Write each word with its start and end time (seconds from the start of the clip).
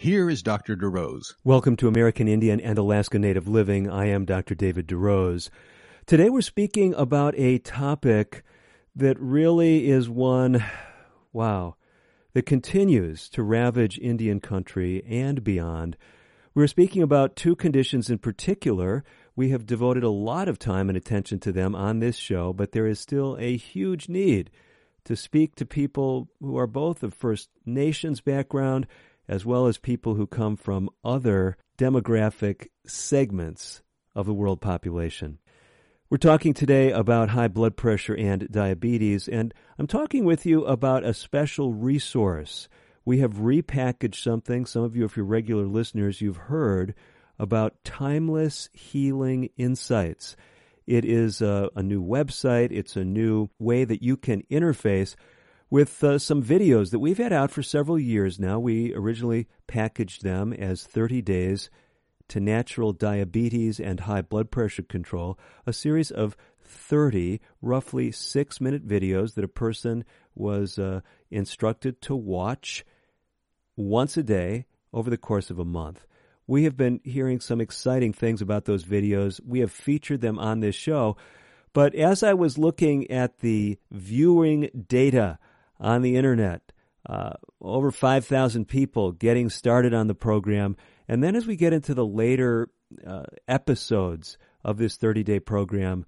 Here 0.00 0.30
is 0.30 0.44
Dr. 0.44 0.76
DeRose. 0.76 1.34
Welcome 1.42 1.74
to 1.78 1.88
American 1.88 2.28
Indian 2.28 2.60
and 2.60 2.78
Alaska 2.78 3.18
Native 3.18 3.48
Living. 3.48 3.90
I 3.90 4.06
am 4.06 4.24
Dr. 4.24 4.54
David 4.54 4.86
DeRose. 4.86 5.50
Today 6.06 6.30
we're 6.30 6.40
speaking 6.40 6.94
about 6.94 7.34
a 7.36 7.58
topic 7.58 8.44
that 8.94 9.18
really 9.18 9.90
is 9.90 10.08
one, 10.08 10.64
wow, 11.32 11.74
that 12.32 12.46
continues 12.46 13.28
to 13.30 13.42
ravage 13.42 13.98
Indian 13.98 14.38
country 14.38 15.02
and 15.04 15.42
beyond. 15.42 15.96
We're 16.54 16.68
speaking 16.68 17.02
about 17.02 17.34
two 17.34 17.56
conditions 17.56 18.08
in 18.08 18.18
particular. 18.18 19.02
We 19.34 19.48
have 19.48 19.66
devoted 19.66 20.04
a 20.04 20.10
lot 20.10 20.46
of 20.46 20.60
time 20.60 20.88
and 20.88 20.96
attention 20.96 21.40
to 21.40 21.50
them 21.50 21.74
on 21.74 21.98
this 21.98 22.14
show, 22.14 22.52
but 22.52 22.70
there 22.70 22.86
is 22.86 23.00
still 23.00 23.36
a 23.40 23.56
huge 23.56 24.08
need 24.08 24.52
to 25.06 25.16
speak 25.16 25.56
to 25.56 25.66
people 25.66 26.28
who 26.40 26.56
are 26.56 26.68
both 26.68 27.02
of 27.02 27.14
First 27.14 27.48
Nations 27.66 28.20
background 28.20 28.86
as 29.28 29.44
well 29.44 29.66
as 29.66 29.78
people 29.78 30.14
who 30.14 30.26
come 30.26 30.56
from 30.56 30.88
other 31.04 31.56
demographic 31.76 32.68
segments 32.86 33.82
of 34.14 34.26
the 34.26 34.34
world 34.34 34.60
population. 34.60 35.38
We're 36.10 36.16
talking 36.16 36.54
today 36.54 36.90
about 36.90 37.28
high 37.28 37.48
blood 37.48 37.76
pressure 37.76 38.16
and 38.16 38.50
diabetes, 38.50 39.28
and 39.28 39.52
I'm 39.78 39.86
talking 39.86 40.24
with 40.24 40.46
you 40.46 40.64
about 40.64 41.04
a 41.04 41.12
special 41.12 41.74
resource. 41.74 42.68
We 43.04 43.18
have 43.18 43.34
repackaged 43.34 44.14
something. 44.14 44.64
Some 44.64 44.82
of 44.82 44.96
you, 44.96 45.04
if 45.04 45.16
you're 45.16 45.26
regular 45.26 45.66
listeners, 45.66 46.22
you've 46.22 46.36
heard 46.36 46.94
about 47.38 47.84
Timeless 47.84 48.70
Healing 48.72 49.50
Insights. 49.58 50.34
It 50.86 51.04
is 51.04 51.42
a, 51.42 51.68
a 51.76 51.82
new 51.82 52.02
website, 52.02 52.72
it's 52.72 52.96
a 52.96 53.04
new 53.04 53.50
way 53.58 53.84
that 53.84 54.02
you 54.02 54.16
can 54.16 54.42
interface 54.50 55.14
with 55.70 56.02
uh, 56.02 56.18
some 56.18 56.42
videos 56.42 56.90
that 56.90 56.98
we've 56.98 57.18
had 57.18 57.32
out 57.32 57.50
for 57.50 57.62
several 57.62 57.98
years 57.98 58.38
now. 58.38 58.58
We 58.58 58.94
originally 58.94 59.48
packaged 59.66 60.22
them 60.22 60.52
as 60.52 60.84
30 60.84 61.22
days 61.22 61.70
to 62.28 62.40
natural 62.40 62.92
diabetes 62.92 63.80
and 63.80 64.00
high 64.00 64.22
blood 64.22 64.50
pressure 64.50 64.82
control, 64.82 65.38
a 65.66 65.72
series 65.72 66.10
of 66.10 66.36
30 66.62 67.40
roughly 67.62 68.12
six 68.12 68.60
minute 68.60 68.86
videos 68.86 69.34
that 69.34 69.44
a 69.44 69.48
person 69.48 70.04
was 70.34 70.78
uh, 70.78 71.00
instructed 71.30 72.00
to 72.02 72.14
watch 72.14 72.84
once 73.76 74.16
a 74.16 74.22
day 74.22 74.66
over 74.92 75.10
the 75.10 75.16
course 75.16 75.50
of 75.50 75.58
a 75.58 75.64
month. 75.64 76.06
We 76.46 76.64
have 76.64 76.76
been 76.76 77.00
hearing 77.04 77.40
some 77.40 77.60
exciting 77.60 78.12
things 78.12 78.40
about 78.40 78.64
those 78.64 78.84
videos. 78.84 79.40
We 79.44 79.60
have 79.60 79.70
featured 79.70 80.20
them 80.20 80.38
on 80.38 80.60
this 80.60 80.74
show. 80.74 81.16
But 81.74 81.94
as 81.94 82.22
I 82.22 82.34
was 82.34 82.56
looking 82.56 83.10
at 83.10 83.40
the 83.40 83.78
viewing 83.90 84.84
data 84.88 85.38
on 85.80 86.02
the 86.02 86.16
internet. 86.16 86.72
Uh, 87.08 87.32
over 87.60 87.90
5,000 87.90 88.66
people 88.66 89.12
getting 89.12 89.48
started 89.48 89.94
on 89.94 90.08
the 90.08 90.14
program. 90.14 90.76
And 91.06 91.22
then 91.22 91.36
as 91.36 91.46
we 91.46 91.56
get 91.56 91.72
into 91.72 91.94
the 91.94 92.06
later 92.06 92.68
uh, 93.06 93.24
episodes 93.46 94.36
of 94.64 94.76
this 94.78 94.96
30 94.96 95.22
day 95.22 95.40
program, 95.40 96.04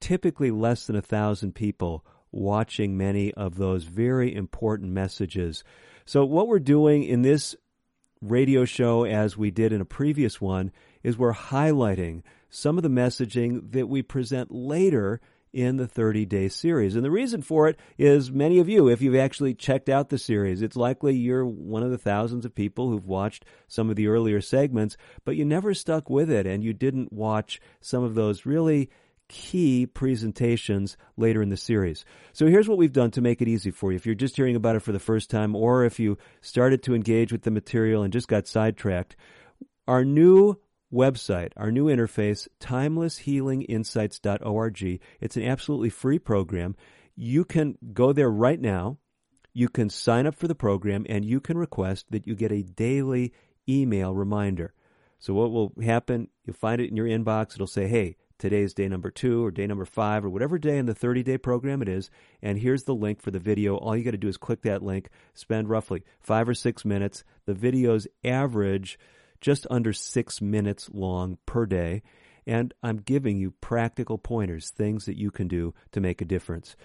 typically 0.00 0.50
less 0.50 0.86
than 0.86 0.96
a 0.96 1.02
thousand 1.02 1.54
people 1.54 2.04
watching 2.30 2.96
many 2.96 3.32
of 3.34 3.56
those 3.56 3.84
very 3.84 4.34
important 4.34 4.92
messages. 4.92 5.64
So, 6.04 6.24
what 6.24 6.48
we're 6.48 6.58
doing 6.58 7.04
in 7.04 7.22
this 7.22 7.56
radio 8.20 8.64
show, 8.64 9.04
as 9.04 9.36
we 9.36 9.50
did 9.50 9.72
in 9.72 9.80
a 9.80 9.86
previous 9.86 10.40
one, 10.40 10.72
is 11.02 11.16
we're 11.16 11.34
highlighting 11.34 12.22
some 12.48 12.76
of 12.76 12.82
the 12.82 12.90
messaging 12.90 13.72
that 13.72 13.88
we 13.88 14.02
present 14.02 14.50
later 14.52 15.20
in 15.56 15.78
the 15.78 15.86
30 15.86 16.26
day 16.26 16.48
series. 16.48 16.94
And 16.96 17.02
the 17.02 17.10
reason 17.10 17.40
for 17.40 17.66
it 17.66 17.78
is 17.96 18.30
many 18.30 18.58
of 18.58 18.68
you, 18.68 18.88
if 18.88 19.00
you've 19.00 19.16
actually 19.16 19.54
checked 19.54 19.88
out 19.88 20.10
the 20.10 20.18
series, 20.18 20.60
it's 20.60 20.76
likely 20.76 21.16
you're 21.16 21.46
one 21.46 21.82
of 21.82 21.90
the 21.90 21.96
thousands 21.96 22.44
of 22.44 22.54
people 22.54 22.90
who've 22.90 23.06
watched 23.06 23.46
some 23.66 23.88
of 23.88 23.96
the 23.96 24.08
earlier 24.08 24.42
segments, 24.42 24.98
but 25.24 25.34
you 25.34 25.46
never 25.46 25.72
stuck 25.72 26.10
with 26.10 26.30
it 26.30 26.46
and 26.46 26.62
you 26.62 26.74
didn't 26.74 27.10
watch 27.10 27.58
some 27.80 28.04
of 28.04 28.14
those 28.14 28.44
really 28.44 28.90
key 29.28 29.86
presentations 29.86 30.98
later 31.16 31.40
in 31.40 31.48
the 31.48 31.56
series. 31.56 32.04
So 32.34 32.48
here's 32.48 32.68
what 32.68 32.76
we've 32.76 32.92
done 32.92 33.10
to 33.12 33.22
make 33.22 33.40
it 33.40 33.48
easy 33.48 33.70
for 33.70 33.92
you. 33.92 33.96
If 33.96 34.04
you're 34.04 34.14
just 34.14 34.36
hearing 34.36 34.56
about 34.56 34.76
it 34.76 34.80
for 34.80 34.92
the 34.92 34.98
first 34.98 35.30
time, 35.30 35.56
or 35.56 35.86
if 35.86 35.98
you 35.98 36.18
started 36.42 36.82
to 36.82 36.94
engage 36.94 37.32
with 37.32 37.42
the 37.42 37.50
material 37.50 38.02
and 38.02 38.12
just 38.12 38.28
got 38.28 38.46
sidetracked, 38.46 39.16
our 39.88 40.04
new 40.04 40.58
website, 40.96 41.52
our 41.56 41.70
new 41.70 41.86
interface, 41.86 42.48
timelesshealinginsights.org. 42.60 45.00
It's 45.20 45.36
an 45.36 45.44
absolutely 45.44 45.90
free 45.90 46.18
program. 46.18 46.74
You 47.14 47.44
can 47.44 47.78
go 47.92 48.12
there 48.12 48.30
right 48.30 48.60
now. 48.60 48.98
You 49.52 49.68
can 49.68 49.90
sign 49.90 50.26
up 50.26 50.34
for 50.34 50.48
the 50.48 50.54
program 50.54 51.04
and 51.08 51.24
you 51.24 51.40
can 51.40 51.58
request 51.58 52.06
that 52.10 52.26
you 52.26 52.34
get 52.34 52.52
a 52.52 52.62
daily 52.62 53.32
email 53.68 54.14
reminder. 54.14 54.72
So 55.18 55.34
what 55.34 55.50
will 55.50 55.72
happen, 55.82 56.28
you'll 56.44 56.54
find 56.54 56.80
it 56.80 56.90
in 56.90 56.96
your 56.96 57.06
inbox. 57.06 57.54
It'll 57.54 57.66
say, 57.66 57.88
hey, 57.88 58.16
today's 58.38 58.74
day 58.74 58.88
number 58.88 59.10
two 59.10 59.44
or 59.44 59.50
day 59.50 59.66
number 59.66 59.86
five 59.86 60.24
or 60.24 60.30
whatever 60.30 60.58
day 60.58 60.78
in 60.78 60.86
the 60.86 60.94
30 60.94 61.22
day 61.22 61.38
program 61.38 61.82
it 61.82 61.88
is. 61.88 62.10
And 62.42 62.58
here's 62.58 62.84
the 62.84 62.94
link 62.94 63.22
for 63.22 63.30
the 63.30 63.38
video. 63.38 63.76
All 63.76 63.96
you 63.96 64.04
got 64.04 64.10
to 64.10 64.18
do 64.18 64.28
is 64.28 64.36
click 64.36 64.62
that 64.62 64.82
link, 64.82 65.08
spend 65.34 65.68
roughly 65.68 66.02
five 66.20 66.48
or 66.48 66.54
six 66.54 66.84
minutes. 66.84 67.24
The 67.46 67.54
videos 67.54 68.06
average 68.24 68.98
just 69.40 69.66
under 69.70 69.92
six 69.92 70.40
minutes 70.40 70.88
long 70.92 71.38
per 71.46 71.66
day. 71.66 72.02
And 72.46 72.72
I'm 72.82 72.98
giving 72.98 73.38
you 73.38 73.50
practical 73.60 74.18
pointers, 74.18 74.70
things 74.70 75.06
that 75.06 75.18
you 75.18 75.30
can 75.30 75.48
do 75.48 75.74
to 75.92 76.00
make 76.00 76.20
a 76.20 76.24
difference. 76.26 76.76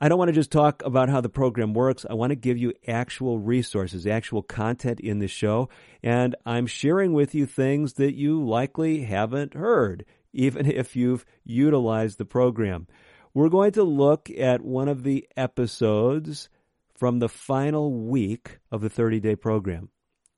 I 0.00 0.08
don't 0.08 0.18
want 0.18 0.28
to 0.28 0.34
just 0.34 0.52
talk 0.52 0.82
about 0.84 1.08
how 1.08 1.20
the 1.20 1.28
program 1.28 1.72
works. 1.72 2.04
I 2.08 2.14
want 2.14 2.30
to 2.30 2.36
give 2.36 2.58
you 2.58 2.74
actual 2.86 3.38
resources, 3.38 4.06
actual 4.06 4.42
content 4.42 5.00
in 5.00 5.18
the 5.18 5.28
show. 5.28 5.70
And 6.02 6.36
I'm 6.44 6.66
sharing 6.66 7.12
with 7.12 7.34
you 7.34 7.46
things 7.46 7.94
that 7.94 8.14
you 8.14 8.44
likely 8.44 9.04
haven't 9.04 9.54
heard, 9.54 10.04
even 10.32 10.66
if 10.70 10.96
you've 10.96 11.24
utilized 11.44 12.18
the 12.18 12.24
program. 12.24 12.86
We're 13.32 13.48
going 13.48 13.72
to 13.72 13.84
look 13.84 14.30
at 14.30 14.62
one 14.62 14.88
of 14.88 15.04
the 15.04 15.26
episodes 15.36 16.48
from 16.96 17.18
the 17.18 17.28
final 17.28 17.92
week 17.92 18.58
of 18.70 18.80
the 18.80 18.90
30 18.90 19.20
day 19.20 19.36
program. 19.36 19.88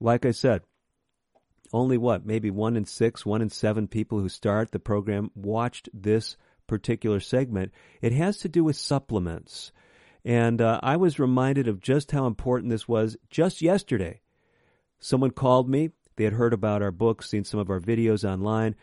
Like 0.01 0.27
I 0.27 0.31
said, 0.31 0.63
only 1.73 1.99
what, 1.99 2.27
maybe 2.27 2.51
one 2.51 2.77
in 2.77 2.85
six, 2.85 3.25
one 3.25 3.43
in 3.43 3.51
seven 3.51 3.89
people 3.89 4.21
who 4.21 4.29
start 4.29 4.73
the 4.73 4.79
program 4.79 5.31
watched 5.35 5.89
this 5.93 6.37
particular 6.67 7.21
segment. 7.21 7.73
It 8.01 8.13
has 8.13 8.39
to 8.39 8.49
do 8.49 8.65
with 8.65 8.77
supplements. 8.77 9.73
And 10.25 10.61
uh, 10.61 10.81
I 10.83 10.97
was 10.97 11.19
reminded 11.19 11.69
of 11.69 11.81
just 11.81 12.11
how 12.11 12.27
important 12.27 12.71
this 12.71 12.89
was 12.89 13.17
just 13.31 13.63
yesterday. 13.63 14.21
Someone 14.99 15.31
called 15.31 15.69
me. 15.69 15.91
They 16.17 16.25
had 16.25 16.33
heard 16.33 16.53
about 16.53 16.83
our 16.83 16.91
book, 16.91 17.23
seen 17.23 17.45
some 17.45 17.61
of 17.61 17.71
our 17.71 17.81
videos 17.81 18.29
online. 18.29 18.75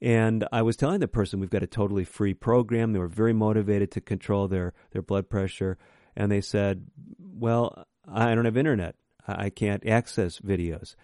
And 0.00 0.46
I 0.52 0.62
was 0.62 0.76
telling 0.76 1.00
the 1.00 1.08
person 1.08 1.38
we've 1.38 1.48
got 1.48 1.62
a 1.62 1.68
totally 1.68 2.04
free 2.04 2.34
program. 2.34 2.92
They 2.92 2.98
were 2.98 3.06
very 3.06 3.32
motivated 3.32 3.92
to 3.92 4.00
control 4.00 4.48
their, 4.48 4.74
their 4.90 5.02
blood 5.02 5.30
pressure. 5.30 5.78
And 6.16 6.30
they 6.30 6.40
said, 6.40 6.86
Well, 7.18 7.86
I 8.06 8.34
don't 8.34 8.44
have 8.44 8.56
internet. 8.56 8.96
I 9.26 9.50
can't 9.50 9.86
access 9.86 10.40
videos. 10.40 10.96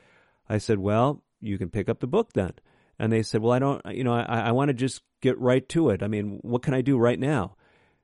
I 0.49 0.59
said, 0.59 0.79
well, 0.79 1.23
you 1.41 1.59
can 1.59 1.71
pick 1.71 1.89
up 1.89 2.01
the 2.01 2.07
book 2.07 2.33
then. 2.35 2.53
And 2.99 3.13
they 3.13 3.23
said, 3.23 3.43
well, 3.43 3.53
I 3.53 3.59
don't, 3.59 3.81
you 3.91 4.05
know, 4.05 4.13
I, 4.13 4.41
I 4.41 4.53
want 4.53 4.69
to 4.69 4.75
just 4.75 5.03
get 5.21 5.39
right 5.39 5.69
to 5.71 5.91
it. 5.91 6.03
I 6.03 6.09
mean, 6.09 6.41
what 6.43 6.63
can 6.63 6.75
I 6.75 6.81
do 6.81 6.99
right 6.99 7.19
now? 7.19 7.57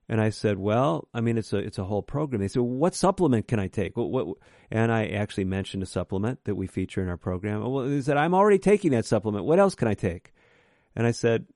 And 0.08 0.20
I 0.20 0.30
said, 0.30 0.58
well, 0.58 1.08
I 1.14 1.20
mean, 1.20 1.38
it's 1.38 1.52
a, 1.52 1.56
it's 1.56 1.78
a 1.78 1.84
whole 1.84 2.02
program. 2.02 2.40
They 2.40 2.48
said, 2.48 2.60
well, 2.60 2.68
what 2.68 2.94
supplement 2.94 3.48
can 3.48 3.58
I 3.58 3.68
take? 3.68 3.96
What, 3.96 4.10
what, 4.10 4.36
and 4.70 4.92
I 4.92 5.06
actually 5.06 5.46
mentioned 5.46 5.82
a 5.82 5.86
supplement 5.86 6.44
that 6.44 6.54
we 6.54 6.66
feature 6.66 7.02
in 7.02 7.08
our 7.08 7.16
program. 7.16 7.62
Well, 7.62 7.88
they 7.88 8.02
said, 8.02 8.18
I'm 8.18 8.34
already 8.34 8.58
taking 8.58 8.92
that 8.92 9.06
supplement. 9.06 9.46
What 9.46 9.58
else 9.58 9.74
can 9.74 9.88
I 9.88 9.94
take? 9.94 10.32
And 10.94 11.06
I 11.06 11.10
said, 11.10 11.46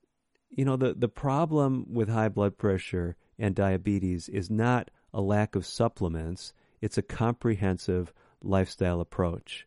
you 0.50 0.64
know, 0.64 0.76
the, 0.76 0.94
the 0.94 1.08
problem 1.08 1.86
with 1.90 2.08
high 2.08 2.30
blood 2.30 2.56
pressure 2.56 3.16
and 3.38 3.54
diabetes 3.54 4.28
is 4.28 4.50
not 4.50 4.90
a 5.12 5.20
lack 5.20 5.54
of 5.54 5.66
supplements. 5.66 6.54
It's 6.80 6.98
a 6.98 7.02
comprehensive 7.02 8.12
lifestyle 8.42 9.00
approach. 9.00 9.66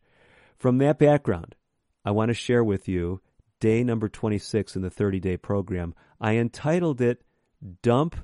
From 0.58 0.78
that 0.78 0.98
background, 0.98 1.54
I 2.04 2.10
want 2.10 2.30
to 2.30 2.34
share 2.34 2.64
with 2.64 2.88
you 2.88 3.20
day 3.60 3.84
number 3.84 4.08
26 4.08 4.74
in 4.76 4.82
the 4.82 4.90
30 4.90 5.20
day 5.20 5.36
program. 5.36 5.94
I 6.20 6.36
entitled 6.36 7.00
it 7.00 7.22
Dump 7.82 8.16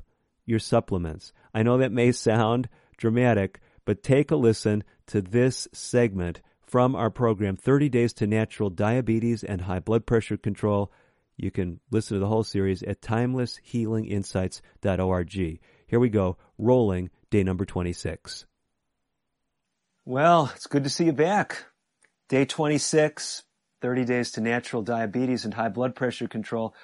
Your 0.45 0.59
Supplements. 0.59 1.33
I 1.55 1.63
know 1.63 1.79
that 1.79 1.93
may 1.93 2.13
sound 2.13 2.69
dramatic, 2.97 3.61
but 3.85 4.03
take 4.03 4.31
a 4.31 4.37
listen 4.37 4.85
to 5.07 5.23
this 5.23 5.67
segment 5.73 6.41
from 6.61 6.95
our 6.95 7.11
program 7.11 7.57
30 7.57 7.89
Days 7.89 8.13
to 8.15 8.27
Natural 8.27 8.69
Diabetes 8.69 9.43
and 9.43 9.63
High 9.63 9.79
Blood 9.79 10.05
Pressure 10.07 10.37
Control. 10.37 10.93
You 11.37 11.51
can 11.51 11.81
listen 11.91 12.17
to 12.17 12.21
the 12.21 12.27
whole 12.27 12.45
series 12.45 12.83
at 12.83 13.01
timelesshealinginsights.org. 13.01 15.61
Here 15.87 16.01
we 16.01 16.09
go, 16.09 16.37
rolling 16.59 17.11
day 17.31 17.45
number 17.45 17.65
26. 17.65 18.45
Well, 20.05 20.53
it's 20.55 20.67
good 20.67 20.85
to 20.85 20.91
see 20.91 21.07
you 21.07 21.13
back. 21.13 21.65
Day 22.29 22.45
26, 22.45 23.43
30 23.81 24.05
days 24.05 24.31
to 24.33 24.41
natural 24.41 24.83
diabetes 24.83 25.45
and 25.45 25.55
high 25.55 25.69
blood 25.69 25.95
pressure 25.95 26.29
control. 26.29 26.75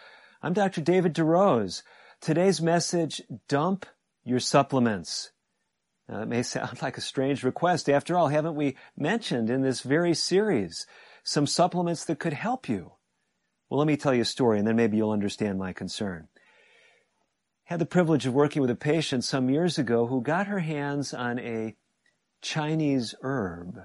I'm 0.43 0.53
Dr. 0.53 0.81
David 0.81 1.15
DeRose. 1.15 1.83
Today's 2.21 2.61
message, 2.61 3.21
dump 3.49 3.87
your 4.23 4.41
supplements. 4.41 5.33
Now, 6.09 6.21
that 6.21 6.29
may 6.29 6.43
sound 6.43 6.81
like 6.83 6.97
a 6.97 7.03
strange 7.03 7.43
request. 7.43 7.89
After 7.89 8.17
all, 8.17 8.29
haven't 8.29 8.55
we 8.55 8.77
mentioned 8.97 9.51
in 9.51 9.63
this 9.63 9.81
very 9.81 10.15
series 10.15 10.87
some 11.25 11.47
supplements 11.47 12.05
that 12.05 12.19
could 12.19 12.33
help 12.33 12.69
you? 12.69 12.93
Well, 13.69 13.79
let 13.79 13.87
me 13.87 13.97
tell 13.97 14.15
you 14.15 14.23
a 14.23 14.27
story 14.27 14.59
and 14.59 14.69
then 14.69 14.77
maybe 14.77 14.97
you'll 14.97 15.11
understand 15.11 15.59
my 15.59 15.73
concern. 15.73 16.29
Had 17.65 17.79
the 17.79 17.87
privilege 17.87 18.27
of 18.27 18.35
working 18.35 18.61
with 18.61 18.71
a 18.71 18.77
patient 18.77 19.25
some 19.25 19.49
years 19.49 19.79
ago 19.79 20.07
who 20.07 20.21
got 20.21 20.47
her 20.47 20.59
hands 20.59 21.15
on 21.15 21.39
a 21.39 21.75
Chinese 22.43 23.15
herb, 23.23 23.79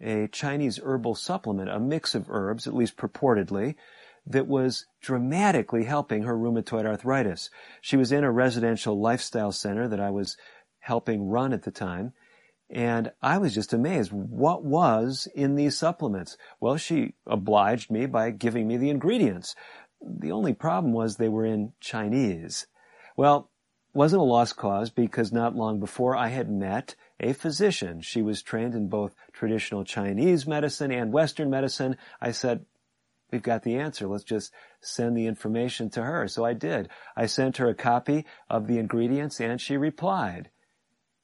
a 0.00 0.28
Chinese 0.28 0.78
herbal 0.82 1.14
supplement, 1.14 1.70
a 1.70 1.78
mix 1.78 2.14
of 2.14 2.30
herbs, 2.30 2.66
at 2.66 2.74
least 2.74 2.96
purportedly, 2.96 3.74
that 4.26 4.46
was 4.46 4.86
dramatically 5.00 5.84
helping 5.84 6.22
her 6.22 6.36
rheumatoid 6.36 6.86
arthritis. 6.86 7.50
She 7.80 7.96
was 7.96 8.10
in 8.10 8.24
a 8.24 8.32
residential 8.32 9.00
lifestyle 9.00 9.52
center 9.52 9.86
that 9.88 10.00
I 10.00 10.10
was 10.10 10.36
helping 10.80 11.28
run 11.28 11.52
at 11.52 11.62
the 11.62 11.70
time, 11.70 12.12
and 12.70 13.12
I 13.22 13.38
was 13.38 13.54
just 13.54 13.72
amazed. 13.72 14.12
What 14.12 14.64
was 14.64 15.28
in 15.34 15.54
these 15.54 15.76
supplements? 15.76 16.36
Well, 16.60 16.76
she 16.76 17.14
obliged 17.26 17.90
me 17.90 18.06
by 18.06 18.30
giving 18.30 18.66
me 18.66 18.76
the 18.76 18.90
ingredients. 18.90 19.54
The 20.00 20.32
only 20.32 20.54
problem 20.54 20.92
was 20.92 21.16
they 21.16 21.28
were 21.28 21.44
in 21.44 21.72
Chinese. 21.80 22.66
Well, 23.16 23.50
wasn't 23.92 24.22
a 24.22 24.24
lost 24.24 24.56
cause 24.56 24.90
because 24.90 25.32
not 25.32 25.54
long 25.54 25.78
before 25.78 26.16
I 26.16 26.28
had 26.28 26.50
met 26.50 26.96
a 27.20 27.32
physician. 27.32 28.00
She 28.00 28.22
was 28.22 28.42
trained 28.42 28.74
in 28.74 28.88
both 28.88 29.14
traditional 29.32 29.84
Chinese 29.84 30.46
medicine 30.46 30.90
and 30.90 31.12
Western 31.12 31.50
medicine. 31.50 31.96
I 32.20 32.32
said, 32.32 32.66
we've 33.30 33.42
got 33.42 33.62
the 33.62 33.76
answer. 33.76 34.06
Let's 34.06 34.24
just 34.24 34.52
send 34.80 35.16
the 35.16 35.26
information 35.26 35.90
to 35.90 36.02
her. 36.02 36.28
So 36.28 36.44
I 36.44 36.52
did. 36.54 36.88
I 37.16 37.26
sent 37.26 37.56
her 37.58 37.68
a 37.68 37.74
copy 37.74 38.26
of 38.48 38.66
the 38.66 38.78
ingredients 38.78 39.40
and 39.40 39.60
she 39.60 39.76
replied. 39.76 40.50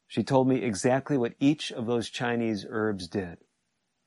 She 0.06 0.24
told 0.24 0.48
me 0.48 0.62
exactly 0.62 1.16
what 1.16 1.34
each 1.38 1.70
of 1.70 1.86
those 1.86 2.10
Chinese 2.10 2.66
herbs 2.68 3.06
did. 3.06 3.38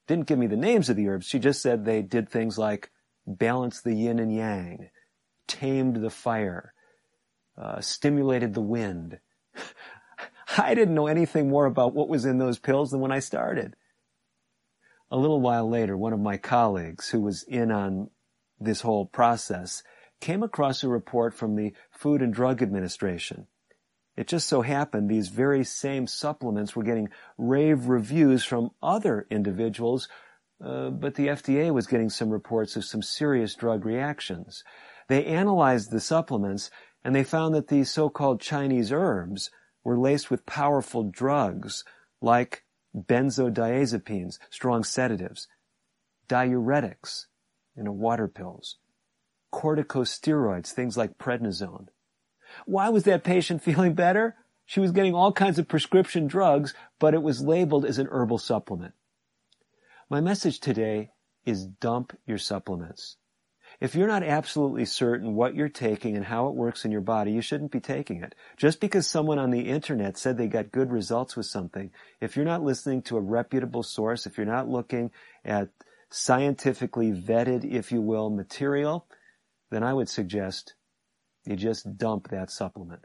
Didn't 0.08 0.28
give 0.28 0.38
me 0.38 0.48
the 0.48 0.58
names 0.58 0.90
of 0.90 0.98
the 0.98 1.08
herbs. 1.08 1.26
She 1.26 1.40
just 1.40 1.62
said 1.62 1.86
they 1.86 2.02
did 2.02 2.28
things 2.28 2.58
like 2.58 2.92
balance 3.26 3.82
the 3.82 3.94
yin 3.94 4.20
and 4.20 4.34
yang, 4.36 4.90
tamed 5.48 5.98
the 5.98 6.10
fire, 6.10 6.74
uh, 7.58 7.80
stimulated 7.80 8.54
the 8.54 8.62
wind. 8.62 9.20
I 10.58 10.74
didn't 10.76 10.96
know 10.96 11.08
anything 11.08 11.50
more 11.50 11.66
about 11.66 11.94
what 11.94 12.10
was 12.10 12.26
in 12.26 12.38
those 12.38 12.60
pills 12.60 12.92
than 12.92 13.00
when 13.00 13.12
I 13.12 13.20
started. 13.20 13.76
A 15.12 15.18
little 15.18 15.42
while 15.42 15.70
later, 15.70 15.96
one 15.96 16.14
of 16.14 16.20
my 16.20 16.38
colleagues 16.38 17.10
who 17.10 17.22
was 17.22 17.44
in 17.44 17.72
on 17.72 18.10
this 18.60 18.82
whole 18.82 19.06
process 19.06 19.84
came 20.20 20.42
across 20.42 20.84
a 20.84 20.88
report 20.88 21.34
from 21.34 21.56
the 21.56 21.74
Food 21.92 22.22
and 22.22 22.34
Drug 22.34 22.62
Administration 22.62 23.48
it 24.16 24.28
just 24.28 24.48
so 24.48 24.62
happened 24.62 25.10
these 25.10 25.30
very 25.30 25.64
same 25.64 26.08
supplements 26.08 26.76
were 26.76 26.84
getting 26.84 27.10
rave 27.38 27.88
reviews 27.88 28.46
from 28.46 28.72
other 28.82 29.26
individuals, 29.30 30.08
uh, 30.64 30.90
but 30.90 31.16
the 31.16 31.28
FDA 31.28 31.74
was 31.74 31.88
getting 31.88 32.10
some 32.10 32.30
reports 32.30 32.76
of 32.76 32.86
some 32.86 33.02
serious 33.02 33.56
drug 33.56 33.86
reactions. 33.86 34.64
They 35.08 35.26
analyzed 35.26 35.92
the 35.92 36.00
supplements 36.00 36.70
and 37.04 37.16
they 37.16 37.24
found 37.24 37.56
that 37.56 37.68
these 37.68 37.92
so-called 37.92 38.40
Chinese 38.40 38.92
herbs 38.92 39.50
were 39.84 39.98
laced 39.98 40.32
with 40.32 40.46
powerful 40.46 41.04
drugs 41.04 41.84
like 42.22 42.64
benzodiazepines, 42.96 44.40
strong 44.50 44.84
sedatives, 44.84 45.48
diuretics, 46.28 47.26
you 47.76 47.84
know, 47.84 47.92
water 47.92 48.28
pills, 48.28 48.78
corticosteroids, 49.52 50.72
things 50.72 50.96
like 50.96 51.18
prednisone, 51.18 51.88
why 52.66 52.90
was 52.90 53.04
that 53.04 53.24
patient 53.24 53.64
feeling 53.64 53.94
better? 53.94 54.36
She 54.66 54.80
was 54.80 54.92
getting 54.92 55.14
all 55.14 55.34
kinds 55.34 55.60
of 55.60 55.68
prescription 55.68 56.28
drugs, 56.28 56.74
but 57.00 57.14
it 57.14 57.22
was 57.22 57.42
labeled 57.42 57.86
as 57.86 58.00
an 58.00 58.08
herbal 58.12 58.38
supplement. 58.38 58.94
My 60.10 60.22
message 60.22 60.60
today 60.60 61.12
is 61.46 61.66
dump 61.66 62.18
your 62.26 62.38
supplements. 62.38 63.18
If 63.84 63.96
you're 63.96 64.08
not 64.08 64.24
absolutely 64.24 64.86
certain 64.86 65.36
what 65.36 65.56
you're 65.56 65.68
taking 65.68 66.16
and 66.16 66.24
how 66.26 66.48
it 66.48 66.56
works 66.56 66.86
in 66.86 66.92
your 66.94 67.02
body, 67.02 67.34
you 67.34 67.42
shouldn't 67.42 67.74
be 67.74 67.82
taking 67.82 68.24
it. 68.24 68.34
Just 68.56 68.80
because 68.80 69.06
someone 69.06 69.38
on 69.38 69.50
the 69.50 69.68
internet 69.68 70.18
said 70.18 70.38
they 70.38 70.48
got 70.48 70.72
good 70.72 70.90
results 70.90 71.36
with 71.36 71.48
something, 71.48 71.92
if 72.22 72.38
you're 72.38 72.46
not 72.46 72.64
listening 72.64 73.02
to 73.02 73.18
a 73.18 73.20
reputable 73.20 73.84
source, 73.84 74.26
if 74.26 74.38
you're 74.38 74.46
not 74.46 74.70
looking 74.70 75.12
at 75.44 75.68
scientifically 76.10 77.12
vetted, 77.12 77.70
if 77.70 77.92
you 77.92 78.00
will, 78.00 78.30
material, 78.30 79.06
then 79.70 79.84
I 79.84 79.94
would 79.94 80.08
suggest 80.08 80.76
you 81.44 81.58
just 81.58 81.98
dump 81.98 82.30
that 82.30 82.52
supplement. 82.52 83.04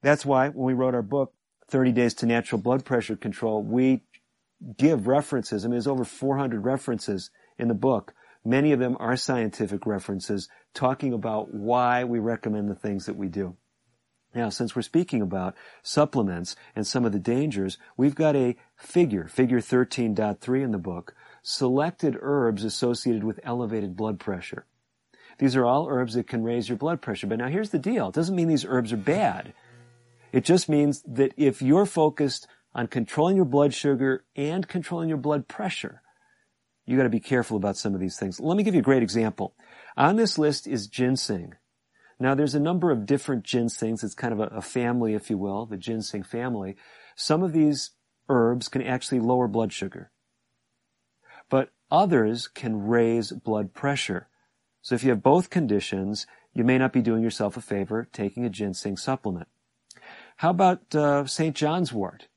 That's 0.00 0.24
why 0.24 0.48
when 0.48 0.64
we 0.68 0.72
wrote 0.72 0.94
our 0.94 1.02
book, 1.02 1.34
30 1.68 1.92
Days 1.92 2.14
to 2.14 2.24
Natural 2.24 2.62
Blood 2.62 2.86
Pressure 2.86 3.14
Control, 3.14 3.62
we 3.62 4.00
give 4.78 5.06
references. 5.06 5.66
I 5.66 5.68
mean, 5.68 5.72
there's 5.72 5.86
over 5.86 6.06
400 6.06 6.64
references 6.64 7.28
in 7.58 7.68
the 7.68 7.74
book. 7.74 8.14
Many 8.46 8.70
of 8.70 8.78
them 8.78 8.96
are 9.00 9.16
scientific 9.16 9.86
references 9.86 10.48
talking 10.72 11.12
about 11.12 11.52
why 11.52 12.04
we 12.04 12.20
recommend 12.20 12.70
the 12.70 12.76
things 12.76 13.06
that 13.06 13.16
we 13.16 13.26
do. 13.26 13.56
Now, 14.36 14.50
since 14.50 14.76
we're 14.76 14.82
speaking 14.82 15.20
about 15.20 15.56
supplements 15.82 16.54
and 16.76 16.86
some 16.86 17.04
of 17.04 17.10
the 17.10 17.18
dangers, 17.18 17.76
we've 17.96 18.14
got 18.14 18.36
a 18.36 18.54
figure, 18.76 19.26
figure 19.26 19.58
13.3 19.58 20.62
in 20.62 20.70
the 20.70 20.78
book, 20.78 21.16
selected 21.42 22.16
herbs 22.20 22.62
associated 22.62 23.24
with 23.24 23.40
elevated 23.42 23.96
blood 23.96 24.20
pressure. 24.20 24.64
These 25.38 25.56
are 25.56 25.66
all 25.66 25.88
herbs 25.88 26.14
that 26.14 26.28
can 26.28 26.44
raise 26.44 26.68
your 26.68 26.78
blood 26.78 27.02
pressure. 27.02 27.26
But 27.26 27.40
now 27.40 27.48
here's 27.48 27.70
the 27.70 27.80
deal. 27.80 28.10
It 28.10 28.14
doesn't 28.14 28.36
mean 28.36 28.46
these 28.46 28.64
herbs 28.64 28.92
are 28.92 28.96
bad. 28.96 29.54
It 30.30 30.44
just 30.44 30.68
means 30.68 31.02
that 31.02 31.32
if 31.36 31.62
you're 31.62 31.84
focused 31.84 32.46
on 32.76 32.86
controlling 32.86 33.34
your 33.34 33.44
blood 33.44 33.74
sugar 33.74 34.24
and 34.36 34.68
controlling 34.68 35.08
your 35.08 35.18
blood 35.18 35.48
pressure, 35.48 36.00
you 36.86 36.96
got 36.96 37.02
to 37.02 37.08
be 37.08 37.20
careful 37.20 37.56
about 37.56 37.76
some 37.76 37.94
of 37.94 38.00
these 38.00 38.16
things. 38.16 38.40
Let 38.40 38.56
me 38.56 38.62
give 38.62 38.74
you 38.74 38.80
a 38.80 38.84
great 38.84 39.02
example. 39.02 39.54
On 39.96 40.16
this 40.16 40.38
list 40.38 40.66
is 40.66 40.86
ginseng. 40.86 41.54
Now 42.18 42.34
there's 42.34 42.54
a 42.54 42.60
number 42.60 42.90
of 42.90 43.04
different 43.04 43.44
ginsengs. 43.44 44.02
It's 44.02 44.14
kind 44.14 44.32
of 44.32 44.40
a, 44.40 44.56
a 44.56 44.62
family, 44.62 45.14
if 45.14 45.28
you 45.28 45.36
will, 45.36 45.66
the 45.66 45.76
ginseng 45.76 46.22
family. 46.22 46.76
Some 47.16 47.42
of 47.42 47.52
these 47.52 47.90
herbs 48.28 48.68
can 48.68 48.82
actually 48.82 49.20
lower 49.20 49.48
blood 49.48 49.72
sugar. 49.72 50.10
But 51.50 51.70
others 51.90 52.48
can 52.48 52.86
raise 52.86 53.32
blood 53.32 53.74
pressure. 53.74 54.28
So 54.80 54.94
if 54.94 55.02
you 55.02 55.10
have 55.10 55.22
both 55.22 55.50
conditions, 55.50 56.26
you 56.54 56.64
may 56.64 56.78
not 56.78 56.92
be 56.92 57.02
doing 57.02 57.22
yourself 57.22 57.56
a 57.56 57.60
favor 57.60 58.08
taking 58.12 58.44
a 58.44 58.50
ginseng 58.50 58.96
supplement. 58.96 59.48
How 60.36 60.50
about 60.50 60.94
uh, 60.94 61.26
St. 61.26 61.54
John's 61.54 61.92
wort? 61.92 62.28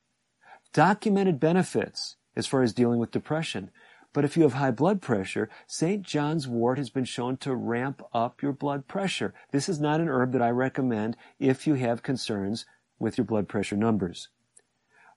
Documented 0.72 1.40
benefits 1.40 2.16
as 2.36 2.46
far 2.46 2.62
as 2.62 2.72
dealing 2.72 2.98
with 2.98 3.10
depression. 3.10 3.70
But 4.12 4.24
if 4.24 4.36
you 4.36 4.42
have 4.42 4.54
high 4.54 4.72
blood 4.72 5.00
pressure, 5.00 5.48
St. 5.66 6.02
John's 6.02 6.48
wort 6.48 6.78
has 6.78 6.90
been 6.90 7.04
shown 7.04 7.36
to 7.38 7.54
ramp 7.54 8.02
up 8.12 8.42
your 8.42 8.52
blood 8.52 8.88
pressure. 8.88 9.32
This 9.52 9.68
is 9.68 9.80
not 9.80 10.00
an 10.00 10.08
herb 10.08 10.32
that 10.32 10.42
I 10.42 10.50
recommend 10.50 11.16
if 11.38 11.66
you 11.66 11.74
have 11.74 12.02
concerns 12.02 12.66
with 12.98 13.18
your 13.18 13.24
blood 13.24 13.48
pressure 13.48 13.76
numbers. 13.76 14.28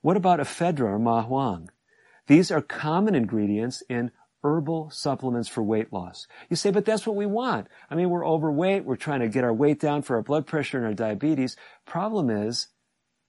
What 0.00 0.16
about 0.16 0.38
ephedra 0.38 0.92
or 0.92 0.98
mahuang? 0.98 1.68
These 2.26 2.50
are 2.50 2.62
common 2.62 3.14
ingredients 3.14 3.82
in 3.88 4.12
herbal 4.44 4.90
supplements 4.90 5.48
for 5.48 5.62
weight 5.62 5.92
loss. 5.92 6.26
You 6.48 6.56
say, 6.56 6.70
but 6.70 6.84
that's 6.84 7.06
what 7.06 7.16
we 7.16 7.26
want. 7.26 7.66
I 7.90 7.94
mean, 7.94 8.10
we're 8.10 8.26
overweight. 8.26 8.84
We're 8.84 8.96
trying 8.96 9.20
to 9.20 9.28
get 9.28 9.44
our 9.44 9.52
weight 9.52 9.80
down 9.80 10.02
for 10.02 10.16
our 10.16 10.22
blood 10.22 10.46
pressure 10.46 10.76
and 10.76 10.86
our 10.86 10.94
diabetes. 10.94 11.56
Problem 11.86 12.30
is, 12.30 12.68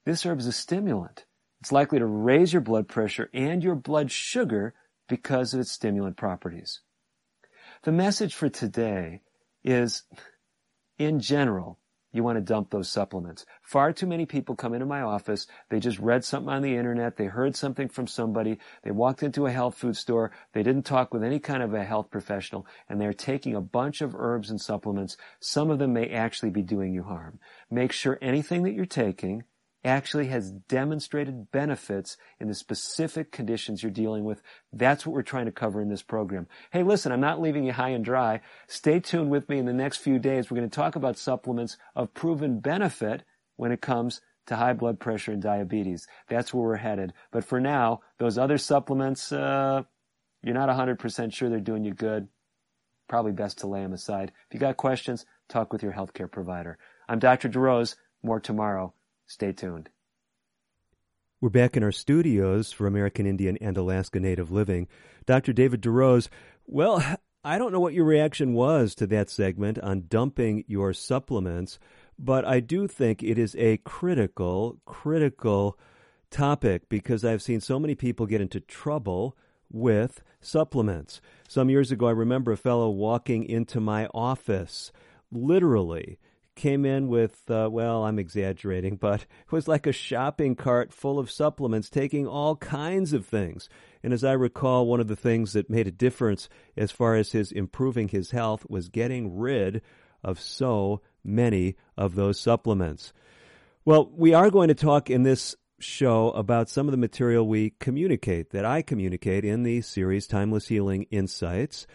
this 0.04 0.24
herb 0.24 0.38
is 0.38 0.46
a 0.46 0.52
stimulant. 0.52 1.24
It's 1.60 1.72
likely 1.72 1.98
to 1.98 2.06
raise 2.06 2.52
your 2.52 2.62
blood 2.62 2.86
pressure 2.86 3.30
and 3.32 3.64
your 3.64 3.74
blood 3.74 4.10
sugar 4.12 4.74
because 5.08 5.54
of 5.54 5.60
its 5.60 5.72
stimulant 5.72 6.16
properties. 6.16 6.80
The 7.82 7.92
message 7.92 8.34
for 8.34 8.48
today 8.48 9.22
is, 9.64 10.02
in 10.98 11.20
general, 11.20 11.78
you 12.16 12.24
want 12.24 12.36
to 12.36 12.42
dump 12.42 12.70
those 12.70 12.88
supplements. 12.88 13.44
Far 13.62 13.92
too 13.92 14.06
many 14.06 14.24
people 14.24 14.56
come 14.56 14.72
into 14.72 14.86
my 14.86 15.02
office, 15.02 15.46
they 15.68 15.78
just 15.78 15.98
read 15.98 16.24
something 16.24 16.52
on 16.52 16.62
the 16.62 16.74
internet, 16.74 17.16
they 17.16 17.26
heard 17.26 17.54
something 17.54 17.88
from 17.88 18.06
somebody, 18.06 18.58
they 18.82 18.90
walked 18.90 19.22
into 19.22 19.46
a 19.46 19.52
health 19.52 19.76
food 19.76 19.96
store, 19.96 20.32
they 20.54 20.62
didn't 20.62 20.86
talk 20.86 21.12
with 21.12 21.22
any 21.22 21.38
kind 21.38 21.62
of 21.62 21.74
a 21.74 21.84
health 21.84 22.10
professional, 22.10 22.66
and 22.88 23.00
they're 23.00 23.12
taking 23.12 23.54
a 23.54 23.60
bunch 23.60 24.00
of 24.00 24.14
herbs 24.16 24.50
and 24.50 24.60
supplements. 24.60 25.16
Some 25.40 25.70
of 25.70 25.78
them 25.78 25.92
may 25.92 26.08
actually 26.08 26.50
be 26.50 26.62
doing 26.62 26.94
you 26.94 27.02
harm. 27.02 27.38
Make 27.70 27.92
sure 27.92 28.18
anything 28.22 28.62
that 28.62 28.72
you're 28.72 28.86
taking 28.86 29.44
actually 29.84 30.26
has 30.26 30.50
demonstrated 30.50 31.50
benefits 31.50 32.16
in 32.40 32.48
the 32.48 32.54
specific 32.54 33.30
conditions 33.30 33.82
you're 33.82 33.92
dealing 33.92 34.24
with. 34.24 34.42
That's 34.72 35.06
what 35.06 35.14
we're 35.14 35.22
trying 35.22 35.46
to 35.46 35.52
cover 35.52 35.80
in 35.80 35.88
this 35.88 36.02
program. 36.02 36.48
Hey, 36.70 36.82
listen, 36.82 37.12
I'm 37.12 37.20
not 37.20 37.40
leaving 37.40 37.64
you 37.64 37.72
high 37.72 37.90
and 37.90 38.04
dry. 38.04 38.40
Stay 38.66 39.00
tuned 39.00 39.30
with 39.30 39.48
me 39.48 39.58
in 39.58 39.66
the 39.66 39.72
next 39.72 39.98
few 39.98 40.18
days. 40.18 40.50
We're 40.50 40.58
going 40.58 40.68
to 40.68 40.74
talk 40.74 40.96
about 40.96 41.18
supplements 41.18 41.76
of 41.94 42.14
proven 42.14 42.60
benefit 42.60 43.22
when 43.56 43.72
it 43.72 43.80
comes 43.80 44.20
to 44.46 44.56
high 44.56 44.72
blood 44.72 44.98
pressure 45.00 45.32
and 45.32 45.42
diabetes. 45.42 46.06
That's 46.28 46.52
where 46.52 46.64
we're 46.64 46.76
headed. 46.76 47.12
But 47.30 47.44
for 47.44 47.60
now, 47.60 48.00
those 48.18 48.38
other 48.38 48.58
supplements, 48.58 49.32
uh, 49.32 49.82
you're 50.42 50.54
not 50.54 50.68
100% 50.68 51.32
sure 51.32 51.48
they're 51.48 51.60
doing 51.60 51.84
you 51.84 51.94
good. 51.94 52.28
Probably 53.08 53.32
best 53.32 53.58
to 53.58 53.66
lay 53.66 53.82
them 53.82 53.92
aside. 53.92 54.32
If 54.48 54.54
you 54.54 54.60
got 54.60 54.76
questions, 54.76 55.26
talk 55.48 55.72
with 55.72 55.82
your 55.82 55.92
healthcare 55.92 56.30
provider. 56.30 56.78
I'm 57.08 57.18
Dr. 57.18 57.48
DeRose. 57.48 57.96
More 58.22 58.40
tomorrow. 58.40 58.92
Stay 59.26 59.52
tuned. 59.52 59.90
We're 61.40 61.50
back 61.50 61.76
in 61.76 61.82
our 61.82 61.92
studios 61.92 62.72
for 62.72 62.86
American 62.86 63.26
Indian 63.26 63.58
and 63.60 63.76
Alaska 63.76 64.20
Native 64.20 64.50
Living. 64.50 64.88
Dr. 65.26 65.52
David 65.52 65.82
DeRose, 65.82 66.28
well, 66.66 67.04
I 67.44 67.58
don't 67.58 67.72
know 67.72 67.80
what 67.80 67.92
your 67.92 68.04
reaction 68.04 68.54
was 68.54 68.94
to 68.96 69.06
that 69.08 69.28
segment 69.28 69.78
on 69.80 70.06
dumping 70.08 70.64
your 70.66 70.92
supplements, 70.92 71.78
but 72.18 72.44
I 72.44 72.60
do 72.60 72.88
think 72.88 73.22
it 73.22 73.38
is 73.38 73.54
a 73.56 73.76
critical, 73.78 74.78
critical 74.86 75.78
topic 76.30 76.88
because 76.88 77.24
I've 77.24 77.42
seen 77.42 77.60
so 77.60 77.78
many 77.78 77.94
people 77.94 78.26
get 78.26 78.40
into 78.40 78.60
trouble 78.60 79.36
with 79.70 80.22
supplements. 80.40 81.20
Some 81.48 81.68
years 81.68 81.92
ago, 81.92 82.06
I 82.06 82.12
remember 82.12 82.52
a 82.52 82.56
fellow 82.56 82.88
walking 82.88 83.44
into 83.44 83.80
my 83.80 84.06
office, 84.14 84.92
literally 85.30 86.18
came 86.56 86.84
in 86.84 87.06
with, 87.08 87.48
uh, 87.48 87.68
well, 87.70 88.04
I'm 88.04 88.18
exaggerating, 88.18 88.96
but 88.96 89.20
it 89.22 89.52
was 89.52 89.68
like 89.68 89.86
a 89.86 89.92
shopping 89.92 90.56
cart 90.56 90.92
full 90.92 91.18
of 91.18 91.30
supplements, 91.30 91.88
taking 91.88 92.26
all 92.26 92.56
kinds 92.56 93.12
of 93.12 93.26
things. 93.26 93.68
And 94.02 94.12
as 94.12 94.24
I 94.24 94.32
recall, 94.32 94.86
one 94.86 95.00
of 95.00 95.06
the 95.06 95.14
things 95.14 95.52
that 95.52 95.70
made 95.70 95.86
a 95.86 95.92
difference 95.92 96.48
as 96.76 96.90
far 96.90 97.14
as 97.14 97.32
his 97.32 97.52
improving 97.52 98.08
his 98.08 98.32
health 98.32 98.66
was 98.68 98.88
getting 98.88 99.38
rid 99.38 99.82
of 100.24 100.40
so 100.40 101.02
many 101.22 101.76
of 101.96 102.14
those 102.14 102.40
supplements. 102.40 103.12
Well, 103.84 104.10
we 104.12 104.34
are 104.34 104.50
going 104.50 104.68
to 104.68 104.74
talk 104.74 105.10
in 105.10 105.22
this 105.22 105.54
show 105.78 106.30
about 106.30 106.68
some 106.68 106.88
of 106.88 106.92
the 106.92 106.96
material 106.96 107.46
we 107.46 107.70
communicate, 107.78 108.50
that 108.50 108.64
I 108.64 108.82
communicate 108.82 109.44
in 109.44 109.62
the 109.62 109.82
series 109.82 110.26
Timeless 110.26 110.68
Healing 110.68 111.04
Insights 111.10 111.86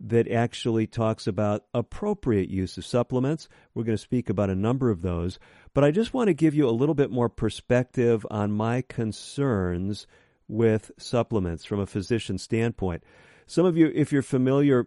that 0.00 0.30
actually 0.30 0.86
talks 0.86 1.26
about 1.26 1.64
appropriate 1.74 2.48
use 2.48 2.78
of 2.78 2.86
supplements. 2.86 3.48
We're 3.74 3.84
going 3.84 3.98
to 3.98 4.02
speak 4.02 4.30
about 4.30 4.50
a 4.50 4.54
number 4.54 4.90
of 4.90 5.02
those, 5.02 5.38
but 5.74 5.84
I 5.84 5.90
just 5.90 6.14
want 6.14 6.28
to 6.28 6.34
give 6.34 6.54
you 6.54 6.68
a 6.68 6.70
little 6.70 6.94
bit 6.94 7.10
more 7.10 7.28
perspective 7.28 8.26
on 8.30 8.50
my 8.50 8.82
concerns 8.82 10.06
with 10.48 10.90
supplements 10.98 11.64
from 11.64 11.80
a 11.80 11.86
physician 11.86 12.38
standpoint. 12.38 13.04
Some 13.46 13.66
of 13.66 13.76
you, 13.76 13.92
if 13.94 14.10
you're 14.10 14.22
familiar 14.22 14.86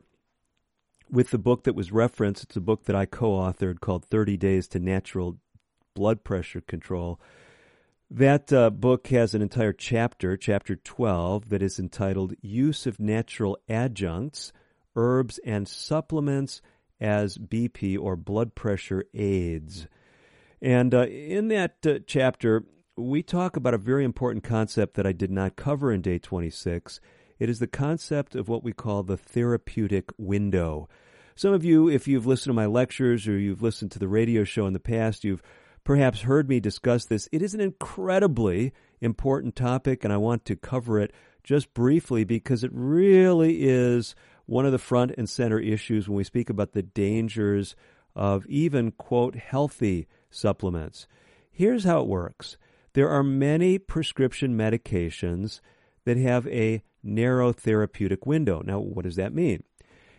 with 1.11 1.29
the 1.29 1.37
book 1.37 1.63
that 1.63 1.75
was 1.75 1.91
referenced, 1.91 2.43
it's 2.43 2.55
a 2.55 2.61
book 2.61 2.85
that 2.85 2.95
I 2.95 3.05
co 3.05 3.31
authored 3.31 3.81
called 3.81 4.05
30 4.05 4.35
Days 4.37 4.67
to 4.69 4.79
Natural 4.79 5.37
Blood 5.93 6.23
Pressure 6.23 6.61
Control. 6.61 7.19
That 8.09 8.51
uh, 8.51 8.69
book 8.69 9.07
has 9.07 9.33
an 9.33 9.41
entire 9.41 9.73
chapter, 9.73 10.37
chapter 10.37 10.75
12, 10.75 11.49
that 11.49 11.61
is 11.61 11.79
entitled 11.79 12.33
Use 12.41 12.85
of 12.85 12.99
Natural 12.99 13.57
Adjuncts 13.69 14.51
herbs 14.95 15.39
and 15.45 15.67
supplements 15.67 16.61
as 16.99 17.37
BP 17.37 17.99
or 17.99 18.15
blood 18.15 18.55
pressure 18.55 19.03
aids. 19.13 19.87
And 20.61 20.93
uh, 20.93 21.07
in 21.07 21.49
that 21.49 21.75
uh, 21.85 21.99
chapter, 22.07 22.63
we 22.95 23.21
talk 23.23 23.55
about 23.57 23.73
a 23.73 23.79
very 23.79 24.05
important 24.05 24.43
concept 24.43 24.95
that 24.95 25.05
I 25.05 25.11
did 25.11 25.31
not 25.31 25.55
cover 25.55 25.91
in 25.91 26.01
day 26.01 26.19
26. 26.19 27.01
It 27.39 27.49
is 27.49 27.59
the 27.59 27.67
concept 27.67 28.35
of 28.35 28.47
what 28.47 28.63
we 28.63 28.71
call 28.71 29.03
the 29.03 29.17
therapeutic 29.17 30.11
window. 30.17 30.87
Some 31.35 31.53
of 31.53 31.65
you, 31.65 31.89
if 31.89 32.07
you've 32.07 32.27
listened 32.27 32.51
to 32.51 32.55
my 32.55 32.67
lectures 32.67 33.27
or 33.27 33.37
you've 33.37 33.63
listened 33.63 33.91
to 33.91 33.99
the 33.99 34.07
radio 34.07 34.43
show 34.43 34.67
in 34.67 34.73
the 34.73 34.79
past, 34.79 35.23
you've 35.23 35.41
perhaps 35.83 36.21
heard 36.21 36.47
me 36.47 36.59
discuss 36.59 37.05
this. 37.05 37.27
It 37.31 37.41
is 37.41 37.53
an 37.53 37.59
incredibly 37.59 38.71
important 39.01 39.55
topic, 39.55 40.03
and 40.03 40.13
I 40.13 40.17
want 40.17 40.45
to 40.45 40.55
cover 40.55 40.99
it 40.99 41.11
just 41.43 41.73
briefly 41.73 42.23
because 42.23 42.63
it 42.63 42.71
really 42.73 43.63
is 43.63 44.15
one 44.45 44.65
of 44.65 44.71
the 44.71 44.77
front 44.77 45.11
and 45.17 45.29
center 45.29 45.59
issues 45.59 46.07
when 46.07 46.17
we 46.17 46.23
speak 46.23 46.49
about 46.49 46.73
the 46.73 46.83
dangers 46.83 47.75
of 48.15 48.45
even, 48.47 48.91
quote, 48.91 49.35
healthy 49.35 50.07
supplements. 50.29 51.07
Here's 51.51 51.83
how 51.83 52.01
it 52.01 52.07
works 52.07 52.57
there 52.93 53.09
are 53.09 53.23
many 53.23 53.79
prescription 53.79 54.55
medications 54.55 55.61
that 56.05 56.17
have 56.17 56.47
a 56.47 56.83
narrow 57.01 57.51
therapeutic 57.51 58.25
window. 58.25 58.61
Now, 58.63 58.79
what 58.79 59.03
does 59.03 59.15
that 59.15 59.33
mean? 59.33 59.63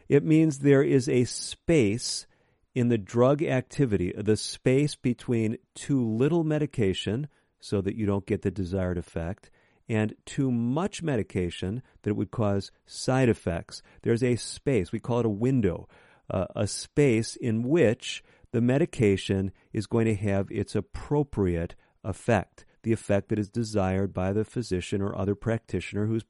It 0.08 0.24
means 0.24 0.58
there 0.58 0.82
is 0.82 1.08
a 1.08 1.24
space 1.24 2.26
in 2.74 2.88
the 2.88 2.98
drug 2.98 3.42
activity, 3.42 4.12
the 4.16 4.36
space 4.36 4.96
between 4.96 5.58
too 5.74 6.04
little 6.04 6.44
medication 6.44 7.28
so 7.60 7.80
that 7.80 7.96
you 7.96 8.04
don't 8.04 8.26
get 8.26 8.42
the 8.42 8.50
desired 8.50 8.98
effect, 8.98 9.50
and 9.88 10.14
too 10.24 10.50
much 10.50 11.02
medication 11.02 11.82
that 12.02 12.10
it 12.10 12.16
would 12.16 12.30
cause 12.30 12.70
side 12.86 13.28
effects. 13.28 13.82
There's 14.02 14.22
a 14.22 14.36
space, 14.36 14.92
we 14.92 15.00
call 15.00 15.20
it 15.20 15.26
a 15.26 15.30
window, 15.30 15.88
uh, 16.30 16.46
a 16.56 16.66
space 16.66 17.36
in 17.36 17.62
which 17.62 18.22
the 18.52 18.60
medication 18.60 19.52
is 19.72 19.86
going 19.86 20.06
to 20.06 20.14
have 20.14 20.50
its 20.50 20.74
appropriate 20.74 21.74
effect, 22.02 22.64
the 22.82 22.92
effect 22.92 23.28
that 23.28 23.38
is 23.38 23.48
desired 23.48 24.14
by 24.14 24.32
the 24.32 24.44
physician 24.44 25.02
or 25.02 25.16
other 25.16 25.34
practitioner 25.34 26.06
who's 26.06 26.24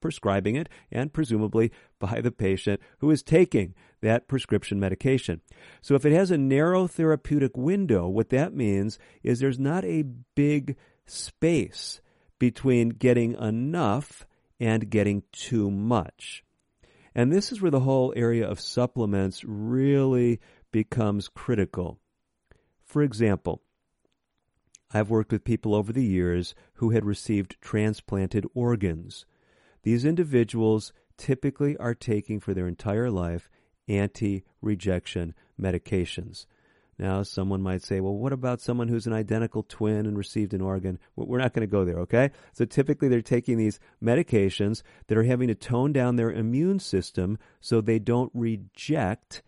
prescribing 0.00 0.56
it 0.56 0.68
and 0.92 1.12
presumably 1.12 1.72
by 1.98 2.20
the 2.20 2.30
patient 2.30 2.80
who 2.98 3.10
is 3.10 3.22
taking 3.22 3.74
that 4.00 4.28
prescription 4.28 4.78
medication. 4.78 5.40
So 5.80 5.94
if 5.94 6.04
it 6.04 6.12
has 6.12 6.30
a 6.30 6.38
narrow 6.38 6.86
therapeutic 6.86 7.56
window, 7.56 8.08
what 8.08 8.30
that 8.30 8.54
means 8.54 8.98
is 9.22 9.40
there's 9.40 9.58
not 9.58 9.84
a 9.84 10.04
big 10.34 10.76
space 11.06 12.00
between 12.38 12.90
getting 12.90 13.34
enough 13.34 14.26
and 14.60 14.90
getting 14.90 15.22
too 15.32 15.70
much. 15.70 16.44
And 17.14 17.32
this 17.32 17.50
is 17.50 17.60
where 17.60 17.70
the 17.70 17.80
whole 17.80 18.12
area 18.16 18.48
of 18.48 18.60
supplements 18.60 19.42
really 19.44 20.40
becomes 20.70 21.28
critical. 21.28 21.98
For 22.84 23.02
example, 23.02 23.62
I've 24.90 25.10
worked 25.10 25.32
with 25.32 25.44
people 25.44 25.74
over 25.74 25.92
the 25.92 26.04
years 26.04 26.54
who 26.74 26.90
had 26.90 27.04
received 27.04 27.60
transplanted 27.60 28.46
organs. 28.54 29.26
These 29.82 30.04
individuals 30.04 30.92
typically 31.16 31.76
are 31.76 31.94
taking 31.94 32.40
for 32.40 32.54
their 32.54 32.68
entire 32.68 33.10
life 33.10 33.50
anti 33.86 34.44
rejection 34.62 35.34
medications. 35.60 36.46
Now, 36.98 37.22
someone 37.22 37.62
might 37.62 37.82
say, 37.82 38.00
well, 38.00 38.14
what 38.14 38.32
about 38.32 38.60
someone 38.60 38.88
who's 38.88 39.06
an 39.06 39.12
identical 39.12 39.62
twin 39.62 40.04
and 40.04 40.18
received 40.18 40.52
an 40.52 40.60
organ? 40.60 40.98
We're 41.14 41.38
not 41.38 41.52
going 41.52 41.66
to 41.66 41.70
go 41.70 41.84
there, 41.84 42.00
okay? 42.00 42.32
So 42.52 42.64
typically 42.64 43.08
they're 43.08 43.22
taking 43.22 43.56
these 43.56 43.78
medications 44.02 44.82
that 45.06 45.16
are 45.16 45.22
having 45.22 45.46
to 45.46 45.54
tone 45.54 45.92
down 45.92 46.16
their 46.16 46.32
immune 46.32 46.80
system 46.80 47.38
so 47.60 47.80
they 47.80 48.00
don't 48.00 48.32
reject 48.34 49.42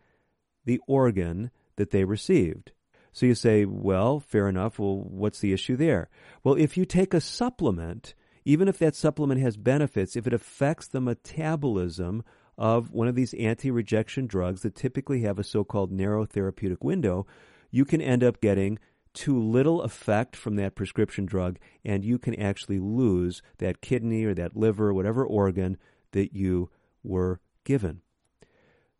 the 0.64 0.80
organ 0.86 1.50
that 1.74 1.90
they 1.90 2.04
received. 2.04 2.70
So 3.12 3.26
you 3.26 3.34
say, 3.34 3.64
well, 3.64 4.20
fair 4.20 4.48
enough. 4.48 4.78
Well, 4.78 4.98
what's 4.98 5.40
the 5.40 5.52
issue 5.52 5.76
there? 5.76 6.08
Well, 6.44 6.54
if 6.54 6.76
you 6.76 6.84
take 6.84 7.12
a 7.12 7.20
supplement, 7.20 8.14
even 8.44 8.68
if 8.68 8.78
that 8.78 8.94
supplement 8.94 9.40
has 9.40 9.56
benefits, 9.56 10.14
if 10.14 10.28
it 10.28 10.32
affects 10.32 10.86
the 10.86 11.00
metabolism 11.00 12.22
of 12.60 12.92
one 12.92 13.08
of 13.08 13.14
these 13.14 13.32
anti 13.34 13.70
rejection 13.70 14.26
drugs 14.26 14.60
that 14.60 14.74
typically 14.74 15.22
have 15.22 15.38
a 15.38 15.44
so 15.44 15.64
called 15.64 15.90
narrow 15.90 16.26
therapeutic 16.26 16.84
window, 16.84 17.26
you 17.70 17.86
can 17.86 18.02
end 18.02 18.22
up 18.22 18.42
getting 18.42 18.78
too 19.14 19.40
little 19.40 19.82
effect 19.82 20.36
from 20.36 20.56
that 20.56 20.74
prescription 20.74 21.24
drug, 21.24 21.58
and 21.84 22.04
you 22.04 22.18
can 22.18 22.38
actually 22.38 22.78
lose 22.78 23.40
that 23.58 23.80
kidney 23.80 24.24
or 24.24 24.34
that 24.34 24.56
liver 24.56 24.92
whatever 24.92 25.24
organ 25.24 25.78
that 26.12 26.34
you 26.34 26.68
were 27.02 27.40
given. 27.64 28.02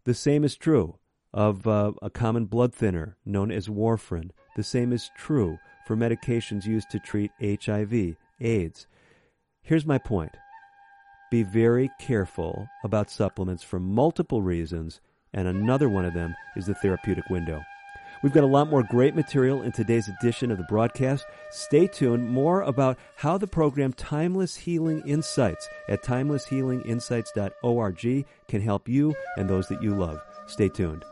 The 0.05 0.15
same 0.15 0.43
is 0.43 0.57
true 0.57 0.97
of 1.35 1.67
uh, 1.67 1.93
a 2.01 2.09
common 2.09 2.47
blood 2.47 2.75
thinner 2.75 3.19
known 3.27 3.53
as 3.53 3.69
warfarin. 3.69 4.31
The 4.57 4.65
same 4.65 4.91
is 4.91 5.11
true 5.17 5.59
for 5.87 5.97
medications 5.97 6.65
used 6.65 6.91
to 6.91 6.99
treat 6.99 7.31
HIV, 7.41 8.17
AIDS. 8.41 8.87
Here's 9.63 9.85
my 9.85 9.99
point 9.99 10.37
be 11.31 11.43
very 11.43 11.91
careful 11.99 12.69
about 12.85 13.11
supplements 13.11 13.63
for 13.63 13.81
multiple 13.81 14.43
reasons, 14.43 15.01
and 15.33 15.47
another 15.47 15.89
one 15.89 16.05
of 16.05 16.15
them 16.15 16.35
is 16.57 16.67
the 16.67 16.75
therapeutic 16.75 17.31
window. 17.31 17.63
We've 18.23 18.35
got 18.35 18.45
a 18.45 18.49
lot 18.49 18.69
more 18.69 18.83
great 18.83 19.15
material 19.15 19.63
in 19.63 19.73
today's 19.73 20.09
edition 20.09 20.51
of 20.51 20.59
the 20.59 20.65
broadcast. 20.65 21.25
Stay 21.51 21.87
tuned. 21.87 22.29
More 22.29 22.61
about 22.63 22.99
how 23.17 23.39
the 23.39 23.47
program 23.47 23.95
Timeless 23.95 24.57
Healing 24.57 25.01
Insights 25.07 25.67
at 25.89 26.03
timelesshealinginsights.org 26.03 28.27
can 28.47 28.61
help 28.61 28.89
you 28.89 29.15
and 29.39 29.49
those 29.49 29.69
that 29.69 29.83
you 29.83 29.95
love. 29.95 30.21
Stay 30.47 30.69
tuned. 30.69 31.03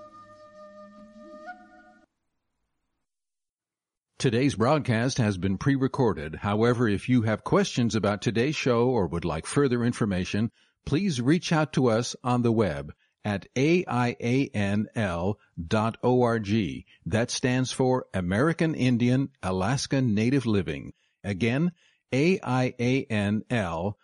Today's 4.18 4.56
broadcast 4.56 5.18
has 5.18 5.38
been 5.38 5.58
pre-recorded. 5.58 6.34
However, 6.34 6.88
if 6.88 7.08
you 7.08 7.22
have 7.22 7.44
questions 7.44 7.94
about 7.94 8.20
today's 8.20 8.56
show 8.56 8.88
or 8.88 9.06
would 9.06 9.24
like 9.24 9.46
further 9.46 9.84
information, 9.84 10.50
please 10.84 11.20
reach 11.20 11.52
out 11.52 11.72
to 11.74 11.86
us 11.86 12.16
on 12.24 12.42
the 12.42 12.50
web 12.50 12.92
at 13.24 13.46
aianl.org. 13.54 14.88
That 17.06 17.30
stands 17.30 17.70
for 17.70 18.06
American 18.12 18.74
Indian 18.74 19.28
Alaska 19.40 20.02
Native 20.02 20.46
Living. 20.46 20.94
Again, 21.22 21.70
aianl.org. 22.12 23.94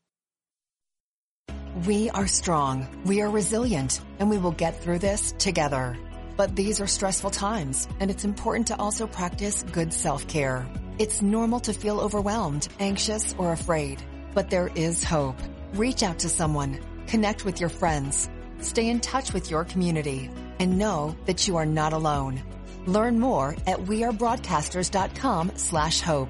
We 1.87 2.09
are 2.11 2.27
strong, 2.27 2.85
we 3.05 3.21
are 3.21 3.29
resilient, 3.29 4.01
and 4.19 4.29
we 4.29 4.37
will 4.37 4.51
get 4.51 4.83
through 4.83 4.99
this 4.99 5.33
together. 5.39 5.97
But 6.37 6.55
these 6.55 6.79
are 6.79 6.87
stressful 6.87 7.31
times, 7.31 7.87
and 7.99 8.11
it's 8.11 8.25
important 8.25 8.67
to 8.67 8.77
also 8.77 9.07
practice 9.07 9.63
good 9.63 9.93
self-care. 9.93 10.67
It's 10.99 11.21
normal 11.21 11.59
to 11.61 11.73
feel 11.73 11.99
overwhelmed, 11.99 12.67
anxious, 12.79 13.33
or 13.37 13.51
afraid, 13.51 14.03
but 14.33 14.49
there 14.49 14.69
is 14.75 15.03
hope. 15.03 15.37
Reach 15.73 16.03
out 16.03 16.19
to 16.19 16.29
someone, 16.29 16.79
connect 17.07 17.45
with 17.45 17.59
your 17.59 17.69
friends, 17.69 18.29
stay 18.59 18.89
in 18.89 18.99
touch 18.99 19.33
with 19.33 19.49
your 19.49 19.63
community, 19.63 20.29
and 20.59 20.77
know 20.77 21.15
that 21.25 21.47
you 21.47 21.55
are 21.55 21.65
not 21.65 21.93
alone. 21.93 22.43
Learn 22.85 23.19
more 23.19 23.55
at 23.65 23.79
wearebroadcasters.com 23.79 25.53
slash 25.55 26.01
hope. 26.01 26.29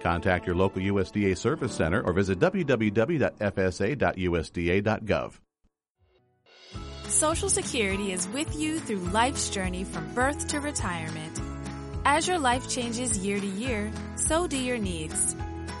Contact 0.00 0.46
your 0.46 0.56
local 0.56 0.82
USDA 0.82 1.36
Service 1.36 1.74
Center 1.74 2.02
or 2.02 2.12
visit 2.12 2.38
www.fsa.usda.gov. 2.38 5.32
Social 7.08 7.48
Security 7.48 8.12
is 8.12 8.28
with 8.28 8.54
you 8.56 8.78
through 8.80 8.98
life's 8.98 9.48
journey 9.48 9.84
from 9.84 10.12
birth 10.12 10.48
to 10.48 10.60
retirement. 10.60 11.40
As 12.04 12.28
your 12.28 12.38
life 12.38 12.68
changes 12.68 13.16
year 13.18 13.40
to 13.40 13.46
year, 13.46 13.90
so 14.16 14.46
do 14.46 14.58
your 14.58 14.78
needs. 14.78 15.34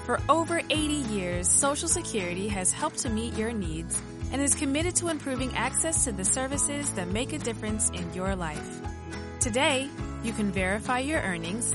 For 0.06 0.20
over 0.28 0.60
80 0.70 0.76
years, 1.12 1.48
Social 1.48 1.88
Security 1.88 2.48
has 2.48 2.72
helped 2.72 2.98
to 2.98 3.10
meet 3.10 3.36
your 3.36 3.52
needs 3.52 4.00
and 4.32 4.40
is 4.40 4.54
committed 4.54 4.94
to 4.96 5.08
improving 5.08 5.54
access 5.56 6.04
to 6.04 6.12
the 6.12 6.24
services 6.24 6.90
that 6.92 7.08
make 7.08 7.32
a 7.32 7.38
difference 7.38 7.90
in 7.90 8.12
your 8.14 8.36
life. 8.36 8.80
Today, 9.40 9.88
you 10.22 10.32
can 10.32 10.50
verify 10.50 11.00
your 11.00 11.20
earnings, 11.20 11.74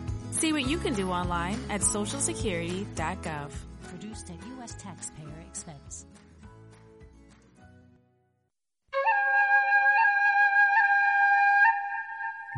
See 0.41 0.51
what 0.53 0.65
you 0.65 0.79
can 0.79 0.95
do 0.95 1.11
online 1.11 1.59
at 1.69 1.81
socialsecurity.gov. 1.81 3.51
Produced 3.87 4.31
at 4.31 4.37
U.S. 4.57 4.73
taxpayer 4.73 5.27
expense. 5.47 6.07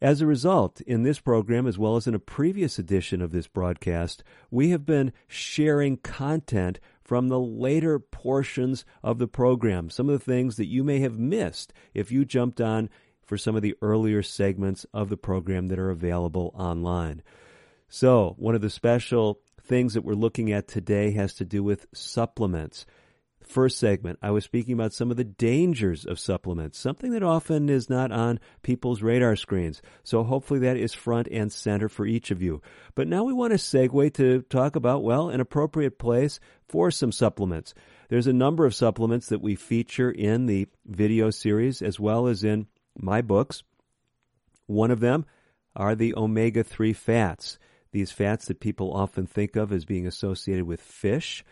As 0.00 0.20
a 0.20 0.26
result, 0.26 0.80
in 0.80 1.04
this 1.04 1.20
program, 1.20 1.68
as 1.68 1.78
well 1.78 1.94
as 1.94 2.08
in 2.08 2.16
a 2.16 2.18
previous 2.18 2.80
edition 2.80 3.22
of 3.22 3.30
this 3.30 3.46
broadcast, 3.46 4.24
we 4.50 4.70
have 4.70 4.84
been 4.84 5.12
sharing 5.28 5.98
content 5.98 6.80
from 7.02 7.28
the 7.28 7.40
later 7.40 7.98
portions 7.98 8.84
of 9.02 9.18
the 9.18 9.28
program. 9.28 9.90
Some 9.90 10.08
of 10.08 10.18
the 10.18 10.24
things 10.24 10.56
that 10.56 10.66
you 10.66 10.84
may 10.84 11.00
have 11.00 11.18
missed 11.18 11.72
if 11.94 12.10
you 12.12 12.24
jumped 12.24 12.60
on 12.60 12.88
for 13.24 13.36
some 13.36 13.56
of 13.56 13.62
the 13.62 13.76
earlier 13.82 14.22
segments 14.22 14.86
of 14.92 15.08
the 15.08 15.16
program 15.16 15.68
that 15.68 15.78
are 15.78 15.90
available 15.90 16.52
online. 16.54 17.22
So, 17.88 18.34
one 18.38 18.54
of 18.54 18.60
the 18.60 18.70
special 18.70 19.40
things 19.62 19.94
that 19.94 20.02
we're 20.02 20.14
looking 20.14 20.52
at 20.52 20.68
today 20.68 21.12
has 21.12 21.34
to 21.34 21.44
do 21.44 21.62
with 21.62 21.86
supplements. 21.94 22.84
First 23.52 23.76
segment, 23.76 24.18
I 24.22 24.30
was 24.30 24.44
speaking 24.44 24.72
about 24.72 24.94
some 24.94 25.10
of 25.10 25.18
the 25.18 25.24
dangers 25.24 26.06
of 26.06 26.18
supplements, 26.18 26.78
something 26.78 27.10
that 27.10 27.22
often 27.22 27.68
is 27.68 27.90
not 27.90 28.10
on 28.10 28.40
people's 28.62 29.02
radar 29.02 29.36
screens. 29.36 29.82
So 30.04 30.24
hopefully 30.24 30.60
that 30.60 30.78
is 30.78 30.94
front 30.94 31.28
and 31.30 31.52
center 31.52 31.90
for 31.90 32.06
each 32.06 32.30
of 32.30 32.40
you. 32.40 32.62
But 32.94 33.08
now 33.08 33.24
we 33.24 33.34
want 33.34 33.50
to 33.50 33.58
segue 33.58 34.14
to 34.14 34.40
talk 34.48 34.74
about, 34.74 35.04
well, 35.04 35.28
an 35.28 35.40
appropriate 35.40 35.98
place 35.98 36.40
for 36.66 36.90
some 36.90 37.12
supplements. 37.12 37.74
There's 38.08 38.26
a 38.26 38.32
number 38.32 38.64
of 38.64 38.74
supplements 38.74 39.28
that 39.28 39.42
we 39.42 39.54
feature 39.54 40.10
in 40.10 40.46
the 40.46 40.66
video 40.86 41.28
series 41.28 41.82
as 41.82 42.00
well 42.00 42.28
as 42.28 42.44
in 42.44 42.68
my 42.96 43.20
books. 43.20 43.62
One 44.64 44.90
of 44.90 45.00
them 45.00 45.26
are 45.76 45.94
the 45.94 46.14
omega 46.16 46.64
3 46.64 46.94
fats. 46.94 47.58
these 47.92 48.10
fats 48.10 48.46
that 48.46 48.60
people 48.60 48.92
often 48.92 49.26
think 49.26 49.54
of 49.56 49.72
as 49.72 49.84
being 49.84 50.06
associated 50.06 50.64
with 50.64 50.80
fish. 50.80 51.44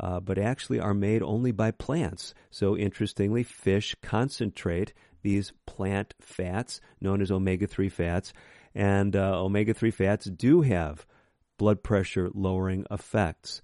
Uh, 0.00 0.18
but 0.18 0.38
actually 0.38 0.80
are 0.80 0.94
made 0.94 1.22
only 1.22 1.52
by 1.52 1.70
plants. 1.70 2.32
So 2.50 2.74
interestingly, 2.76 3.42
fish 3.42 3.94
concentrate 4.02 4.94
these 5.22 5.52
plant 5.66 6.14
fats 6.20 6.80
known 7.02 7.20
as 7.20 7.30
omega 7.30 7.66
3 7.66 7.90
fats. 7.90 8.32
And 8.74 9.14
uh, 9.14 9.42
omega 9.42 9.74
3 9.74 9.90
fats 9.90 10.24
do 10.24 10.62
have 10.62 11.04
blood 11.58 11.82
pressure 11.82 12.30
lowering 12.32 12.86
effects. 12.90 13.60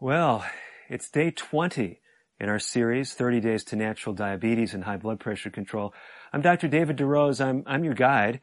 Well, 0.00 0.44
it's 0.88 1.08
day 1.08 1.30
20 1.30 2.00
in 2.40 2.48
our 2.48 2.58
series, 2.58 3.14
30 3.14 3.38
Days 3.38 3.62
to 3.64 3.76
Natural 3.76 4.16
Diabetes 4.16 4.74
and 4.74 4.82
High 4.82 4.96
Blood 4.96 5.20
Pressure 5.20 5.50
Control. 5.50 5.94
I'm 6.32 6.42
Dr. 6.42 6.66
David 6.66 6.96
DeRose. 6.96 7.44
I'm, 7.44 7.62
I'm 7.66 7.84
your 7.84 7.94
guide. 7.94 8.40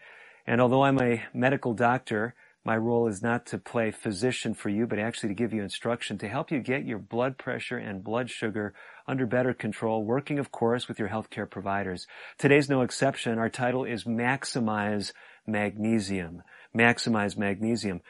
And 0.48 0.62
although 0.62 0.84
I'm 0.84 1.02
a 1.02 1.24
medical 1.34 1.74
doctor, 1.74 2.34
my 2.64 2.78
role 2.78 3.08
is 3.08 3.22
not 3.22 3.46
to 3.48 3.58
play 3.58 3.92
physician 3.92 4.54
for 4.54 4.70
you, 4.70 4.88
but 4.88 5.00
actually 5.00 5.30
to 5.30 5.36
give 5.36 5.54
you 5.54 5.62
instruction 5.62 6.18
to 6.20 6.30
help 6.30 6.50
you 6.50 6.60
get 6.62 6.86
your 6.86 7.00
blood 7.00 7.38
pressure 7.38 7.78
and 7.78 8.06
blood 8.06 8.30
sugar 8.30 8.74
under 9.08 9.26
better 9.26 9.54
control, 9.54 10.04
working, 10.04 10.40
of 10.40 10.52
course, 10.52 10.88
with 10.88 11.00
your 11.00 11.10
healthcare 11.10 11.50
providers. 11.50 12.08
Today's 12.38 12.70
no 12.70 12.82
exception. 12.82 13.38
Our 13.38 13.50
title 13.50 13.86
is 13.86 14.04
Maximize 14.04 15.12
Magnesium. 15.46 16.42
Maximize 16.76 17.38
Magnesium. 17.38 18.02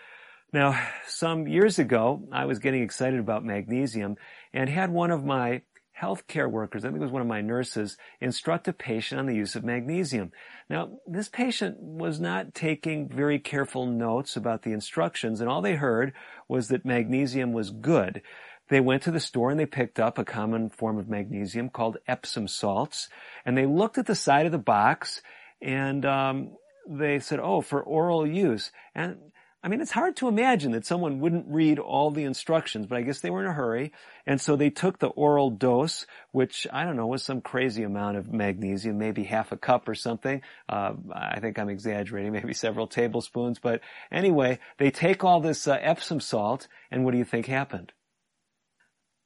Now, 0.53 0.79
some 1.07 1.47
years 1.47 1.79
ago, 1.79 2.27
I 2.31 2.45
was 2.45 2.59
getting 2.59 2.81
excited 2.81 3.19
about 3.19 3.43
magnesium 3.43 4.15
and 4.53 4.69
had 4.69 4.89
one 4.89 5.11
of 5.11 5.25
my 5.25 5.63
healthcare 5.99 6.49
workers, 6.49 6.83
I 6.83 6.89
think 6.89 6.97
it 6.97 7.03
was 7.03 7.11
one 7.11 7.21
of 7.21 7.27
my 7.27 7.41
nurses, 7.41 7.97
instruct 8.19 8.67
a 8.67 8.73
patient 8.73 9.19
on 9.19 9.27
the 9.27 9.35
use 9.35 9.55
of 9.55 9.63
magnesium. 9.63 10.31
Now, 10.69 10.99
this 11.07 11.29
patient 11.29 11.77
was 11.79 12.19
not 12.19 12.53
taking 12.53 13.07
very 13.07 13.39
careful 13.39 13.85
notes 13.85 14.35
about 14.35 14.63
the 14.63 14.73
instructions, 14.73 15.39
and 15.39 15.49
all 15.49 15.61
they 15.61 15.75
heard 15.75 16.13
was 16.49 16.67
that 16.67 16.85
magnesium 16.85 17.53
was 17.53 17.71
good. 17.71 18.21
They 18.69 18.79
went 18.79 19.03
to 19.03 19.11
the 19.11 19.19
store 19.19 19.51
and 19.51 19.59
they 19.59 19.65
picked 19.65 19.99
up 19.99 20.17
a 20.17 20.25
common 20.25 20.69
form 20.69 20.97
of 20.97 21.07
magnesium 21.07 21.69
called 21.69 21.97
Epsom 22.07 22.47
salts, 22.47 23.09
and 23.45 23.57
they 23.57 23.65
looked 23.65 23.97
at 23.97 24.07
the 24.07 24.15
side 24.15 24.45
of 24.45 24.51
the 24.51 24.57
box 24.57 25.21
and 25.61 26.05
um, 26.05 26.55
they 26.87 27.19
said, 27.19 27.39
"Oh, 27.39 27.61
for 27.61 27.81
oral 27.81 28.25
use." 28.27 28.71
And 28.93 29.17
I 29.65 29.67
mean, 29.67 29.81
it's 29.81 29.91
hard 29.91 30.15
to 30.17 30.27
imagine 30.27 30.73
that 30.73 30.85
someone 30.85 31.19
wouldn't 31.19 31.47
read 31.47 31.79
all 31.79 32.11
the 32.11 32.25
instructions, 32.25 32.85
but 32.85 32.99
I 32.99 33.01
guess 33.01 33.21
they 33.21 33.31
were 33.31 33.41
in 33.43 33.49
a 33.49 33.53
hurry. 33.53 33.93
And 34.27 34.39
so 34.39 34.55
they 34.55 34.69
took 34.69 34.99
the 34.99 35.07
oral 35.07 35.49
dose, 35.49 36.05
which 36.31 36.67
I 36.71 36.83
don't 36.83 36.95
know 36.95 37.07
was 37.07 37.23
some 37.23 37.41
crazy 37.41 37.81
amount 37.81 38.17
of 38.17 38.31
magnesium, 38.31 38.99
maybe 38.99 39.23
half 39.23 39.51
a 39.51 39.57
cup 39.57 39.89
or 39.89 39.95
something. 39.95 40.43
Uh, 40.69 40.93
I 41.11 41.39
think 41.39 41.57
I'm 41.57 41.69
exaggerating, 41.69 42.31
maybe 42.33 42.53
several 42.53 42.85
tablespoons. 42.85 43.57
But 43.57 43.81
anyway, 44.11 44.59
they 44.77 44.91
take 44.91 45.23
all 45.23 45.39
this 45.39 45.67
uh, 45.67 45.79
Epsom 45.81 46.19
salt, 46.19 46.67
and 46.91 47.03
what 47.03 47.13
do 47.13 47.17
you 47.17 47.25
think 47.25 47.47
happened? 47.47 47.91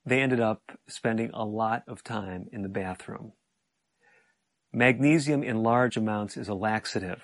They 0.05 0.21
ended 0.21 0.39
up 0.39 0.61
spending 0.87 1.31
a 1.33 1.45
lot 1.45 1.83
of 1.87 2.03
time 2.03 2.47
in 2.51 2.61
the 2.61 2.69
bathroom. 2.69 3.33
Magnesium 4.71 5.43
in 5.43 5.63
large 5.63 5.97
amounts 5.97 6.37
is 6.37 6.47
a 6.47 6.53
laxative. 6.53 7.21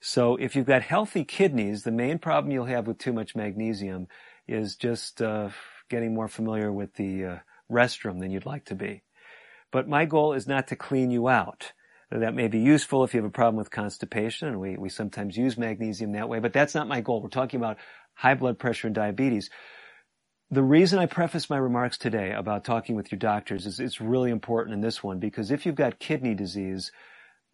So 0.00 0.36
if 0.36 0.56
you've 0.56 0.66
got 0.66 0.82
healthy 0.82 1.24
kidneys, 1.24 1.84
the 1.84 1.92
main 1.92 2.18
problem 2.18 2.50
you'll 2.50 2.64
have 2.64 2.86
with 2.86 2.98
too 2.98 3.12
much 3.12 3.36
magnesium 3.36 4.08
is 4.48 4.74
just 4.74 5.22
uh, 5.22 5.50
getting 5.88 6.12
more 6.12 6.28
familiar 6.28 6.72
with 6.72 6.94
the 6.94 7.24
uh, 7.24 7.38
restroom 7.70 8.18
than 8.18 8.30
you'd 8.30 8.46
like 8.46 8.64
to 8.66 8.74
be. 8.74 9.02
But 9.70 9.88
my 9.88 10.04
goal 10.04 10.32
is 10.32 10.48
not 10.48 10.68
to 10.68 10.76
clean 10.76 11.10
you 11.10 11.28
out. 11.28 11.72
That 12.10 12.34
may 12.34 12.48
be 12.48 12.58
useful 12.58 13.04
if 13.04 13.14
you 13.14 13.20
have 13.22 13.28
a 13.28 13.32
problem 13.32 13.56
with 13.56 13.70
constipation, 13.70 14.48
and 14.48 14.60
we, 14.60 14.76
we 14.76 14.90
sometimes 14.90 15.36
use 15.36 15.56
magnesium 15.56 16.12
that 16.12 16.28
way, 16.28 16.40
but 16.40 16.52
that's 16.52 16.74
not 16.74 16.88
my 16.88 17.00
goal. 17.00 17.22
We're 17.22 17.28
talking 17.28 17.58
about 17.58 17.78
high 18.14 18.34
blood 18.34 18.58
pressure 18.58 18.88
and 18.88 18.94
diabetes. 18.94 19.48
The 20.52 20.62
reason 20.62 20.98
I 20.98 21.06
preface 21.06 21.48
my 21.48 21.56
remarks 21.56 21.96
today 21.96 22.32
about 22.32 22.62
talking 22.62 22.94
with 22.94 23.10
your 23.10 23.18
doctors 23.18 23.64
is 23.64 23.80
it's 23.80 24.02
really 24.02 24.30
important 24.30 24.74
in 24.74 24.82
this 24.82 25.02
one 25.02 25.18
because 25.18 25.50
if 25.50 25.64
you've 25.64 25.74
got 25.74 25.98
kidney 25.98 26.34
disease, 26.34 26.92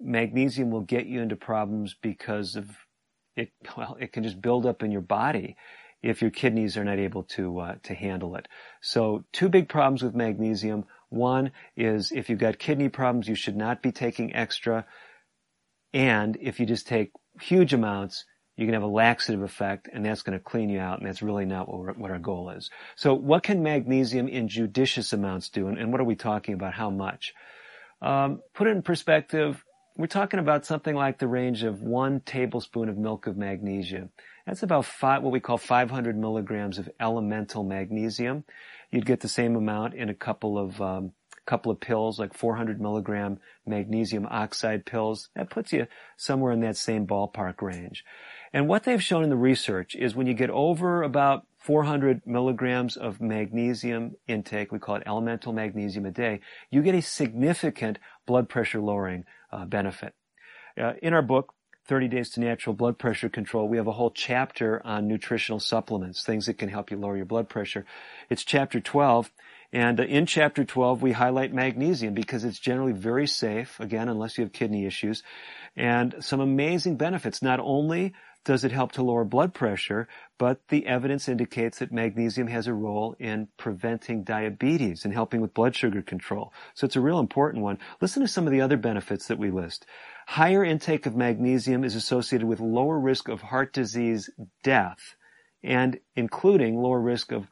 magnesium 0.01 0.73
will 0.73 0.81
get 0.81 1.07
you 1.07 1.23
into 1.23 1.37
problems 1.37 1.95
because 2.03 2.57
of 2.57 2.69
it. 3.37 3.53
Well, 3.77 3.97
it 4.01 4.13
can 4.13 4.25
just 4.25 4.43
build 4.43 4.67
up 4.67 4.83
in 4.83 4.91
your 4.91 5.01
body 5.01 5.57
if 6.03 6.23
your 6.23 6.33
kidneys 6.33 6.77
are 6.77 6.83
not 6.83 6.99
able 6.99 7.23
to 7.23 7.61
uh, 7.61 7.75
to 7.85 7.95
handle 7.95 8.35
it. 8.35 8.49
So, 8.81 9.25
two 9.33 9.49
big 9.49 9.69
problems 9.69 10.03
with 10.03 10.17
magnesium. 10.17 10.85
One 11.09 11.53
is 11.77 12.11
if 12.11 12.29
you've 12.29 12.41
got 12.41 12.59
kidney 12.59 12.89
problems, 12.89 13.29
you 13.29 13.37
should 13.37 13.57
not 13.57 13.81
be 13.81 13.93
taking 13.93 14.35
extra. 14.35 14.87
And 15.93 16.37
if 16.41 16.59
you 16.59 16.67
just 16.67 16.89
take 16.89 17.13
huge 17.41 17.73
amounts, 17.73 18.25
you 18.59 18.67
can 18.67 18.75
have 18.75 18.83
a 18.83 18.87
laxative 18.87 19.43
effect, 19.43 19.89
and 19.91 20.05
that's 20.05 20.23
going 20.23 20.37
to 20.39 20.45
clean 20.45 20.69
you 20.69 20.81
out, 20.81 20.99
and 20.99 21.09
that's 21.09 21.23
really 21.23 21.47
not 21.47 21.73
what, 21.73 21.97
what 21.97 22.11
our 22.11 22.19
goal 22.19 22.51
is. 22.51 22.71
So, 22.97 23.15
what 23.15 23.43
can 23.43 23.63
magnesium 23.63 24.29
in 24.29 24.49
judicious 24.49 25.15
amounts 25.15 25.49
do, 25.49 25.69
and, 25.69 25.79
and 25.79 25.93
what 25.93 26.01
are 26.01 26.05
we 26.05 26.17
talking 26.17 26.55
about? 26.55 26.75
How 26.75 26.91
much? 26.91 27.33
Um, 28.03 28.43
put 28.53 28.67
it 28.67 28.73
in 28.73 28.83
perspective 28.83 29.65
we're 29.99 30.07
talking 30.07 30.39
about 30.39 30.65
something 30.65 30.95
like 30.95 31.19
the 31.19 31.27
range 31.27 31.65
of 31.65 31.83
one 31.83 32.21
tablespoon 32.21 32.89
of 32.89 32.97
milk 32.97 33.27
of 33.27 33.37
magnesia. 33.37 34.09
That's 34.47 34.63
about 34.63 34.85
five, 34.85 35.25
what 35.25 35.33
we 35.33 35.41
call 35.41 35.59
500 35.59 36.17
milligrams 36.17 36.79
of 36.79 36.89
elemental 37.01 37.65
magnesium. 37.65 38.45
You'd 38.93 39.05
get 39.05 39.21
the 39.21 39.29
same 39.29 39.57
amount 39.57 39.95
in 39.95 40.09
a 40.09 40.15
couple 40.15 40.57
of 40.57 40.81
um, 40.81 41.13
couple 41.47 41.73
of 41.73 41.81
pills, 41.81 42.19
like 42.19 42.33
400 42.33 42.81
milligram 42.81 43.41
magnesium 43.67 44.27
oxide 44.31 44.87
pills. 44.87 45.31
That 45.35 45.51
puts 45.51 45.73
you 45.73 45.89
somewhere 46.17 46.53
in 46.53 46.61
that 46.61 46.77
same 46.77 47.07
ballpark 47.07 47.61
range. 47.61 48.05
And 48.53 48.69
what 48.69 48.85
they've 48.85 49.03
shown 49.03 49.25
in 49.25 49.31
the 49.31 49.37
research 49.37 49.95
is 49.95 50.15
when 50.15 50.27
you 50.27 50.35
get 50.35 50.51
over 50.51 51.03
about 51.03 51.47
400 51.59 52.27
milligrams 52.27 52.97
of 52.97 53.21
magnesium 53.21 54.17
intake, 54.27 54.73
we 54.73 54.79
call 54.79 54.97
it 54.97 55.03
elemental 55.07 55.53
magnesium 55.53 56.07
a 56.07 56.11
day, 56.11 56.41
you 56.71 56.83
get 56.83 56.95
a 56.95 57.03
significant 57.03 57.99
blood 58.27 58.49
pressure 58.49 58.81
lowering 58.81 59.25
uh, 59.53 59.65
benefit. 59.67 60.15
Uh, 60.81 60.95
in 61.03 61.13
our 61.13 61.23
book, 61.23 61.55
30 61.87 62.09
Days 62.09 62.31
to 62.31 62.41
Natural 62.41 62.75
Blood 62.75 62.99
Pressure 62.99 63.31
Control, 63.31 63.67
we 63.67 63.79
have 63.79 63.87
a 63.87 63.93
whole 63.93 64.11
chapter 64.11 64.85
on 64.87 65.09
nutritional 65.09 65.59
supplements, 65.59 66.23
things 66.23 66.47
that 66.47 66.59
can 66.59 66.69
help 66.69 66.91
you 66.91 66.99
lower 66.99 67.17
your 67.17 67.25
blood 67.25 67.49
pressure. 67.49 67.87
It's 68.29 68.45
chapter 68.45 68.79
12, 68.79 69.33
and 69.73 69.99
uh, 69.99 70.05
in 70.05 70.27
chapter 70.27 70.65
12, 70.65 71.03
we 71.03 71.13
highlight 71.13 71.53
magnesium 71.53 72.15
because 72.15 72.45
it's 72.45 72.59
generally 72.59 72.93
very 72.93 73.27
safe, 73.27 73.81
again, 73.81 74.09
unless 74.09 74.37
you 74.37 74.45
have 74.45 74.53
kidney 74.53 74.85
issues, 74.85 75.23
and 75.77 76.15
some 76.21 76.41
amazing 76.41 76.97
benefits. 76.97 77.43
Not 77.43 77.59
only 77.61 78.15
does 78.45 78.65
it 78.65 78.73
help 78.73 78.93
to 78.93 79.03
lower 79.03 79.25
blood 79.25 79.53
pressure, 79.53 80.09
but 80.39 80.61
the 80.69 80.87
evidence 80.87 81.29
indicates 81.29 81.79
that 81.79 81.93
magnesium 81.93 82.47
has 82.47 82.67
a 82.67 82.73
role 82.73 83.15
in 83.19 83.49
preventing 83.59 84.25
diabetes 84.25 85.05
and 85.05 85.13
helping 85.13 85.41
with 85.41 85.55
blood 85.55 85.75
sugar 85.77 86.03
control. 86.03 86.53
So 86.75 86.87
it's 86.87 86.97
a 86.97 87.01
real 87.01 87.19
important 87.19 87.63
one. 87.63 87.79
Listen 88.01 88.23
to 88.23 88.29
some 88.29 88.47
of 88.47 88.53
the 88.53 88.61
other 88.61 88.77
benefits 88.77 89.29
that 89.29 89.39
we 89.39 89.51
list. 89.51 89.87
Higher 90.27 90.65
intake 90.65 91.07
of 91.07 91.17
magnesium 91.17 91.85
is 91.85 91.95
associated 91.95 92.47
with 92.47 92.61
lower 92.61 92.99
risk 92.99 93.29
of 93.29 93.41
heart 93.41 93.73
disease 93.73 94.31
death 94.63 95.15
and 95.63 95.99
including 96.17 96.77
lower 96.77 97.01
risk 97.01 97.33
of 97.33 97.49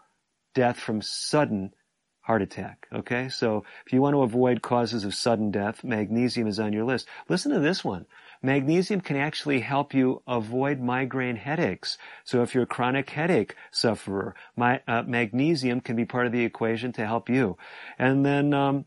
death 0.55 0.79
from 0.79 1.03
sudden 1.03 1.73
heart 2.21 2.43
attack. 2.43 2.89
Okay. 2.93 3.29
So 3.29 3.65
if 3.87 3.93
you 3.93 4.03
want 4.03 4.15
to 4.15 4.23
avoid 4.23 4.61
causes 4.61 5.05
of 5.05 5.15
sudden 5.15 5.51
death, 5.51 5.85
magnesium 5.85 6.49
is 6.49 6.59
on 6.59 6.73
your 6.73 6.85
list. 6.85 7.07
Listen 7.29 7.53
to 7.53 7.61
this 7.61 7.85
one. 7.85 8.07
Magnesium 8.47 9.01
can 9.01 9.17
actually 9.17 9.59
help 9.59 9.93
you 9.93 10.23
avoid 10.29 10.79
migraine 10.79 11.35
headaches. 11.35 11.99
So 12.23 12.43
if 12.43 12.55
you're 12.55 12.63
a 12.63 12.67
chronic 12.67 13.11
headache 13.11 13.57
sufferer, 13.73 14.37
my, 14.55 14.81
uh, 14.87 15.03
magnesium 15.03 15.81
can 15.81 15.97
be 15.97 16.05
part 16.05 16.27
of 16.27 16.33
the 16.33 16.45
equation 16.45 16.93
to 16.93 17.05
help 17.05 17.29
you. 17.29 17.59
And 17.99 18.25
then, 18.25 18.55
um, 18.55 18.85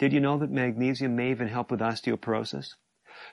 did 0.00 0.12
you 0.12 0.18
know 0.18 0.38
that 0.38 0.50
magnesium 0.50 1.14
may 1.14 1.30
even 1.30 1.46
help 1.46 1.70
with 1.70 1.78
osteoporosis? 1.78 2.74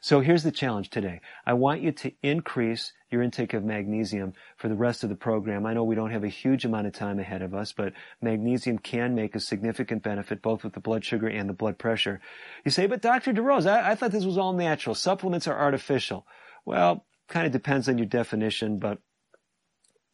So 0.02 0.20
here's 0.20 0.44
the 0.44 0.52
challenge 0.52 0.90
today. 0.90 1.22
I 1.46 1.54
want 1.54 1.82
you 1.82 1.92
to 1.92 2.12
increase 2.22 2.94
your 3.10 3.22
intake 3.22 3.54
of 3.54 3.64
magnesium 3.64 4.34
for 4.58 4.68
the 4.68 4.76
rest 4.76 5.04
of 5.04 5.10
the 5.10 5.16
program. 5.16 5.66
I 5.66 5.74
know 5.74 5.84
we 5.84 5.96
don't 5.96 6.12
have 6.12 6.24
a 6.24 6.30
huge 6.30 6.66
amount 6.66 6.88
of 6.88 6.94
time 6.94 7.20
ahead 7.20 7.42
of 7.42 7.54
us, 7.54 7.72
but 7.72 7.94
magnesium 8.22 8.80
can 8.80 9.16
make 9.16 9.36
a 9.36 9.40
significant 9.40 10.04
benefit 10.04 10.42
both 10.42 10.64
with 10.64 10.74
the 10.74 10.80
blood 10.80 11.06
sugar 11.06 11.28
and 11.28 11.48
the 11.48 11.54
blood 11.54 11.78
pressure. 11.78 12.22
You 12.66 12.72
say, 12.72 12.88
but 12.88 13.02
Dr. 13.02 13.34
DeRose, 13.34 13.68
I, 13.68 13.92
I 13.92 13.96
thought 13.96 14.12
this 14.12 14.26
was 14.26 14.38
all 14.38 14.54
natural. 14.54 14.96
Supplements 14.96 15.48
are 15.48 15.58
artificial. 15.58 16.26
Well, 16.66 17.06
kind 17.28 17.46
of 17.46 17.52
depends 17.52 17.88
on 17.88 17.98
your 17.98 18.08
definition, 18.08 18.80
but 18.80 19.00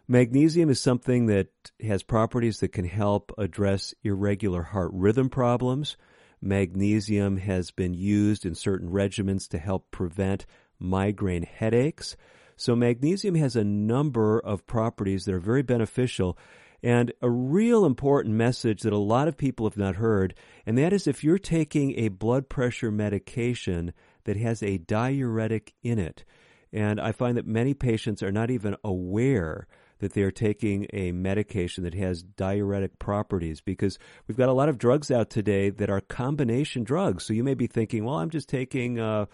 Magnesium 0.09 0.71
is 0.71 0.81
something 0.81 1.27
that 1.27 1.49
has 1.83 2.03
properties 2.03 2.61
that 2.61 2.73
can 2.73 2.87
help 2.87 3.33
address 3.37 3.95
irregular 4.03 4.63
heart 4.63 4.91
rhythm 4.95 5.29
problems. 5.29 5.97
Magnesium 6.41 7.39
has 7.39 7.71
been 7.71 7.95
used 7.95 8.47
in 8.47 8.55
certain 8.55 8.91
regimens 8.91 9.49
to 9.49 9.59
help 9.59 9.91
prevent 9.91 10.47
migraine 10.79 11.43
headaches. 11.43 12.17
So 12.57 12.75
magnesium 12.75 13.35
has 13.37 13.57
a 13.57 13.65
number 13.65 14.39
of 14.41 14.67
properties 14.67 15.25
that 15.25 15.35
are 15.35 15.41
very 15.41 15.63
beneficial 15.63 16.37
and 16.83 17.13
a 17.23 17.31
real 17.31 17.85
important 17.85 18.35
message 18.35 18.83
that 18.83 18.93
a 18.93 18.99
lot 18.99 19.29
of 19.29 19.37
people 19.37 19.67
have 19.67 19.77
not 19.77 19.97
heard, 19.97 20.35
and 20.65 20.79
that 20.79 20.93
is 20.93 21.07
if 21.07 21.25
you're 21.25 21.39
taking 21.39 21.99
a 21.99 22.09
blood 22.09 22.49
pressure 22.49 22.91
medication 22.91 23.93
that 24.25 24.37
has 24.37 24.63
a 24.63 24.79
diuretic 24.79 25.75
in 25.83 25.99
it, 25.99 26.25
and 26.73 27.01
I 27.01 27.13
find 27.13 27.37
that 27.37 27.47
many 27.47 27.75
patients 27.75 28.23
are 28.23 28.31
not 28.31 28.51
even 28.51 28.77
aware 28.85 29.67
that 29.99 30.13
they 30.13 30.23
are 30.23 30.31
taking 30.31 30.87
a 30.93 31.13
medication 31.13 31.85
that 31.85 31.95
has 31.95 32.23
diuretic 32.23 32.99
properties 32.99 33.61
because 33.61 33.99
we've 34.27 34.39
got 34.39 34.49
a 34.49 34.53
lot 34.53 34.69
of 34.69 34.79
drugs 34.79 35.11
out 35.11 35.31
today 35.31 35.71
that 35.71 35.91
are 35.91 36.01
combination 36.01 36.85
drugs. 36.85 37.25
So 37.25 37.33
you 37.33 37.45
may 37.45 37.55
be 37.55 37.67
thinking, 37.67 38.05
well, 38.05 38.17
I'm 38.17 38.31
just 38.31 38.49
taking 38.49 38.99
uh, 38.99 39.27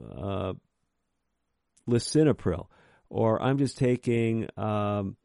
uh, 0.00 0.54
lisinopril, 1.88 2.66
or 3.08 3.42
I'm 3.42 3.58
just 3.58 3.76
taking 3.76 4.48
um, 4.56 5.16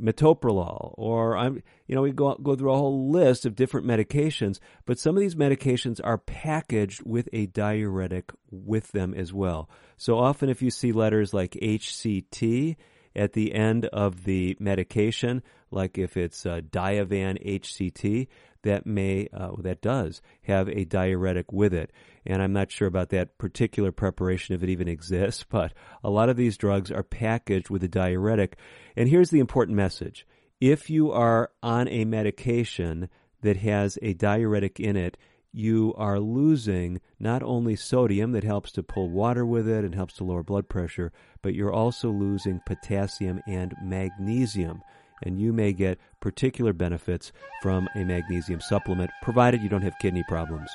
metoprolol, 0.00 0.94
or 0.96 1.36
I'm, 1.36 1.62
you 1.86 1.94
know, 1.94 2.02
we 2.02 2.12
go 2.12 2.34
go 2.34 2.56
through 2.56 2.72
a 2.72 2.76
whole 2.76 3.10
list 3.10 3.44
of 3.44 3.54
different 3.54 3.86
medications, 3.86 4.58
but 4.86 4.98
some 4.98 5.16
of 5.16 5.20
these 5.20 5.34
medications 5.34 6.00
are 6.02 6.18
packaged 6.18 7.02
with 7.04 7.28
a 7.32 7.46
diuretic 7.46 8.32
with 8.50 8.92
them 8.92 9.14
as 9.14 9.32
well. 9.32 9.68
So 9.96 10.18
often, 10.18 10.48
if 10.48 10.62
you 10.62 10.70
see 10.70 10.92
letters 10.92 11.34
like 11.34 11.52
HCT 11.52 12.76
at 13.14 13.32
the 13.32 13.54
end 13.54 13.86
of 13.86 14.24
the 14.24 14.56
medication, 14.58 15.42
like 15.70 15.98
if 15.98 16.16
it's 16.16 16.46
uh, 16.46 16.60
Diovan 16.70 17.38
HCT, 17.44 18.28
that 18.62 18.86
may 18.86 19.28
uh, 19.32 19.50
that 19.58 19.82
does 19.82 20.22
have 20.42 20.68
a 20.68 20.84
diuretic 20.84 21.52
with 21.52 21.74
it. 21.74 21.92
And 22.24 22.40
I'm 22.40 22.52
not 22.52 22.70
sure 22.70 22.88
about 22.88 23.10
that 23.10 23.36
particular 23.38 23.90
preparation 23.90 24.54
if 24.54 24.62
it 24.62 24.68
even 24.68 24.88
exists, 24.88 25.44
but 25.48 25.72
a 26.04 26.10
lot 26.10 26.28
of 26.28 26.36
these 26.36 26.56
drugs 26.56 26.90
are 26.90 27.02
packaged 27.02 27.70
with 27.70 27.82
a 27.82 27.88
diuretic. 27.88 28.56
And 28.96 29.08
here's 29.08 29.30
the 29.30 29.40
important 29.40 29.76
message: 29.76 30.26
if 30.60 30.88
you 30.90 31.10
are 31.12 31.50
on 31.62 31.88
a 31.88 32.04
medication 32.04 33.08
that 33.42 33.56
has 33.58 33.98
a 34.00 34.14
diuretic 34.14 34.78
in 34.78 34.96
it, 34.96 35.16
you 35.52 35.92
are 35.96 36.18
losing 36.18 37.00
not 37.20 37.42
only 37.42 37.76
sodium 37.76 38.32
that 38.32 38.44
helps 38.44 38.72
to 38.72 38.82
pull 38.82 39.10
water 39.10 39.44
with 39.44 39.68
it 39.68 39.84
and 39.84 39.94
helps 39.94 40.14
to 40.14 40.24
lower 40.24 40.42
blood 40.42 40.68
pressure, 40.68 41.12
but 41.42 41.54
you're 41.54 41.72
also 41.72 42.10
losing 42.10 42.60
potassium 42.64 43.40
and 43.46 43.74
magnesium. 43.82 44.82
And 45.22 45.38
you 45.38 45.52
may 45.52 45.72
get 45.72 45.98
particular 46.20 46.72
benefits 46.72 47.32
from 47.62 47.88
a 47.94 48.04
magnesium 48.04 48.60
supplement, 48.60 49.10
provided 49.22 49.62
you 49.62 49.68
don't 49.68 49.82
have 49.82 49.98
kidney 50.00 50.24
problems. 50.26 50.70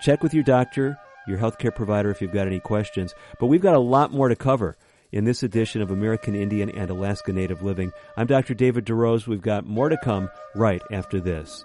Check 0.00 0.22
with 0.22 0.32
your 0.32 0.44
doctor, 0.44 0.96
your 1.26 1.38
healthcare 1.38 1.74
provider 1.74 2.10
if 2.10 2.22
you've 2.22 2.32
got 2.32 2.46
any 2.46 2.60
questions. 2.60 3.14
But 3.38 3.48
we've 3.48 3.60
got 3.60 3.74
a 3.74 3.80
lot 3.80 4.12
more 4.12 4.28
to 4.28 4.36
cover 4.36 4.78
in 5.12 5.24
this 5.24 5.42
edition 5.42 5.82
of 5.82 5.90
American 5.90 6.34
Indian 6.34 6.70
and 6.70 6.88
Alaska 6.88 7.32
Native 7.32 7.62
Living. 7.62 7.92
I'm 8.16 8.28
Dr. 8.28 8.54
David 8.54 8.86
DeRose. 8.86 9.26
We've 9.26 9.42
got 9.42 9.66
more 9.66 9.88
to 9.88 9.98
come 10.02 10.30
right 10.54 10.80
after 10.92 11.20
this. 11.20 11.64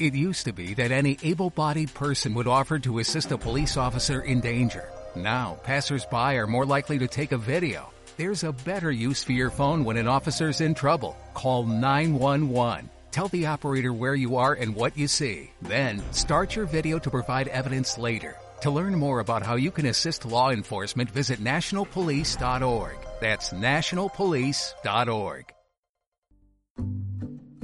It 0.00 0.14
used 0.14 0.46
to 0.46 0.52
be 0.54 0.72
that 0.74 0.92
any 0.92 1.18
able-bodied 1.22 1.92
person 1.92 2.32
would 2.32 2.48
offer 2.48 2.78
to 2.78 3.00
assist 3.00 3.32
a 3.32 3.38
police 3.38 3.76
officer 3.76 4.22
in 4.22 4.40
danger. 4.40 4.88
Now, 5.14 5.58
passersby 5.62 6.38
are 6.38 6.46
more 6.46 6.64
likely 6.64 6.98
to 7.00 7.06
take 7.06 7.32
a 7.32 7.38
video 7.38 7.92
There's 8.16 8.44
a 8.44 8.52
better 8.52 8.90
use 8.90 9.24
for 9.24 9.32
your 9.32 9.50
phone 9.50 9.84
when 9.84 9.96
an 9.96 10.06
officer's 10.06 10.60
in 10.60 10.74
trouble. 10.74 11.16
Call 11.32 11.64
911. 11.64 12.90
Tell 13.10 13.28
the 13.28 13.46
operator 13.46 13.94
where 13.94 14.14
you 14.14 14.36
are 14.36 14.52
and 14.52 14.74
what 14.74 14.96
you 14.96 15.08
see. 15.08 15.50
Then 15.62 16.02
start 16.12 16.54
your 16.54 16.66
video 16.66 16.98
to 16.98 17.10
provide 17.10 17.48
evidence 17.48 17.96
later. 17.96 18.36
To 18.60 18.70
learn 18.70 18.94
more 18.94 19.20
about 19.20 19.42
how 19.42 19.56
you 19.56 19.70
can 19.70 19.86
assist 19.86 20.26
law 20.26 20.50
enforcement, 20.50 21.10
visit 21.10 21.40
nationalpolice.org. 21.40 22.96
That's 23.20 23.54
nationalpolice.org. 23.54 25.52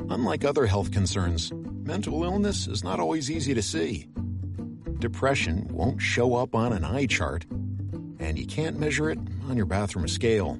Unlike 0.08 0.44
other 0.44 0.66
health 0.66 0.90
concerns, 0.92 1.52
mental 1.86 2.24
illness 2.24 2.66
is 2.66 2.82
not 2.82 2.98
always 2.98 3.30
easy 3.30 3.54
to 3.54 3.62
see. 3.62 4.08
Depression 4.98 5.68
won't 5.70 6.02
show 6.02 6.34
up 6.34 6.54
on 6.54 6.72
an 6.72 6.84
eye 6.84 7.06
chart, 7.06 7.46
and 8.18 8.36
you 8.36 8.44
can't 8.44 8.78
measure 8.78 9.08
it 9.08 9.18
on 9.48 9.56
your 9.56 9.66
bathroom 9.66 10.08
scale. 10.08 10.58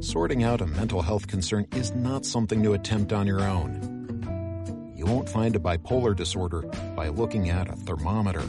Sorting 0.00 0.42
out 0.42 0.60
a 0.60 0.66
mental 0.66 1.00
health 1.00 1.28
concern 1.28 1.66
is 1.76 1.94
not 1.94 2.26
something 2.26 2.62
to 2.64 2.72
attempt 2.72 3.12
on 3.12 3.26
your 3.26 3.40
own. 3.40 4.92
You 4.96 5.06
won't 5.06 5.28
find 5.28 5.54
a 5.54 5.60
bipolar 5.60 6.16
disorder 6.16 6.62
by 6.96 7.08
looking 7.08 7.48
at 7.48 7.68
a 7.68 7.76
thermometer. 7.76 8.42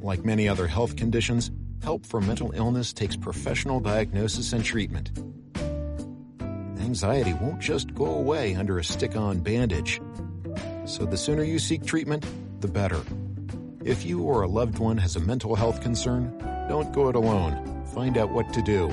Like 0.00 0.24
many 0.24 0.48
other 0.48 0.66
health 0.66 0.96
conditions, 0.96 1.52
help 1.84 2.04
for 2.04 2.20
mental 2.20 2.50
illness 2.52 2.92
takes 2.92 3.14
professional 3.14 3.78
diagnosis 3.78 4.52
and 4.52 4.64
treatment. 4.64 5.12
Anxiety 6.80 7.32
won't 7.34 7.60
just 7.60 7.94
go 7.94 8.06
away 8.06 8.56
under 8.56 8.78
a 8.78 8.84
stick 8.84 9.14
on 9.16 9.38
bandage. 9.38 10.00
So 10.86 11.06
the 11.06 11.16
sooner 11.16 11.42
you 11.42 11.58
seek 11.58 11.84
treatment, 11.84 12.26
the 12.60 12.68
better. 12.68 13.00
If 13.84 14.04
you 14.04 14.22
or 14.22 14.42
a 14.42 14.48
loved 14.48 14.78
one 14.78 14.98
has 14.98 15.16
a 15.16 15.20
mental 15.20 15.54
health 15.54 15.80
concern, 15.80 16.36
don't 16.68 16.92
go 16.92 17.08
it 17.08 17.16
alone. 17.16 17.84
Find 17.94 18.18
out 18.18 18.30
what 18.30 18.52
to 18.52 18.62
do. 18.62 18.92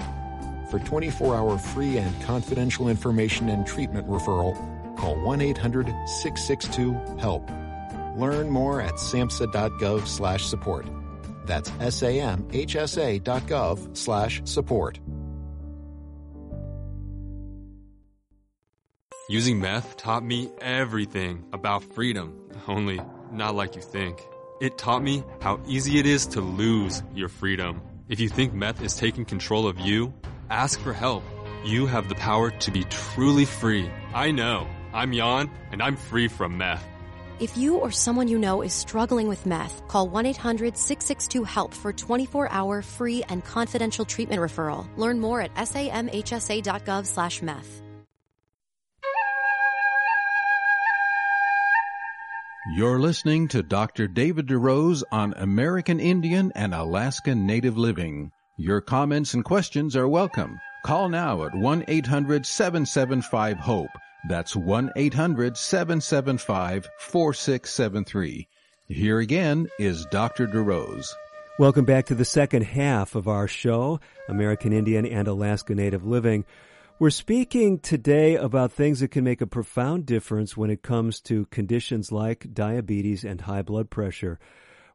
For 0.69 0.79
24 0.79 1.35
hour 1.35 1.57
free 1.57 1.97
and 1.97 2.21
confidential 2.23 2.87
information 2.87 3.49
and 3.49 3.67
treatment 3.67 4.07
referral, 4.07 4.55
call 4.97 5.19
1 5.21 5.41
800 5.41 5.87
662 6.07 6.93
HELP. 7.19 7.49
Learn 8.17 8.49
more 8.49 8.81
at 8.81 8.93
samhsa.gov 8.93 10.07
slash 10.07 10.45
support. 10.45 10.87
That's 11.45 11.69
samhsa.gov 11.71 13.17
slash 13.97 14.41
support. 14.45 14.99
Using 19.31 19.61
meth 19.61 19.95
taught 19.95 20.25
me 20.25 20.51
everything 20.59 21.45
about 21.53 21.85
freedom, 21.85 22.33
only 22.67 22.99
not 23.31 23.55
like 23.55 23.77
you 23.77 23.81
think. 23.81 24.21
It 24.59 24.77
taught 24.77 25.01
me 25.01 25.23
how 25.39 25.61
easy 25.65 25.99
it 25.99 26.05
is 26.05 26.25
to 26.35 26.41
lose 26.41 27.01
your 27.15 27.29
freedom. 27.29 27.81
If 28.09 28.19
you 28.19 28.27
think 28.27 28.53
meth 28.53 28.81
is 28.83 28.97
taking 28.97 29.23
control 29.23 29.67
of 29.67 29.79
you, 29.79 30.13
ask 30.49 30.81
for 30.81 30.91
help. 30.91 31.23
You 31.63 31.85
have 31.85 32.09
the 32.09 32.15
power 32.15 32.51
to 32.51 32.71
be 32.71 32.83
truly 32.89 33.45
free. 33.45 33.89
I 34.13 34.31
know. 34.31 34.67
I'm 34.91 35.13
Jan, 35.13 35.49
and 35.71 35.81
I'm 35.81 35.95
free 35.95 36.27
from 36.27 36.57
meth. 36.57 36.83
If 37.39 37.55
you 37.55 37.77
or 37.77 37.89
someone 37.89 38.27
you 38.27 38.37
know 38.37 38.61
is 38.61 38.73
struggling 38.73 39.29
with 39.29 39.45
meth, 39.45 39.87
call 39.87 40.09
1 40.09 40.25
800 40.25 40.75
662 40.75 41.45
HELP 41.45 41.73
for 41.73 41.93
24 41.93 42.51
hour 42.51 42.81
free 42.81 43.23
and 43.29 43.45
confidential 43.45 44.03
treatment 44.03 44.41
referral. 44.41 44.89
Learn 44.97 45.21
more 45.21 45.39
at 45.39 45.55
samhsa.gov 45.55 47.05
slash 47.05 47.41
meth. 47.41 47.81
You're 52.73 52.99
listening 52.99 53.49
to 53.49 53.63
Dr. 53.63 54.07
David 54.07 54.47
DeRose 54.47 55.03
on 55.11 55.33
American 55.35 55.99
Indian 55.99 56.53
and 56.55 56.73
Alaska 56.73 57.35
Native 57.35 57.77
Living. 57.77 58.31
Your 58.57 58.79
comments 58.79 59.33
and 59.33 59.43
questions 59.43 59.93
are 59.97 60.07
welcome. 60.07 60.57
Call 60.85 61.09
now 61.09 61.43
at 61.43 61.53
1 61.53 61.83
800 61.89 62.45
775 62.45 63.57
HOPE. 63.57 63.89
That's 64.29 64.55
1 64.55 64.89
800 64.95 65.57
775 65.57 66.87
4673. 66.97 68.47
Here 68.87 69.19
again 69.19 69.67
is 69.77 70.05
Dr. 70.05 70.47
DeRose. 70.47 71.07
Welcome 71.59 71.83
back 71.83 72.05
to 72.05 72.15
the 72.15 72.23
second 72.23 72.61
half 72.61 73.15
of 73.15 73.27
our 73.27 73.49
show, 73.49 73.99
American 74.29 74.71
Indian 74.71 75.05
and 75.05 75.27
Alaska 75.27 75.75
Native 75.75 76.05
Living. 76.05 76.45
We're 77.01 77.09
speaking 77.09 77.79
today 77.79 78.35
about 78.35 78.71
things 78.73 78.99
that 78.99 79.07
can 79.07 79.23
make 79.23 79.41
a 79.41 79.47
profound 79.47 80.05
difference 80.05 80.55
when 80.55 80.69
it 80.69 80.83
comes 80.83 81.19
to 81.21 81.47
conditions 81.47 82.11
like 82.11 82.53
diabetes 82.53 83.23
and 83.23 83.41
high 83.41 83.63
blood 83.63 83.89
pressure. 83.89 84.37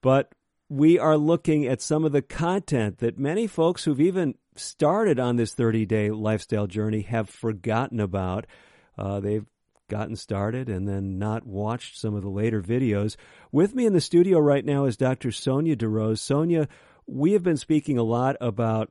But 0.00 0.34
we 0.70 0.98
are 0.98 1.18
looking 1.18 1.66
at 1.66 1.82
some 1.82 2.06
of 2.06 2.12
the 2.12 2.22
content 2.22 3.00
that 3.00 3.18
many 3.18 3.46
folks 3.46 3.84
who've 3.84 4.00
even 4.00 4.36
started 4.56 5.20
on 5.20 5.36
this 5.36 5.52
30 5.52 5.84
day 5.84 6.10
lifestyle 6.10 6.66
journey 6.66 7.02
have 7.02 7.28
forgotten 7.28 8.00
about. 8.00 8.46
Uh, 8.96 9.20
they've 9.20 9.44
gotten 9.90 10.16
started 10.16 10.70
and 10.70 10.88
then 10.88 11.18
not 11.18 11.44
watched 11.44 11.98
some 11.98 12.14
of 12.14 12.22
the 12.22 12.30
later 12.30 12.62
videos. 12.62 13.16
With 13.52 13.74
me 13.74 13.84
in 13.84 13.92
the 13.92 14.00
studio 14.00 14.38
right 14.38 14.64
now 14.64 14.86
is 14.86 14.96
Dr. 14.96 15.32
Sonia 15.32 15.76
DeRose. 15.76 16.20
Sonia, 16.20 16.66
we 17.06 17.32
have 17.32 17.42
been 17.42 17.58
speaking 17.58 17.98
a 17.98 18.02
lot 18.02 18.36
about 18.40 18.90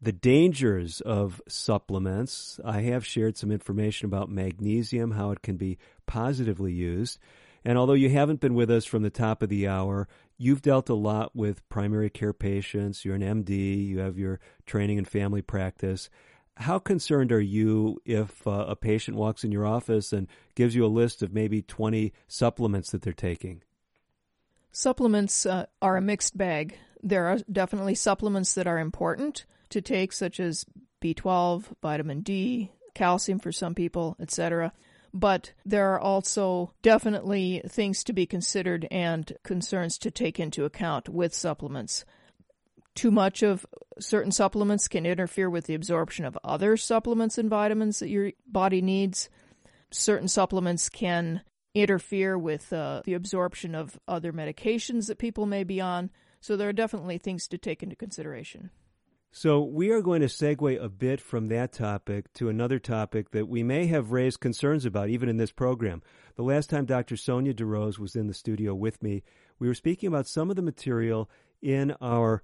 the 0.00 0.12
dangers 0.12 1.00
of 1.02 1.42
supplements. 1.46 2.58
I 2.64 2.82
have 2.82 3.04
shared 3.04 3.36
some 3.36 3.50
information 3.50 4.06
about 4.06 4.30
magnesium, 4.30 5.12
how 5.12 5.30
it 5.30 5.42
can 5.42 5.56
be 5.56 5.78
positively 6.06 6.72
used. 6.72 7.18
And 7.64 7.76
although 7.76 7.92
you 7.92 8.08
haven't 8.08 8.40
been 8.40 8.54
with 8.54 8.70
us 8.70 8.86
from 8.86 9.02
the 9.02 9.10
top 9.10 9.42
of 9.42 9.50
the 9.50 9.68
hour, 9.68 10.08
you've 10.38 10.62
dealt 10.62 10.88
a 10.88 10.94
lot 10.94 11.36
with 11.36 11.68
primary 11.68 12.08
care 12.08 12.32
patients. 12.32 13.04
You're 13.04 13.16
an 13.16 13.44
MD, 13.44 13.86
you 13.86 13.98
have 13.98 14.18
your 14.18 14.40
training 14.64 14.96
in 14.96 15.04
family 15.04 15.42
practice. 15.42 16.08
How 16.56 16.78
concerned 16.78 17.32
are 17.32 17.40
you 17.40 18.00
if 18.04 18.46
uh, 18.46 18.66
a 18.68 18.76
patient 18.76 19.16
walks 19.16 19.44
in 19.44 19.52
your 19.52 19.66
office 19.66 20.12
and 20.12 20.28
gives 20.54 20.74
you 20.74 20.84
a 20.84 20.88
list 20.88 21.22
of 21.22 21.32
maybe 21.32 21.62
20 21.62 22.12
supplements 22.26 22.90
that 22.90 23.02
they're 23.02 23.12
taking? 23.12 23.62
Supplements 24.72 25.46
uh, 25.46 25.66
are 25.82 25.96
a 25.96 26.02
mixed 26.02 26.36
bag. 26.36 26.78
There 27.02 27.26
are 27.26 27.38
definitely 27.50 27.94
supplements 27.94 28.54
that 28.54 28.66
are 28.66 28.78
important 28.78 29.46
to 29.70 29.80
take, 29.80 30.12
such 30.12 30.40
as 30.40 30.66
B12, 31.02 31.64
vitamin 31.80 32.20
D, 32.20 32.72
calcium 32.94 33.38
for 33.38 33.52
some 33.52 33.74
people, 33.74 34.16
etc. 34.20 34.72
But 35.12 35.52
there 35.64 35.92
are 35.92 36.00
also 36.00 36.72
definitely 36.82 37.62
things 37.66 38.04
to 38.04 38.12
be 38.12 38.26
considered 38.26 38.86
and 38.90 39.32
concerns 39.42 39.98
to 39.98 40.10
take 40.10 40.38
into 40.38 40.64
account 40.64 41.08
with 41.08 41.34
supplements. 41.34 42.04
Too 42.94 43.10
much 43.10 43.42
of 43.42 43.66
certain 43.98 44.32
supplements 44.32 44.88
can 44.88 45.06
interfere 45.06 45.48
with 45.48 45.66
the 45.66 45.74
absorption 45.74 46.24
of 46.24 46.38
other 46.44 46.76
supplements 46.76 47.38
and 47.38 47.48
vitamins 47.48 48.00
that 48.00 48.08
your 48.08 48.32
body 48.46 48.82
needs. 48.82 49.30
Certain 49.90 50.28
supplements 50.28 50.88
can 50.88 51.42
interfere 51.74 52.36
with 52.36 52.72
uh, 52.72 53.02
the 53.04 53.14
absorption 53.14 53.74
of 53.74 53.98
other 54.08 54.32
medications 54.32 55.06
that 55.06 55.18
people 55.18 55.46
may 55.46 55.64
be 55.64 55.80
on. 55.80 56.10
So 56.40 56.56
there 56.56 56.68
are 56.68 56.72
definitely 56.72 57.18
things 57.18 57.46
to 57.48 57.58
take 57.58 57.82
into 57.82 57.96
consideration. 57.96 58.70
So, 59.32 59.62
we 59.62 59.90
are 59.90 60.02
going 60.02 60.22
to 60.22 60.26
segue 60.26 60.82
a 60.82 60.88
bit 60.88 61.20
from 61.20 61.46
that 61.48 61.72
topic 61.72 62.32
to 62.32 62.48
another 62.48 62.80
topic 62.80 63.30
that 63.30 63.46
we 63.46 63.62
may 63.62 63.86
have 63.86 64.10
raised 64.10 64.40
concerns 64.40 64.84
about 64.84 65.08
even 65.08 65.28
in 65.28 65.36
this 65.36 65.52
program. 65.52 66.02
The 66.34 66.42
last 66.42 66.68
time 66.68 66.84
Dr. 66.84 67.16
Sonia 67.16 67.54
DeRose 67.54 67.96
was 67.96 68.16
in 68.16 68.26
the 68.26 68.34
studio 68.34 68.74
with 68.74 69.00
me, 69.04 69.22
we 69.60 69.68
were 69.68 69.74
speaking 69.74 70.08
about 70.08 70.26
some 70.26 70.50
of 70.50 70.56
the 70.56 70.62
material 70.62 71.30
in 71.62 71.94
our 72.00 72.42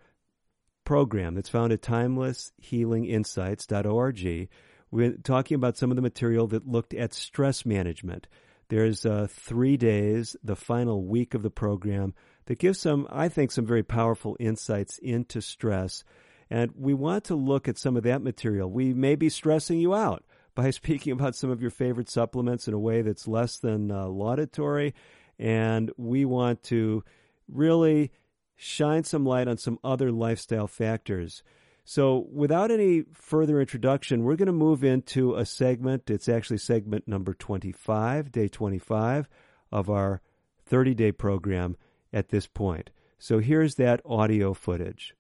program 0.85 1.35
that's 1.35 1.49
found 1.49 1.73
at 1.73 1.83
timelesshealinginsights.org. 1.83 4.49
We're 4.93 5.17
talking 5.25 5.57
about 5.57 5.77
some 5.77 5.91
of 5.91 5.97
the 5.97 6.03
material 6.03 6.47
that 6.47 6.69
looked 6.69 6.95
at 6.95 7.13
stress 7.13 7.67
management. 7.67 8.29
There's 8.69 9.05
uh, 9.05 9.27
three 9.29 9.77
days, 9.77 10.37
the 10.43 10.55
final 10.55 11.05
week 11.05 11.35
of 11.35 11.43
the 11.43 11.51
program, 11.51 12.15
that 12.47 12.59
gives 12.59 12.81
some, 12.81 13.07
I 13.11 13.29
think, 13.29 13.53
some 13.53 13.67
very 13.67 13.83
powerful 13.83 14.37
insights 14.41 14.99
into 14.99 15.41
stress 15.41 16.05
and 16.51 16.73
we 16.77 16.95
want 16.95 17.25
to 17.25 17.35
look 17.35 17.69
at 17.69 17.79
some 17.79 17.97
of 17.97 18.05
that 18.05 18.23
material. 18.23 18.71
We 18.71 18.95
may 18.95 19.17
be 19.17 19.29
stressing 19.29 19.79
you 19.79 19.95
out 19.95 20.25
by 20.55 20.71
speaking 20.71 21.13
about 21.13 21.37
some 21.37 21.51
of 21.51 21.61
your 21.61 21.71
favorite 21.71 22.09
supplements 22.09 22.67
in 22.67 22.75
a 22.75 22.79
way 22.79 23.03
that's 23.03 23.29
less 23.29 23.59
than 23.59 23.91
uh, 23.91 24.07
laudatory. 24.07 24.95
And 25.39 25.91
we 25.99 26.25
want 26.25 26.63
to 26.65 27.05
really 27.47 28.11
shine 28.55 29.05
some 29.05 29.27
light 29.27 29.49
on 29.49 29.59
some 29.59 29.79
other 29.85 30.11
lifestyle 30.11 30.67
factors. 30.67 31.43
So, 31.85 32.27
without 32.33 32.73
any 32.73 33.05
further 33.13 33.61
introduction, 33.61 34.25
we're 34.25 34.35
going 34.37 34.47
to 34.47 34.53
move 34.53 34.83
into 34.83 35.37
a 35.37 35.45
segment. 35.45 36.11
It's 36.11 36.29
actually 36.29 36.59
segment 36.59 37.07
number 37.07 37.33
25, 37.33 38.33
day 38.33 38.49
25 38.49 39.29
of 39.71 39.91
our 39.91 40.21
30 40.65 40.95
day 40.95 41.13
program 41.13 41.77
at 42.13 42.29
this 42.29 42.47
point. 42.47 42.91
So, 43.19 43.39
here's 43.39 43.77
that 43.77 44.01
audio 44.05 44.55
footage. 44.55 45.15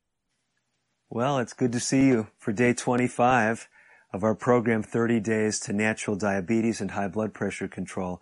Well, 1.09 1.39
it's 1.39 1.53
good 1.53 1.73
to 1.73 1.81
see 1.81 2.07
you 2.07 2.29
for 2.37 2.53
day 2.53 2.75
25 2.75 3.69
of 4.13 4.25
our 4.25 4.35
program 4.35 4.83
30 4.83 5.21
Days 5.21 5.61
to 5.61 5.73
Natural 5.73 6.17
Diabetes 6.17 6.81
and 6.81 6.91
High 6.91 7.09
Blood 7.09 7.33
Pressure 7.33 7.69
Control. 7.69 8.21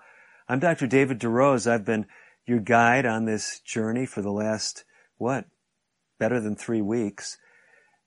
I'm 0.48 0.58
Dr. 0.58 0.86
David 0.86 1.18
DeRose. 1.18 1.70
I've 1.70 1.84
been 1.84 2.06
your 2.46 2.60
guide 2.60 3.06
on 3.06 3.24
this 3.24 3.60
journey 3.60 4.06
for 4.06 4.20
the 4.20 4.30
last, 4.30 4.84
what, 5.16 5.46
better 6.18 6.40
than 6.40 6.56
three 6.56 6.82
weeks. 6.82 7.38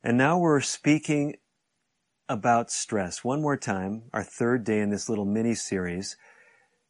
And 0.03 0.17
now 0.17 0.37
we're 0.37 0.61
speaking 0.61 1.37
about 2.29 2.69
stress. 2.69 3.23
One 3.23 3.41
more 3.41 3.57
time, 3.57 4.03
our 4.13 4.23
third 4.23 4.63
day 4.63 4.79
in 4.79 4.89
this 4.89 5.09
little 5.09 5.25
mini 5.25 5.55
series. 5.55 6.17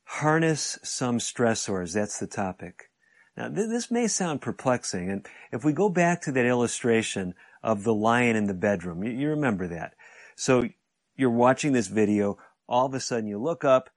Harness 0.03 0.79
some 0.83 1.19
stressors. 1.19 1.93
That's 1.93 2.19
the 2.19 2.27
topic. 2.27 2.89
Now, 3.37 3.49
th- 3.49 3.69
this 3.69 3.91
may 3.91 4.07
sound 4.07 4.41
perplexing. 4.41 5.09
And 5.09 5.27
if 5.51 5.63
we 5.63 5.71
go 5.71 5.89
back 5.89 6.21
to 6.21 6.31
that 6.31 6.45
illustration 6.45 7.35
of 7.63 7.83
the 7.83 7.93
lion 7.93 8.35
in 8.35 8.47
the 8.47 8.53
bedroom, 8.53 9.03
you, 9.03 9.11
you 9.11 9.29
remember 9.29 9.67
that. 9.67 9.93
So 10.35 10.67
you're 11.15 11.29
watching 11.29 11.71
this 11.71 11.87
video. 11.87 12.37
All 12.67 12.87
of 12.87 12.93
a 12.93 12.99
sudden 12.99 13.27
you 13.27 13.37
look 13.37 13.63
up. 13.63 13.91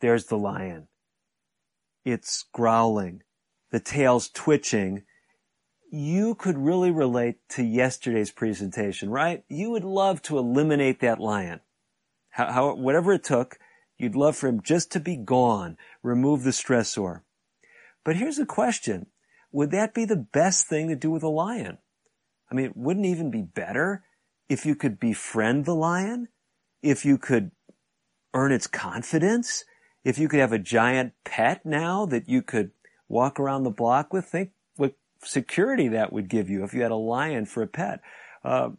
There's 0.00 0.26
the 0.26 0.36
lion. 0.36 0.88
It's 2.04 2.44
growling. 2.52 3.22
The 3.70 3.80
tail's 3.80 4.28
twitching 4.28 5.04
you 5.94 6.34
could 6.34 6.58
really 6.58 6.90
relate 6.90 7.36
to 7.48 7.62
yesterday's 7.62 8.32
presentation, 8.32 9.10
right? 9.10 9.44
You 9.48 9.70
would 9.70 9.84
love 9.84 10.20
to 10.22 10.38
eliminate 10.38 10.98
that 11.00 11.20
lion. 11.20 11.60
How, 12.30 12.50
how, 12.50 12.74
whatever 12.74 13.12
it 13.12 13.22
took, 13.22 13.58
you'd 13.96 14.16
love 14.16 14.36
for 14.36 14.48
him 14.48 14.60
just 14.60 14.90
to 14.92 15.00
be 15.00 15.16
gone, 15.16 15.76
remove 16.02 16.42
the 16.42 16.50
stressor. 16.50 17.20
But 18.04 18.16
here's 18.16 18.38
a 18.38 18.46
question. 18.46 19.06
Would 19.52 19.70
that 19.70 19.94
be 19.94 20.04
the 20.04 20.16
best 20.16 20.66
thing 20.66 20.88
to 20.88 20.96
do 20.96 21.10
with 21.10 21.22
a 21.22 21.28
lion? 21.28 21.78
I 22.50 22.54
mean, 22.54 22.66
it 22.66 22.76
wouldn't 22.76 23.06
even 23.06 23.30
be 23.30 23.42
better 23.42 24.04
if 24.48 24.66
you 24.66 24.74
could 24.74 25.00
befriend 25.00 25.64
the 25.64 25.74
lion? 25.74 26.28
If 26.82 27.04
you 27.04 27.16
could 27.16 27.50
earn 28.34 28.52
its 28.52 28.66
confidence? 28.66 29.64
If 30.04 30.18
you 30.18 30.28
could 30.28 30.40
have 30.40 30.52
a 30.52 30.58
giant 30.58 31.14
pet 31.24 31.64
now 31.64 32.04
that 32.06 32.28
you 32.28 32.42
could 32.42 32.72
walk 33.08 33.40
around 33.40 33.62
the 33.62 33.70
block 33.70 34.12
with? 34.12 34.26
Think 34.26 34.50
what 34.76 34.94
security 35.22 35.88
that 35.88 36.12
would 36.12 36.28
give 36.28 36.50
you 36.50 36.64
if 36.64 36.74
you 36.74 36.82
had 36.82 36.90
a 36.90 36.96
lion 36.96 37.46
for 37.46 37.62
a 37.62 37.66
pet. 37.66 38.00
Uh, 38.44 38.70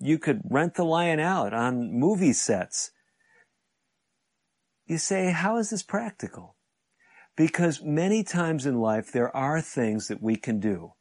you 0.00 0.18
could 0.18 0.42
rent 0.50 0.74
the 0.74 0.84
lion 0.84 1.20
out 1.20 1.54
on 1.54 1.92
movie 1.92 2.32
sets. 2.32 2.90
You 4.86 4.98
say, 4.98 5.30
how 5.30 5.56
is 5.58 5.70
this 5.70 5.82
practical? 5.82 6.56
Because 7.36 7.82
many 7.82 8.22
times 8.22 8.66
in 8.66 8.80
life 8.80 9.10
there 9.10 9.34
are 9.36 9.60
things 9.60 10.08
that 10.08 10.22
we 10.22 10.36
can 10.36 10.60
do. 10.60 10.92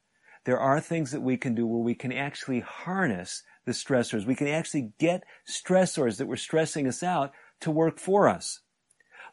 There 0.45 0.59
are 0.59 0.81
things 0.81 1.11
that 1.11 1.21
we 1.21 1.37
can 1.37 1.55
do 1.55 1.65
where 1.65 1.81
we 1.81 1.95
can 1.95 2.11
actually 2.11 2.59
harness 2.59 3.43
the 3.65 3.71
stressors. 3.71 4.25
We 4.25 4.35
can 4.35 4.47
actually 4.47 4.93
get 4.99 5.23
stressors 5.47 6.17
that 6.17 6.25
were 6.25 6.37
stressing 6.37 6.87
us 6.87 7.03
out 7.03 7.31
to 7.61 7.71
work 7.71 7.99
for 7.99 8.27
us. 8.27 8.59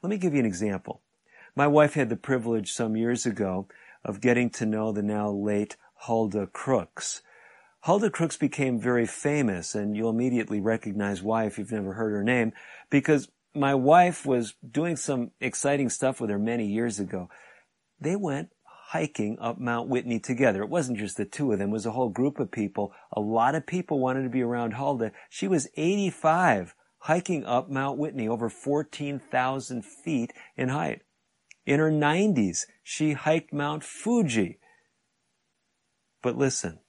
Let 0.03 0.11
me 0.11 0.19
give 0.19 0.35
you 0.35 0.41
an 0.41 0.47
example. 0.47 1.03
My 1.57 1.67
wife 1.67 1.95
had 1.95 2.11
the 2.11 2.17
privilege 2.17 2.73
some 2.73 2.97
years 2.97 3.27
ago 3.27 3.67
of 4.05 4.21
getting 4.21 4.51
to 4.51 4.67
know 4.67 4.93
the 4.93 5.03
now 5.03 5.31
late 5.31 5.77
Hulda 5.95 6.47
Crooks. 6.47 7.23
Hulda 7.81 8.11
Crooks 8.11 8.37
became 8.37 8.79
very 8.79 9.07
famous, 9.07 9.75
and 9.75 9.97
you'll 9.97 10.11
immediately 10.11 10.61
recognize 10.61 11.23
why 11.23 11.45
if 11.45 11.59
you've 11.59 11.73
never 11.73 11.95
heard 11.95 12.13
her 12.13 12.23
name, 12.23 12.53
because 12.89 13.29
my 13.55 13.75
wife 13.75 14.25
was 14.25 14.55
doing 14.69 14.97
some 14.97 15.33
exciting 15.41 15.89
stuff 15.89 16.21
with 16.21 16.31
her 16.31 16.39
many 16.39 16.67
years 16.67 17.01
ago. 17.01 17.29
They 18.01 18.17
went 18.17 18.51
hiking 18.91 19.39
up 19.41 19.59
Mount 19.59 19.89
Whitney 19.89 20.19
together. 20.19 20.63
It 20.63 20.69
wasn't 20.69 20.99
just 20.99 21.17
the 21.17 21.25
two 21.25 21.53
of 21.53 21.59
them, 21.59 21.71
it 21.71 21.73
was 21.73 21.87
a 21.87 21.93
whole 21.93 22.09
group 22.09 22.41
of 22.41 22.51
people. 22.51 22.93
A 23.13 23.21
lot 23.21 23.55
of 23.55 23.67
people 23.67 24.01
wanted 24.01 24.23
to 24.25 24.29
be 24.29 24.43
around 24.43 24.75
Hulda. 24.75 25.13
She 25.29 25.47
was 25.49 25.69
85 25.77 26.75
hiking 27.01 27.45
up 27.45 27.71
Mount 27.71 27.99
Whitney, 27.99 28.29
over 28.29 28.49
14,000 28.49 29.85
feet 29.85 30.33
in 30.57 30.69
height. 30.69 31.03
In 31.67 31.79
her 31.79 31.91
90s, 31.91 32.67
she 32.83 33.13
hiked 33.13 33.53
Mount 33.53 33.85
Fuji. 33.85 34.59
But 36.23 36.37
listen, 36.37 36.81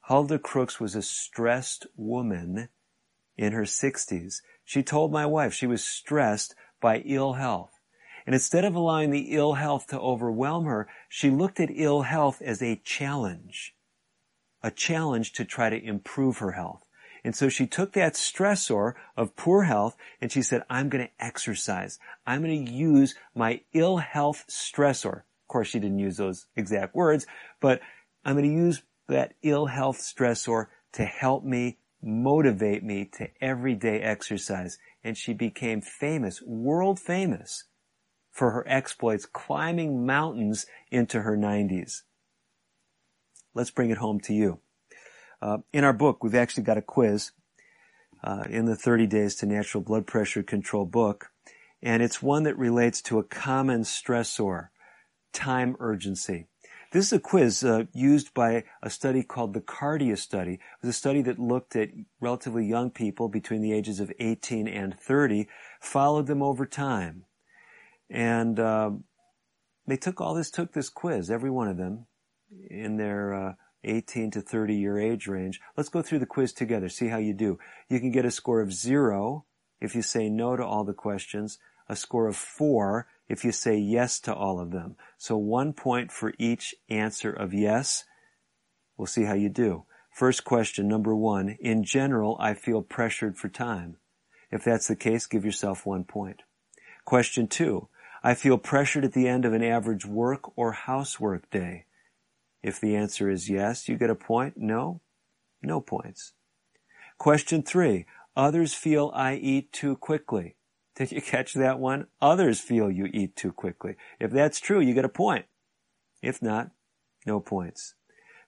Hulda 0.00 0.38
Crooks 0.38 0.80
was 0.80 0.94
a 0.94 1.02
stressed 1.02 1.86
woman 1.96 2.68
in 3.36 3.52
her 3.52 3.62
60s. 3.62 4.36
She 4.64 4.82
told 4.82 5.12
my 5.12 5.26
wife 5.26 5.52
she 5.52 5.66
was 5.66 5.84
stressed 5.84 6.54
by 6.80 6.98
ill 6.98 7.34
health. 7.34 7.70
And 8.26 8.34
instead 8.34 8.64
of 8.64 8.74
allowing 8.74 9.10
the 9.10 9.34
ill 9.34 9.54
health 9.54 9.86
to 9.88 10.00
overwhelm 10.00 10.64
her, 10.64 10.88
she 11.08 11.30
looked 11.30 11.60
at 11.60 11.70
ill 11.70 12.02
health 12.02 12.40
as 12.40 12.62
a 12.62 12.80
challenge. 12.84 13.74
A 14.62 14.70
challenge 14.70 15.32
to 15.34 15.44
try 15.44 15.68
to 15.68 15.84
improve 15.84 16.38
her 16.38 16.52
health. 16.52 16.86
And 17.22 17.34
so 17.34 17.48
she 17.48 17.66
took 17.66 17.92
that 17.92 18.14
stressor 18.14 18.94
of 19.16 19.36
poor 19.36 19.64
health 19.64 19.96
and 20.20 20.30
she 20.30 20.42
said, 20.42 20.62
I'm 20.68 20.88
going 20.88 21.06
to 21.06 21.24
exercise. 21.24 21.98
I'm 22.26 22.42
going 22.42 22.66
to 22.66 22.72
use 22.72 23.14
my 23.34 23.62
ill 23.72 23.98
health 23.98 24.44
stressor. 24.48 25.16
Of 25.16 25.48
course, 25.48 25.68
she 25.68 25.78
didn't 25.78 25.98
use 25.98 26.18
those 26.18 26.46
exact 26.56 26.94
words, 26.94 27.26
but 27.60 27.80
I'm 28.24 28.34
going 28.36 28.48
to 28.48 28.54
use 28.54 28.82
that 29.08 29.34
ill 29.42 29.66
health 29.66 29.98
stressor 29.98 30.66
to 30.92 31.04
help 31.04 31.44
me 31.44 31.78
motivate 32.04 32.84
me 32.84 33.04
to 33.16 33.28
everyday 33.40 34.00
exercise. 34.00 34.78
And 35.02 35.16
she 35.16 35.32
became 35.32 35.80
famous, 35.80 36.42
world 36.42 37.00
famous 37.00 37.64
for 38.30 38.50
her 38.50 38.64
exploits 38.68 39.26
climbing 39.26 40.04
mountains 40.04 40.66
into 40.90 41.22
her 41.22 41.36
90s. 41.36 42.02
Let's 43.54 43.70
bring 43.70 43.90
it 43.90 43.98
home 43.98 44.20
to 44.20 44.34
you. 44.34 44.58
Uh, 45.40 45.58
in 45.72 45.84
our 45.84 45.92
book, 45.92 46.22
we've 46.22 46.34
actually 46.34 46.64
got 46.64 46.78
a 46.78 46.82
quiz 46.82 47.30
uh, 48.24 48.44
in 48.48 48.64
the 48.64 48.76
30 48.76 49.06
Days 49.06 49.36
to 49.36 49.46
Natural 49.46 49.82
Blood 49.82 50.06
Pressure 50.06 50.42
Control 50.42 50.84
book, 50.84 51.30
and 51.82 52.02
it's 52.02 52.22
one 52.22 52.42
that 52.44 52.58
relates 52.58 53.00
to 53.02 53.18
a 53.18 53.24
common 53.24 53.82
stressor, 53.82 54.68
time 55.32 55.76
urgency. 55.78 56.48
This 56.94 57.06
is 57.06 57.14
a 57.14 57.18
quiz 57.18 57.64
uh, 57.64 57.86
used 57.92 58.32
by 58.34 58.62
a 58.80 58.88
study 58.88 59.24
called 59.24 59.52
the 59.52 59.60
Cardia 59.60 60.16
study. 60.16 60.52
It 60.52 60.60
was 60.80 60.90
a 60.90 60.92
study 60.92 61.22
that 61.22 61.40
looked 61.40 61.74
at 61.74 61.88
relatively 62.20 62.64
young 62.64 62.90
people 62.92 63.28
between 63.28 63.62
the 63.62 63.72
ages 63.72 63.98
of 63.98 64.12
18 64.20 64.68
and 64.68 64.96
30, 64.96 65.48
followed 65.80 66.28
them 66.28 66.40
over 66.40 66.64
time. 66.64 67.24
And 68.08 68.60
uh, 68.60 68.92
they 69.88 69.96
took 69.96 70.20
all 70.20 70.34
this, 70.34 70.52
took 70.52 70.72
this 70.72 70.88
quiz, 70.88 71.32
every 71.32 71.50
one 71.50 71.66
of 71.66 71.78
them, 71.78 72.06
in 72.70 72.96
their 72.96 73.34
uh, 73.34 73.52
18 73.82 74.30
to 74.30 74.40
30 74.40 74.76
year 74.76 74.96
age 74.96 75.26
range. 75.26 75.60
Let's 75.76 75.88
go 75.88 76.00
through 76.00 76.20
the 76.20 76.26
quiz 76.26 76.52
together, 76.52 76.88
see 76.88 77.08
how 77.08 77.18
you 77.18 77.34
do. 77.34 77.58
You 77.88 77.98
can 77.98 78.12
get 78.12 78.24
a 78.24 78.30
score 78.30 78.60
of 78.60 78.72
zero 78.72 79.46
if 79.80 79.96
you 79.96 80.02
say 80.02 80.28
no 80.28 80.54
to 80.54 80.64
all 80.64 80.84
the 80.84 80.94
questions, 80.94 81.58
a 81.88 81.96
score 81.96 82.28
of 82.28 82.36
four 82.36 83.08
if 83.28 83.44
you 83.44 83.52
say 83.52 83.76
yes 83.76 84.20
to 84.20 84.34
all 84.34 84.60
of 84.60 84.70
them. 84.70 84.96
So 85.16 85.36
one 85.36 85.72
point 85.72 86.12
for 86.12 86.34
each 86.38 86.74
answer 86.88 87.30
of 87.30 87.54
yes. 87.54 88.04
We'll 88.96 89.06
see 89.06 89.24
how 89.24 89.34
you 89.34 89.48
do. 89.48 89.84
First 90.12 90.44
question, 90.44 90.86
number 90.86 91.14
one. 91.16 91.56
In 91.60 91.82
general, 91.82 92.36
I 92.38 92.54
feel 92.54 92.82
pressured 92.82 93.36
for 93.36 93.48
time. 93.48 93.96
If 94.50 94.62
that's 94.62 94.86
the 94.86 94.96
case, 94.96 95.26
give 95.26 95.44
yourself 95.44 95.84
one 95.84 96.04
point. 96.04 96.42
Question 97.04 97.48
two. 97.48 97.88
I 98.22 98.34
feel 98.34 98.56
pressured 98.56 99.04
at 99.04 99.12
the 99.12 99.28
end 99.28 99.44
of 99.44 99.52
an 99.52 99.64
average 99.64 100.06
work 100.06 100.56
or 100.56 100.72
housework 100.72 101.50
day. 101.50 101.86
If 102.62 102.80
the 102.80 102.96
answer 102.96 103.28
is 103.28 103.50
yes, 103.50 103.88
you 103.88 103.96
get 103.96 104.08
a 104.08 104.14
point. 104.14 104.54
No, 104.56 105.00
no 105.62 105.80
points. 105.80 106.32
Question 107.18 107.62
three. 107.62 108.06
Others 108.36 108.74
feel 108.74 109.10
I 109.14 109.34
eat 109.34 109.72
too 109.72 109.96
quickly. 109.96 110.56
Did 110.96 111.12
you 111.12 111.22
catch 111.22 111.54
that 111.54 111.78
one? 111.78 112.06
Others 112.20 112.60
feel 112.60 112.90
you 112.90 113.08
eat 113.12 113.36
too 113.36 113.52
quickly. 113.52 113.96
If 114.20 114.30
that's 114.30 114.60
true, 114.60 114.80
you 114.80 114.94
get 114.94 115.04
a 115.04 115.08
point. 115.08 115.46
If 116.22 116.40
not, 116.40 116.70
no 117.26 117.40
points. 117.40 117.94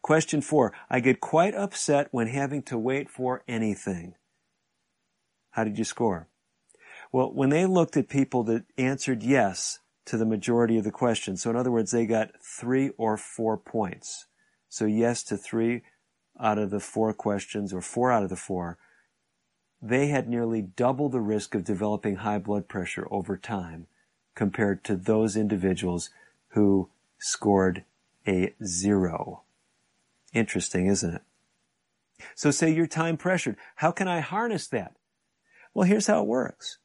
Question 0.02 0.40
four. 0.40 0.72
I 0.88 1.00
get 1.00 1.20
quite 1.20 1.54
upset 1.54 2.08
when 2.12 2.28
having 2.28 2.62
to 2.64 2.78
wait 2.78 3.10
for 3.10 3.42
anything. 3.48 4.14
How 5.50 5.64
did 5.64 5.78
you 5.78 5.84
score? 5.84 6.28
Well, 7.12 7.32
when 7.32 7.50
they 7.50 7.66
looked 7.66 7.96
at 7.96 8.08
people 8.08 8.44
that 8.44 8.64
answered 8.78 9.22
yes, 9.22 9.80
to 10.06 10.16
the 10.16 10.24
majority 10.24 10.78
of 10.78 10.84
the 10.84 10.90
questions. 10.90 11.42
So 11.42 11.50
in 11.50 11.56
other 11.56 11.70
words, 11.70 11.90
they 11.90 12.06
got 12.06 12.30
three 12.40 12.90
or 12.96 13.16
four 13.16 13.58
points. 13.58 14.26
So 14.68 14.86
yes 14.86 15.22
to 15.24 15.36
three 15.36 15.82
out 16.40 16.58
of 16.58 16.70
the 16.70 16.80
four 16.80 17.12
questions 17.12 17.72
or 17.72 17.80
four 17.80 18.12
out 18.12 18.22
of 18.22 18.30
the 18.30 18.36
four. 18.36 18.78
They 19.88 20.08
had 20.08 20.28
nearly 20.28 20.62
double 20.62 21.08
the 21.08 21.20
risk 21.20 21.54
of 21.54 21.62
developing 21.62 22.16
high 22.16 22.38
blood 22.38 22.66
pressure 22.66 23.06
over 23.08 23.36
time 23.36 23.86
compared 24.34 24.82
to 24.84 24.96
those 24.96 25.36
individuals 25.36 26.10
who 26.48 26.88
scored 27.18 27.84
a 28.26 28.52
zero. 28.64 29.42
Interesting, 30.32 30.88
isn't 30.88 31.14
it? 31.14 31.22
So 32.34 32.50
say 32.50 32.72
you're 32.72 32.88
time 32.88 33.16
pressured. 33.16 33.56
How 33.76 33.92
can 33.92 34.08
I 34.08 34.18
harness 34.18 34.66
that? 34.68 34.96
Well, 35.72 35.86
here's 35.86 36.08
how 36.08 36.20
it 36.22 36.26
works. 36.26 36.78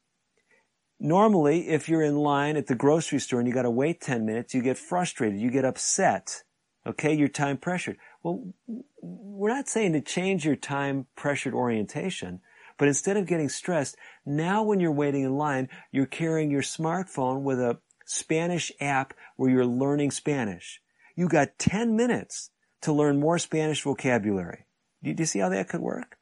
Normally, 1.00 1.70
if 1.70 1.88
you're 1.88 2.04
in 2.04 2.18
line 2.18 2.56
at 2.56 2.68
the 2.68 2.76
grocery 2.76 3.18
store 3.18 3.40
and 3.40 3.48
you 3.48 3.54
gotta 3.54 3.70
wait 3.70 4.00
10 4.00 4.24
minutes, 4.24 4.54
you 4.54 4.62
get 4.62 4.78
frustrated, 4.78 5.40
you 5.40 5.50
get 5.50 5.64
upset. 5.64 6.44
Okay, 6.86 7.12
you're 7.12 7.26
time 7.26 7.56
pressured. 7.56 7.96
Well, 8.22 8.54
we're 9.00 9.48
not 9.48 9.68
saying 9.68 9.94
to 9.94 10.00
change 10.00 10.44
your 10.44 10.54
time 10.54 11.06
pressured 11.16 11.54
orientation, 11.54 12.40
but 12.78 12.88
instead 12.88 13.16
of 13.16 13.26
getting 13.26 13.48
stressed, 13.48 13.96
now 14.24 14.62
when 14.62 14.80
you're 14.80 14.92
waiting 14.92 15.24
in 15.24 15.36
line, 15.36 15.68
you're 15.90 16.06
carrying 16.06 16.50
your 16.50 16.62
smartphone 16.62 17.42
with 17.42 17.60
a 17.60 17.78
Spanish 18.04 18.72
app 18.80 19.14
where 19.36 19.50
you're 19.50 19.66
learning 19.66 20.10
Spanish. 20.10 20.80
You 21.16 21.28
got 21.28 21.58
10 21.58 21.96
minutes 21.96 22.50
to 22.82 22.92
learn 22.92 23.20
more 23.20 23.38
Spanish 23.38 23.82
vocabulary. 23.82 24.66
Do 25.02 25.14
you 25.16 25.26
see 25.26 25.40
how 25.40 25.48
that 25.48 25.68
could 25.68 25.80
work? 25.80 26.16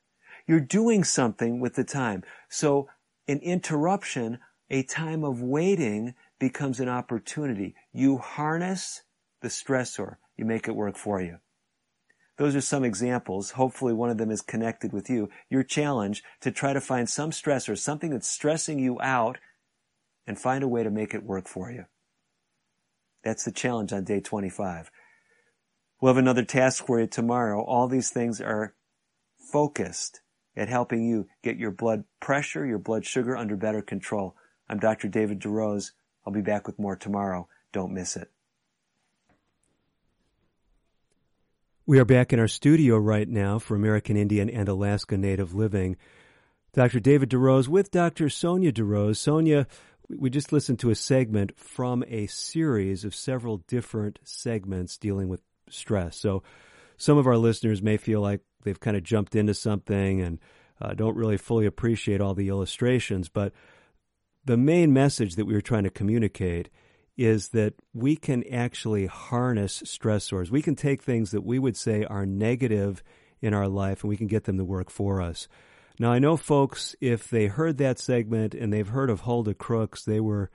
You're 0.47 0.61
doing 0.61 1.05
something 1.05 1.61
with 1.61 1.75
the 1.75 1.85
time. 1.85 2.23
So 2.49 2.89
an 3.29 3.39
interruption, 3.41 4.39
a 4.69 4.83
time 4.83 5.25
of 5.25 5.43
waiting 5.43 6.15
becomes 6.39 6.81
an 6.81 6.89
opportunity. 6.89 7.75
You 7.93 8.19
harness 8.19 9.03
the 9.43 9.49
stressor. 9.49 10.17
You 10.37 10.45
make 10.45 10.69
it 10.69 10.75
work 10.75 10.97
for 10.97 11.21
you. 11.21 11.39
Those 12.41 12.57
are 12.57 12.63
some 12.63 12.85
examples. 12.85 13.51
Hopefully 13.51 13.93
one 13.93 14.09
of 14.09 14.17
them 14.17 14.31
is 14.31 14.41
connected 14.41 14.95
with 14.95 15.11
you. 15.11 15.29
Your 15.51 15.63
challenge 15.63 16.25
to 16.41 16.51
try 16.51 16.73
to 16.73 16.81
find 16.81 17.07
some 17.07 17.33
stressor, 17.33 17.77
something 17.77 18.13
that's 18.13 18.31
stressing 18.31 18.79
you 18.79 18.99
out 19.03 19.37
and 20.27 20.41
find 20.41 20.65
a 20.65 20.69
way 20.69 20.83
to 20.83 20.89
make 20.89 21.13
it 21.13 21.23
work 21.23 21.47
for 21.47 21.71
you. 21.71 21.85
That's 23.23 23.45
the 23.45 23.53
challenge 23.53 23.93
on 23.93 24.05
day 24.05 24.21
25. 24.21 24.91
We'll 26.01 26.15
have 26.15 26.17
another 26.17 26.43
task 26.43 26.87
for 26.87 26.99
you 26.99 27.07
tomorrow. 27.07 27.63
All 27.63 27.89
these 27.89 28.09
things 28.09 28.41
are 28.41 28.75
focused 29.53 30.23
at 30.57 30.71
helping 30.71 31.05
you 31.05 31.27
get 31.43 31.59
your 31.59 31.71
blood 31.71 32.05
pressure, 32.21 32.65
your 32.65 32.79
blood 32.79 33.05
sugar 33.05 33.37
under 33.37 33.55
better 33.55 33.83
control. 33.83 34.35
I'm 34.67 34.79
Dr. 34.79 35.09
David 35.09 35.41
DeRose. 35.41 35.91
I'll 36.27 36.33
be 36.33 36.41
back 36.41 36.67
with 36.67 36.79
more 36.79 36.97
tomorrow. 36.97 37.49
Don't 37.71 37.93
miss 37.93 38.17
it. 38.17 38.31
We 41.91 41.99
are 41.99 42.05
back 42.05 42.33
in 42.33 42.39
our 42.39 42.47
studio 42.47 42.99
right 42.99 43.29
now 43.29 43.59
for 43.59 43.75
American 43.75 44.17
Indian 44.17 44.49
and 44.49 44.69
Alaska 44.69 45.17
Native 45.17 45.55
Living. 45.55 45.97
Dr. 46.73 47.01
David 47.01 47.31
DeRose 47.31 47.67
with 47.67 47.91
Dr. 47.91 48.29
Sonia 48.29 48.71
DeRose. 48.71 49.17
Sonia, 49.17 49.67
we 50.09 50.31
just 50.31 50.53
listened 50.53 50.79
to 50.79 50.91
a 50.91 50.95
segment 50.95 51.59
from 51.59 52.05
a 52.07 52.29
series 52.29 53.05
of 53.05 53.13
several 53.13 53.57
different 53.67 54.21
segments 54.23 54.99
dealing 54.99 55.29
with 55.29 55.43
stress. 55.69 56.17
So 56.17 56.45
some 56.97 57.19
of 57.19 57.27
our 57.27 57.37
listeners 57.37 57.83
may 57.83 57.97
feel 57.97 58.21
like 58.21 58.43
they've 58.63 58.79
kind 58.79 58.97
of 58.97 59.03
jumped 59.03 59.35
into 59.35 59.53
something 59.53 60.21
and 60.21 60.39
uh, 60.81 60.95
don't 60.95 61.17
really 61.17 61.39
fully 61.39 61.67
appreciate 61.67 62.21
all 62.21 62.35
the 62.35 62.51
illustrations. 62.51 63.29
But 63.29 63.53
the 64.45 64.57
main 64.57 64.93
message 64.93 65.35
that 65.35 65.45
we 65.45 65.55
were 65.55 65.61
trying 65.61 65.83
to 65.83 65.91
communicate 65.91 66.69
is 67.21 67.51
that 67.51 67.75
we 67.93 68.17
can 68.17 68.43
actually 68.51 69.05
harness 69.05 69.83
stressors. 69.83 70.51
We 70.51 70.63
can 70.63 70.75
take 70.75 71.03
things 71.03 71.33
that 71.33 71.45
we 71.45 71.59
would 71.59 71.77
say 71.77 72.03
are 72.05 72.25
negative 72.25 73.03
in 73.43 73.53
our 73.53 73.69
life 73.69 74.03
and 74.03 74.09
we 74.09 74.17
can 74.17 74.27
get 74.27 74.45
them 74.45 74.57
to 74.57 74.65
work 74.65 74.89
for 74.89 75.21
us. 75.21 75.47
Now, 75.99 76.13
I 76.13 76.19
know 76.19 76.39
folks, 76.39 76.97
if 76.99 77.29
they 77.29 77.47
heard 77.47 77.77
that 77.77 77.99
segment 77.99 78.55
and 78.55 78.73
they've 78.73 78.89
heard 78.89 79.11
of 79.11 79.21
Hulda 79.21 79.53
Crooks, 79.53 80.03
they 80.03 80.19
were, 80.19 80.51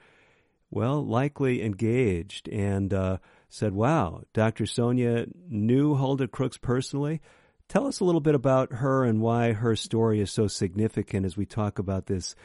well, 0.72 1.05
likely 1.05 1.61
engaged 1.61 2.49
and 2.49 2.91
uh, 2.91 3.18
said, 3.47 3.74
wow, 3.74 4.24
Dr. 4.34 4.66
Sonia 4.66 5.28
knew 5.47 5.93
Hulda 5.93 6.28
Crooks 6.28 6.57
personally. 6.57 7.22
Tell 7.70 7.86
us 7.86 7.99
a 7.99 8.05
little 8.05 8.22
bit 8.22 8.34
about 8.34 8.74
her 8.74 9.03
and 9.03 9.22
why 9.22 9.51
her 9.51 9.76
story 9.76 10.20
is 10.20 10.32
so 10.32 10.47
significant 10.47 11.28
as 11.28 11.38
we 11.38 11.45
talk 11.45 11.78
about 11.78 12.07
this 12.07 12.36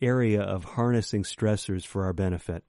area 0.00 0.40
of 0.40 0.64
harnessing 0.64 1.24
stressors 1.24 1.84
for 1.84 2.06
our 2.06 2.14
benefit. 2.14 2.64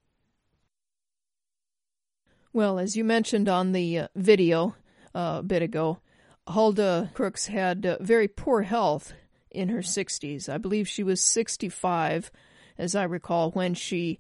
Well, 2.54 2.80
as 2.80 2.98
you 2.98 3.06
mentioned 3.06 3.48
on 3.48 3.72
the 3.72 4.00
uh, 4.00 4.08
video 4.14 4.76
uh, 5.16 5.38
a 5.40 5.44
bit 5.44 5.62
ago, 5.62 6.00
Hulda 6.48 7.10
Crooks 7.14 7.48
had 7.48 7.86
uh, 7.86 7.98
very 8.02 8.28
poor 8.28 8.64
health 8.64 9.14
in 9.50 9.70
her 9.70 9.80
60s. 9.80 10.50
I 10.50 10.58
believe 10.58 10.88
she 10.88 11.04
was 11.04 11.22
65, 11.22 12.30
as 12.78 12.94
I 12.94 13.04
recall, 13.04 13.52
when 13.52 13.74
she 13.74 14.20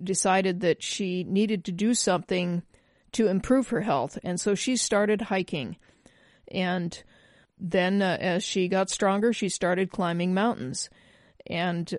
decided 0.00 0.60
that 0.60 0.80
she 0.80 1.24
needed 1.24 1.64
to 1.64 1.72
do 1.72 1.92
something 1.92 2.62
to 3.12 3.26
improve 3.26 3.70
her 3.70 3.80
health. 3.80 4.16
And 4.22 4.40
so 4.40 4.54
she 4.54 4.76
started 4.76 5.22
hiking. 5.22 5.76
And 6.48 7.02
then, 7.58 8.00
uh, 8.00 8.16
as 8.20 8.44
she 8.44 8.68
got 8.68 8.90
stronger, 8.90 9.32
she 9.32 9.48
started 9.48 9.90
climbing 9.90 10.34
mountains. 10.34 10.88
And 11.48 11.92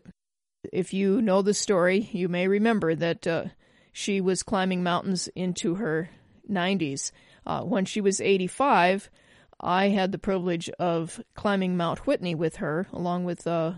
if 0.71 0.93
you 0.93 1.21
know 1.21 1.41
the 1.41 1.53
story, 1.53 2.09
you 2.13 2.29
may 2.29 2.47
remember 2.47 2.95
that 2.95 3.27
uh, 3.27 3.45
she 3.93 4.19
was 4.19 4.43
climbing 4.43 4.83
mountains 4.83 5.29
into 5.35 5.75
her 5.75 6.09
90s. 6.49 7.11
Uh, 7.45 7.61
when 7.61 7.85
she 7.85 8.01
was 8.01 8.19
85, 8.19 9.09
I 9.61 9.89
had 9.89 10.11
the 10.11 10.17
privilege 10.17 10.69
of 10.71 11.21
climbing 11.35 11.77
Mount 11.77 12.05
Whitney 12.05 12.35
with 12.35 12.57
her, 12.57 12.87
along 12.91 13.23
with 13.23 13.47
uh, 13.47 13.75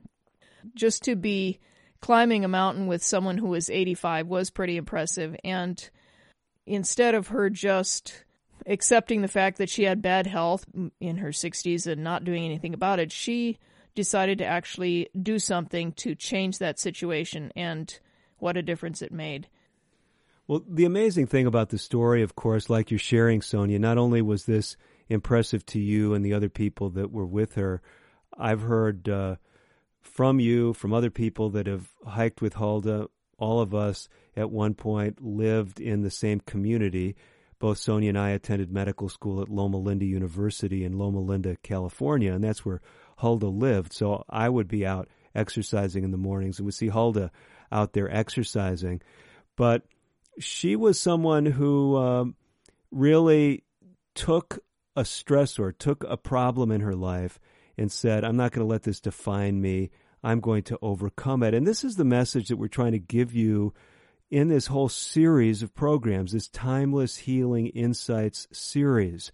just 0.74 1.02
to 1.04 1.16
be 1.16 1.58
climbing 2.00 2.44
a 2.44 2.48
mountain 2.48 2.86
with 2.86 3.02
someone 3.02 3.38
who 3.38 3.48
was 3.48 3.70
85 3.70 4.26
was 4.26 4.50
pretty 4.50 4.76
impressive. 4.76 5.36
And 5.44 5.88
instead 6.66 7.14
of 7.14 7.28
her 7.28 7.50
just 7.50 8.24
accepting 8.66 9.22
the 9.22 9.28
fact 9.28 9.58
that 9.58 9.70
she 9.70 9.84
had 9.84 10.02
bad 10.02 10.26
health 10.26 10.64
in 11.00 11.18
her 11.18 11.30
60s 11.30 11.86
and 11.86 12.04
not 12.04 12.24
doing 12.24 12.44
anything 12.44 12.74
about 12.74 13.00
it, 13.00 13.10
she 13.10 13.58
decided 13.94 14.38
to 14.38 14.44
actually 14.44 15.08
do 15.20 15.38
something 15.38 15.92
to 15.92 16.14
change 16.14 16.58
that 16.58 16.78
situation. 16.78 17.52
And 17.56 17.98
what 18.38 18.56
a 18.56 18.62
difference 18.62 19.02
it 19.02 19.12
made. 19.12 19.48
Well, 20.46 20.62
the 20.66 20.86
amazing 20.86 21.26
thing 21.26 21.46
about 21.46 21.68
the 21.68 21.78
story, 21.78 22.22
of 22.22 22.34
course, 22.34 22.70
like 22.70 22.90
you're 22.90 22.98
sharing, 22.98 23.42
Sonia, 23.42 23.78
not 23.78 23.98
only 23.98 24.22
was 24.22 24.46
this 24.46 24.76
impressive 25.08 25.66
to 25.66 25.78
you 25.78 26.14
and 26.14 26.24
the 26.24 26.32
other 26.32 26.48
people 26.48 26.88
that 26.90 27.12
were 27.12 27.26
with 27.26 27.54
her, 27.56 27.82
I've 28.36 28.62
heard 28.62 29.08
uh, 29.08 29.36
from 30.08 30.40
you, 30.40 30.72
from 30.72 30.92
other 30.92 31.10
people 31.10 31.50
that 31.50 31.66
have 31.66 31.88
hiked 32.06 32.40
with 32.40 32.54
Hulda, 32.54 33.08
all 33.38 33.60
of 33.60 33.74
us 33.74 34.08
at 34.36 34.50
one 34.50 34.74
point 34.74 35.24
lived 35.24 35.80
in 35.80 36.02
the 36.02 36.10
same 36.10 36.40
community. 36.40 37.16
Both 37.58 37.78
Sonia 37.78 38.10
and 38.10 38.18
I 38.18 38.30
attended 38.30 38.72
medical 38.72 39.08
school 39.08 39.40
at 39.42 39.48
Loma 39.48 39.78
Linda 39.78 40.04
University 40.04 40.84
in 40.84 40.98
Loma 40.98 41.20
Linda, 41.20 41.56
California, 41.62 42.32
and 42.32 42.42
that's 42.42 42.64
where 42.64 42.80
Hulda 43.18 43.48
lived. 43.48 43.92
So 43.92 44.24
I 44.28 44.48
would 44.48 44.68
be 44.68 44.86
out 44.86 45.08
exercising 45.34 46.04
in 46.04 46.10
the 46.10 46.16
mornings 46.16 46.58
and 46.58 46.64
we 46.64 46.68
would 46.68 46.74
see 46.74 46.88
Hulda 46.88 47.30
out 47.70 47.92
there 47.92 48.12
exercising. 48.12 49.00
But 49.56 49.82
she 50.38 50.76
was 50.76 51.00
someone 51.00 51.46
who 51.46 51.96
um, 51.96 52.36
really 52.90 53.64
took 54.14 54.60
a 54.96 55.02
stressor, 55.02 55.76
took 55.76 56.04
a 56.04 56.16
problem 56.16 56.70
in 56.70 56.80
her 56.80 56.94
life, 56.94 57.38
and 57.78 57.90
said, 57.90 58.24
I'm 58.24 58.36
not 58.36 58.52
going 58.52 58.66
to 58.66 58.70
let 58.70 58.82
this 58.82 59.00
define 59.00 59.62
me. 59.62 59.90
I'm 60.22 60.40
going 60.40 60.64
to 60.64 60.78
overcome 60.82 61.44
it. 61.44 61.54
And 61.54 61.66
this 61.66 61.82
is 61.84 61.96
the 61.96 62.04
message 62.04 62.48
that 62.48 62.56
we're 62.56 62.68
trying 62.68 62.92
to 62.92 62.98
give 62.98 63.34
you 63.34 63.72
in 64.30 64.48
this 64.48 64.66
whole 64.66 64.90
series 64.90 65.62
of 65.62 65.74
programs, 65.74 66.32
this 66.32 66.48
Timeless 66.48 67.16
Healing 67.18 67.68
Insights 67.68 68.48
series. 68.52 69.30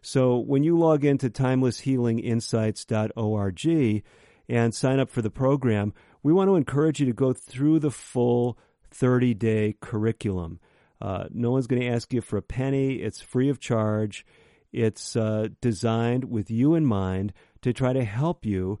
So 0.00 0.38
when 0.38 0.62
you 0.62 0.78
log 0.78 1.04
into 1.04 1.28
timelesshealinginsights.org 1.28 4.04
and 4.48 4.74
sign 4.74 5.00
up 5.00 5.10
for 5.10 5.20
the 5.20 5.28
program, 5.28 5.92
we 6.22 6.32
want 6.32 6.48
to 6.48 6.56
encourage 6.56 7.00
you 7.00 7.06
to 7.06 7.12
go 7.12 7.32
through 7.32 7.80
the 7.80 7.90
full 7.90 8.56
30 8.90 9.34
day 9.34 9.74
curriculum. 9.80 10.60
Uh, 11.00 11.26
no 11.30 11.50
one's 11.50 11.66
going 11.66 11.82
to 11.82 11.88
ask 11.88 12.12
you 12.12 12.20
for 12.20 12.36
a 12.36 12.42
penny. 12.42 12.94
It's 12.94 13.20
free 13.20 13.48
of 13.48 13.60
charge. 13.60 14.26
It's 14.72 15.16
uh, 15.16 15.48
designed 15.60 16.24
with 16.24 16.50
you 16.50 16.74
in 16.74 16.86
mind 16.86 17.32
to 17.62 17.72
try 17.72 17.92
to 17.92 18.04
help 18.04 18.44
you 18.44 18.78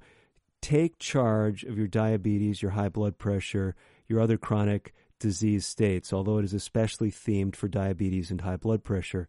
take 0.60 0.98
charge 0.98 1.64
of 1.64 1.78
your 1.78 1.86
diabetes, 1.86 2.62
your 2.62 2.72
high 2.72 2.88
blood 2.88 3.18
pressure, 3.18 3.74
your 4.06 4.20
other 4.20 4.36
chronic 4.36 4.92
disease 5.18 5.66
states, 5.66 6.12
although 6.12 6.38
it 6.38 6.44
is 6.44 6.54
especially 6.54 7.10
themed 7.10 7.56
for 7.56 7.68
diabetes 7.68 8.30
and 8.30 8.40
high 8.40 8.56
blood 8.56 8.84
pressure. 8.84 9.28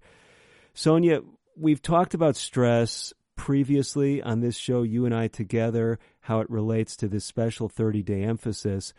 Sonia, 0.73 1.21
we've 1.55 1.81
talked 1.81 2.13
about 2.13 2.35
stress 2.35 3.13
previously 3.35 4.21
on 4.21 4.41
this 4.41 4.55
show, 4.57 4.83
you 4.83 5.05
and 5.05 5.15
I 5.15 5.27
together, 5.27 5.99
how 6.21 6.41
it 6.41 6.49
relates 6.49 6.95
to 6.97 7.07
this 7.07 7.25
special 7.25 7.69
30 7.69 8.03
day 8.03 8.23
emphasis. 8.23 8.93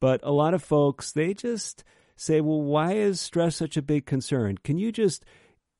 But 0.00 0.20
a 0.22 0.32
lot 0.32 0.54
of 0.54 0.62
folks, 0.62 1.12
they 1.12 1.34
just 1.34 1.82
say, 2.16 2.40
well, 2.40 2.60
why 2.60 2.92
is 2.92 3.20
stress 3.20 3.56
such 3.56 3.76
a 3.76 3.82
big 3.82 4.06
concern? 4.06 4.58
Can 4.62 4.78
you 4.78 4.92
just 4.92 5.24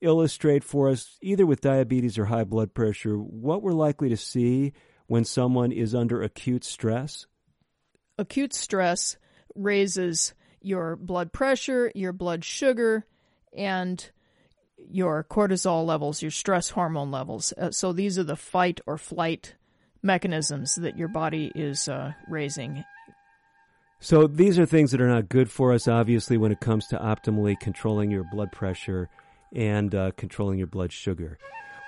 illustrate 0.00 0.64
for 0.64 0.88
us, 0.88 1.16
either 1.22 1.46
with 1.46 1.60
diabetes 1.60 2.18
or 2.18 2.26
high 2.26 2.44
blood 2.44 2.74
pressure, 2.74 3.16
what 3.16 3.62
we're 3.62 3.72
likely 3.72 4.08
to 4.08 4.16
see 4.16 4.72
when 5.06 5.24
someone 5.24 5.72
is 5.72 5.94
under 5.94 6.22
acute 6.22 6.64
stress? 6.64 7.26
Acute 8.18 8.54
stress 8.54 9.16
raises 9.54 10.34
your 10.60 10.96
blood 10.96 11.32
pressure, 11.32 11.92
your 11.94 12.12
blood 12.12 12.44
sugar, 12.44 13.06
and 13.56 14.10
your 14.90 15.24
cortisol 15.24 15.86
levels, 15.86 16.22
your 16.22 16.30
stress 16.30 16.70
hormone 16.70 17.10
levels. 17.10 17.52
Uh, 17.56 17.70
so 17.70 17.92
these 17.92 18.18
are 18.18 18.24
the 18.24 18.36
fight 18.36 18.80
or 18.86 18.98
flight 18.98 19.54
mechanisms 20.02 20.74
that 20.76 20.98
your 20.98 21.08
body 21.08 21.50
is 21.54 21.88
uh, 21.88 22.12
raising. 22.28 22.84
So 24.00 24.26
these 24.26 24.58
are 24.58 24.66
things 24.66 24.90
that 24.90 25.00
are 25.00 25.08
not 25.08 25.28
good 25.28 25.50
for 25.50 25.72
us, 25.72 25.88
obviously, 25.88 26.36
when 26.36 26.52
it 26.52 26.60
comes 26.60 26.86
to 26.88 26.98
optimally 26.98 27.58
controlling 27.58 28.10
your 28.10 28.24
blood 28.24 28.52
pressure 28.52 29.08
and 29.54 29.94
uh, 29.94 30.10
controlling 30.16 30.58
your 30.58 30.66
blood 30.66 30.92
sugar. 30.92 31.38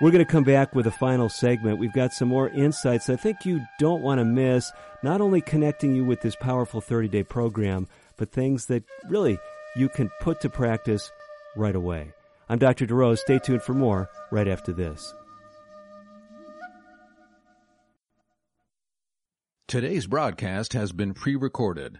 We're 0.01 0.11
going 0.11 0.25
to 0.25 0.31
come 0.31 0.45
back 0.45 0.73
with 0.73 0.87
a 0.87 0.91
final 0.91 1.27
segment. 1.27 1.79
We've 1.79 1.93
got 1.93 2.13
some 2.13 2.29
more 2.29 2.47
insights 2.49 3.09
I 3.09 3.17
think 3.17 3.45
you 3.45 3.59
don't 3.79 4.01
want 4.01 4.19
to 4.19 4.25
miss, 4.25 4.71
not 5.03 5.19
only 5.19 5.41
connecting 5.41 5.93
you 5.93 6.05
with 6.05 6.21
this 6.21 6.37
powerful 6.37 6.79
30 6.79 7.09
day 7.09 7.23
program, 7.23 7.87
but 8.15 8.31
things 8.31 8.67
that 8.67 8.83
really 9.09 9.37
you 9.75 9.89
can 9.89 10.09
put 10.21 10.39
to 10.41 10.49
practice 10.49 11.11
right 11.55 11.75
away. 11.75 12.13
I'm 12.47 12.59
Dr. 12.59 12.87
DeRose. 12.87 13.19
Stay 13.19 13.39
tuned 13.39 13.61
for 13.61 13.73
more 13.73 14.09
right 14.31 14.47
after 14.47 14.71
this. 14.71 15.13
Today's 19.67 20.07
broadcast 20.07 20.73
has 20.73 20.91
been 20.91 21.13
pre-recorded. 21.13 21.99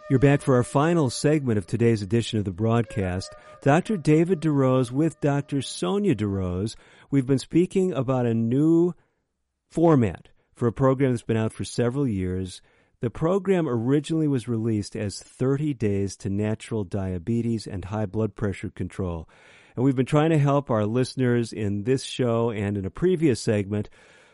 You're 0.11 0.19
back 0.19 0.41
for 0.41 0.57
our 0.57 0.63
final 0.63 1.09
segment 1.09 1.57
of 1.57 1.65
today's 1.65 2.01
edition 2.01 2.37
of 2.37 2.43
the 2.43 2.51
broadcast. 2.51 3.33
Dr. 3.61 3.95
David 3.95 4.41
DeRose 4.41 4.91
with 4.91 5.21
Dr. 5.21 5.61
Sonia 5.61 6.15
DeRose. 6.15 6.75
We've 7.09 7.25
been 7.25 7.39
speaking 7.39 7.93
about 7.93 8.25
a 8.25 8.33
new 8.33 8.93
format 9.69 10.27
for 10.53 10.67
a 10.67 10.73
program 10.73 11.11
that's 11.11 11.23
been 11.23 11.37
out 11.37 11.53
for 11.53 11.63
several 11.63 12.05
years. 12.05 12.61
The 12.99 13.09
program 13.09 13.69
originally 13.69 14.27
was 14.27 14.49
released 14.49 14.97
as 14.97 15.17
30 15.17 15.75
Days 15.75 16.17
to 16.17 16.29
Natural 16.29 16.83
Diabetes 16.83 17.65
and 17.65 17.85
High 17.85 18.05
Blood 18.05 18.35
Pressure 18.35 18.69
Control. 18.69 19.29
And 19.77 19.85
we've 19.85 19.95
been 19.95 20.05
trying 20.05 20.31
to 20.31 20.37
help 20.37 20.69
our 20.69 20.85
listeners 20.85 21.53
in 21.53 21.85
this 21.85 22.03
show 22.03 22.51
and 22.51 22.77
in 22.77 22.83
a 22.83 22.89
previous 22.89 23.39
segment 23.39 23.89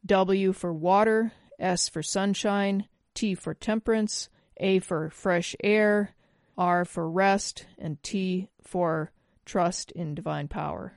W 0.05 0.53
for 0.53 0.73
water, 0.73 1.33
S 1.59 1.89
for 1.89 2.03
sunshine, 2.03 2.89
T 3.15 3.35
for 3.35 3.55
temperance, 3.55 4.29
A 4.59 4.81
for 4.81 5.09
fresh 5.11 5.55
air, 5.63 6.15
R 6.59 6.85
for 6.85 7.09
rest, 7.09 7.67
and 7.79 8.03
T 8.03 8.49
for 8.61 9.13
trust 9.45 9.93
in 9.93 10.15
divine 10.15 10.49
power. 10.49 10.95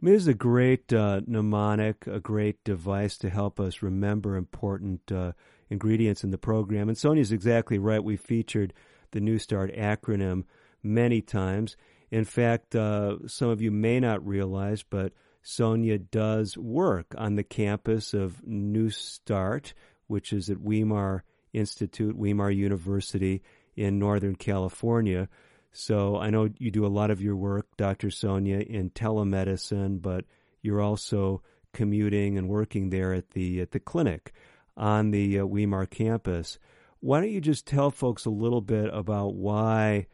This 0.00 0.22
is 0.22 0.28
a 0.28 0.34
great 0.34 0.92
uh, 0.92 1.22
mnemonic, 1.26 2.06
a 2.06 2.20
great 2.20 2.62
device 2.64 3.16
to 3.18 3.30
help 3.30 3.58
us 3.58 3.82
remember 3.82 4.36
important 4.36 5.10
uh, 5.10 5.32
ingredients 5.70 6.24
in 6.24 6.30
the 6.30 6.38
program. 6.38 6.88
And 6.88 6.96
Sonia's 6.96 7.32
exactly 7.32 7.78
right. 7.78 8.02
We 8.02 8.16
featured 8.16 8.72
the 9.12 9.20
New 9.20 9.38
Start 9.38 9.74
acronym 9.74 10.44
many 10.82 11.20
times. 11.20 11.76
In 12.10 12.24
fact, 12.24 12.74
uh, 12.76 13.26
some 13.26 13.48
of 13.48 13.60
you 13.60 13.70
may 13.70 14.00
not 14.00 14.26
realize, 14.26 14.82
but 14.82 15.12
Sonia 15.42 15.98
does 15.98 16.56
work 16.56 17.14
on 17.16 17.36
the 17.36 17.44
campus 17.44 18.14
of 18.14 18.44
New 18.46 18.90
Start, 18.90 19.74
which 20.06 20.32
is 20.32 20.50
at 20.50 20.60
Weimar 20.60 21.24
Institute, 21.52 22.16
Weimar 22.16 22.50
University 22.50 23.42
in 23.76 23.98
Northern 23.98 24.36
California. 24.36 25.28
So 25.72 26.16
I 26.16 26.30
know 26.30 26.48
you 26.58 26.70
do 26.70 26.86
a 26.86 26.88
lot 26.88 27.10
of 27.10 27.20
your 27.20 27.36
work, 27.36 27.66
Dr. 27.76 28.10
Sonia, 28.10 28.58
in 28.60 28.90
telemedicine, 28.90 30.00
but 30.00 30.24
you're 30.62 30.80
also 30.80 31.42
commuting 31.72 32.38
and 32.38 32.48
working 32.48 32.88
there 32.90 33.12
at 33.12 33.30
the 33.32 33.60
at 33.60 33.72
the 33.72 33.78
clinic 33.80 34.32
on 34.76 35.10
the 35.10 35.40
uh, 35.40 35.46
Weimar 35.46 35.86
campus. 35.86 36.58
Why 37.00 37.20
don't 37.20 37.30
you 37.30 37.40
just 37.40 37.66
tell 37.66 37.90
folks 37.90 38.24
a 38.24 38.30
little 38.30 38.60
bit 38.60 38.90
about 38.92 39.34
why 39.34 40.06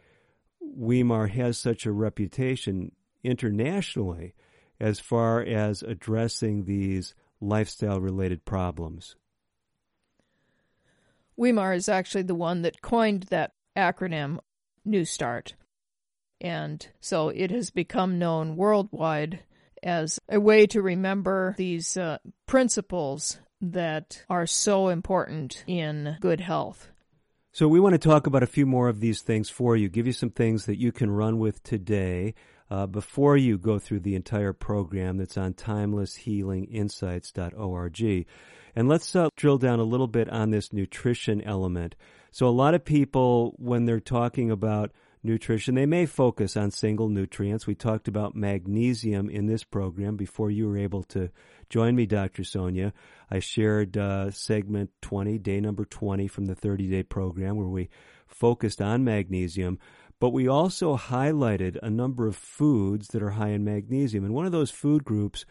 Weimar 0.61 1.29
has 1.29 1.59
such 1.59 1.87
a 1.87 1.93
reputation 1.93 2.93
internationally 3.25 4.35
as 4.81 5.01
far 5.01 5.41
as 5.41 5.83
addressing 5.83 6.65
these 6.65 7.15
lifestyle 7.41 8.01
related 8.01 8.45
problems? 8.45 9.17
Weimar 11.37 11.75
is 11.75 11.89
actually 11.89 12.23
the 12.23 12.35
one 12.35 12.63
that 12.63 12.83
coined 12.83 13.25
that 13.25 13.53
acronym 13.77 14.39
New 14.85 15.05
Start. 15.05 15.55
And 16.41 16.87
so 17.01 17.29
it 17.29 17.51
has 17.51 17.71
become 17.71 18.19
known 18.19 18.57
worldwide 18.57 19.45
as 19.83 20.19
a 20.29 20.41
way 20.41 20.67
to 20.67 20.83
remember 20.83 21.55
these 21.57 21.97
uh, 21.97 22.19
principles 22.47 23.39
that 23.63 24.23
are 24.29 24.47
so 24.47 24.89
important 24.89 25.65
in 25.67 26.19
good 26.21 26.41
health. 26.41 26.89
So, 27.53 27.67
we 27.69 27.81
want 27.81 27.93
to 27.93 27.99
talk 27.99 28.27
about 28.27 28.43
a 28.43 28.47
few 28.47 28.67
more 28.67 28.89
of 28.89 29.01
these 29.01 29.23
things 29.23 29.49
for 29.51 29.77
you, 29.77 29.89
give 29.89 30.07
you 30.07 30.13
some 30.13 30.31
things 30.31 30.67
that 30.67 30.79
you 30.79 30.91
can 30.91 31.11
run 31.11 31.39
with 31.39 31.63
today 31.63 32.35
uh, 32.71 32.87
before 32.87 33.37
you 33.37 33.59
go 33.59 33.79
through 33.79 34.01
the 34.01 34.15
entire 34.15 34.55
program 34.55 35.19
that's 35.19 35.37
on 35.37 35.53
timelesshealinginsights.org. 35.53 38.27
And 38.75 38.89
let's 38.89 39.15
uh, 39.15 39.29
drill 39.37 39.59
down 39.59 39.81
a 39.81 39.85
little 39.85 40.07
bit 40.07 40.31
on 40.31 40.49
this 40.51 40.73
nutrition 40.73 41.43
element. 41.43 41.95
So, 42.31 42.47
a 42.47 42.49
lot 42.49 42.73
of 42.73 42.87
people, 42.87 43.55
when 43.59 43.85
they're 43.85 44.01
talking 44.01 44.51
about 44.51 44.93
nutrition, 45.23 45.75
they 45.75 45.87
may 45.87 46.07
focus 46.07 46.57
on 46.57 46.70
single 46.70 47.09
nutrients. 47.09 47.66
We 47.66 47.75
talked 47.75 48.09
about 48.09 48.35
magnesium 48.35 49.29
in 49.31 49.47
this 49.47 49.64
program 49.64 50.16
before 50.16 50.51
you 50.51 50.66
were 50.66 50.79
able 50.79 51.03
to 51.05 51.31
join 51.68 51.95
me, 51.95 52.07
Dr. 52.07 52.45
Sonia. 52.45 52.93
I 53.31 53.39
shared 53.39 53.97
uh, 53.97 54.31
segment 54.31 54.91
20, 55.03 55.39
day 55.39 55.61
number 55.61 55.85
20 55.85 56.29
from 56.29 56.47
the 56.47 56.55
30 56.55 56.89
day 56.89 57.03
program 57.03 57.57
where 57.57 57.66
we 57.66 57.89
focused 58.27 58.81
on 58.81 59.05
magnesium. 59.05 59.79
But 60.20 60.31
we 60.31 60.47
also 60.47 60.97
highlighted 60.97 61.79
a 61.83 61.91
number 61.91 62.29
of 62.29 62.37
foods 62.37 63.09
that 63.09 63.23
are 63.23 63.31
high 63.31 63.49
in 63.49 63.64
magnesium. 63.64 64.25
And 64.25 64.33
one 64.33 64.47
of 64.47 64.53
those 64.53 64.70
food 64.70 65.05
groups 65.05 65.45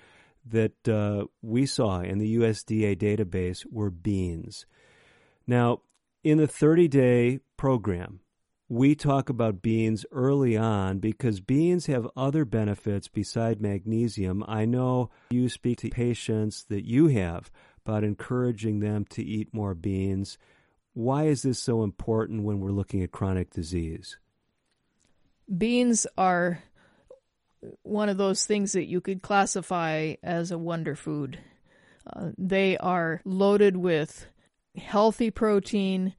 that 0.45 0.87
uh, 0.87 1.25
we 1.41 1.65
saw 1.65 1.99
in 1.99 2.19
the 2.19 2.37
USDA 2.37 2.97
database 2.97 3.65
were 3.69 3.89
beans. 3.89 4.65
Now, 5.45 5.81
in 6.23 6.37
the 6.37 6.47
30 6.47 6.87
day 6.87 7.39
program, 7.57 8.20
we 8.71 8.95
talk 8.95 9.27
about 9.27 9.61
beans 9.61 10.05
early 10.13 10.55
on 10.55 10.99
because 10.99 11.41
beans 11.41 11.87
have 11.87 12.07
other 12.15 12.45
benefits 12.45 13.09
beside 13.09 13.61
magnesium. 13.61 14.45
I 14.47 14.63
know 14.63 15.09
you 15.29 15.49
speak 15.49 15.79
to 15.79 15.89
patients 15.89 16.63
that 16.69 16.85
you 16.85 17.07
have 17.07 17.51
about 17.85 18.05
encouraging 18.05 18.79
them 18.79 19.03
to 19.09 19.21
eat 19.21 19.53
more 19.53 19.75
beans. 19.75 20.37
Why 20.93 21.25
is 21.25 21.41
this 21.41 21.59
so 21.59 21.83
important 21.83 22.43
when 22.43 22.61
we're 22.61 22.71
looking 22.71 23.03
at 23.03 23.11
chronic 23.11 23.49
disease? 23.49 24.17
Beans 25.57 26.07
are 26.17 26.63
one 27.81 28.07
of 28.07 28.15
those 28.15 28.45
things 28.45 28.71
that 28.71 28.85
you 28.85 29.01
could 29.01 29.21
classify 29.21 30.13
as 30.23 30.49
a 30.49 30.57
wonder 30.57 30.95
food. 30.95 31.39
Uh, 32.07 32.29
they 32.37 32.77
are 32.77 33.21
loaded 33.25 33.75
with 33.75 34.27
healthy 34.77 35.29
protein, 35.29 36.15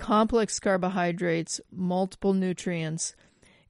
complex 0.00 0.58
carbohydrates, 0.58 1.60
multiple 1.70 2.32
nutrients, 2.32 3.14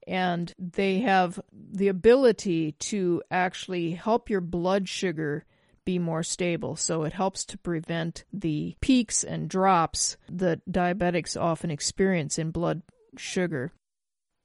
and 0.07 0.53
they 0.57 0.99
have 0.99 1.41
the 1.51 1.89
ability 1.89 2.71
to 2.71 3.21
actually 3.29 3.91
help 3.91 4.29
your 4.29 4.39
blood 4.39 4.87
sugar 4.87 5.43
be 5.83 5.99
more 5.99 6.23
stable. 6.23 6.77
So 6.77 7.03
it 7.03 7.11
helps 7.11 7.43
to 7.45 7.57
prevent 7.57 8.23
the 8.31 8.77
peaks 8.79 9.25
and 9.25 9.49
drops 9.49 10.15
that 10.29 10.61
diabetics 10.69 11.39
often 11.39 11.69
experience 11.69 12.39
in 12.39 12.51
blood 12.51 12.81
sugar. 13.17 13.73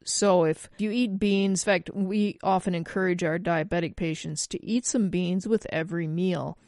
So 0.05 0.43
if 0.45 0.68
you 0.78 0.91
eat 0.91 1.20
beans, 1.20 1.62
in 1.62 1.66
fact, 1.66 1.91
we 1.95 2.37
often 2.43 2.74
encourage 2.74 3.22
our 3.22 3.39
diabetic 3.39 3.95
patients 3.95 4.49
to 4.49 4.64
eat 4.64 4.87
some 4.87 5.09
beans 5.09 5.47
with 5.47 5.68
every 5.70 6.09
meal 6.09 6.59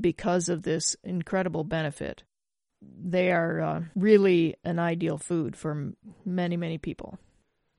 because 0.00 0.48
of 0.48 0.62
this 0.62 0.96
incredible 1.02 1.64
benefit. 1.64 2.22
They 2.82 3.30
are 3.30 3.60
uh, 3.60 3.80
really 3.94 4.56
an 4.64 4.78
ideal 4.78 5.18
food 5.18 5.56
for 5.56 5.92
many, 6.24 6.56
many 6.56 6.78
people. 6.78 7.18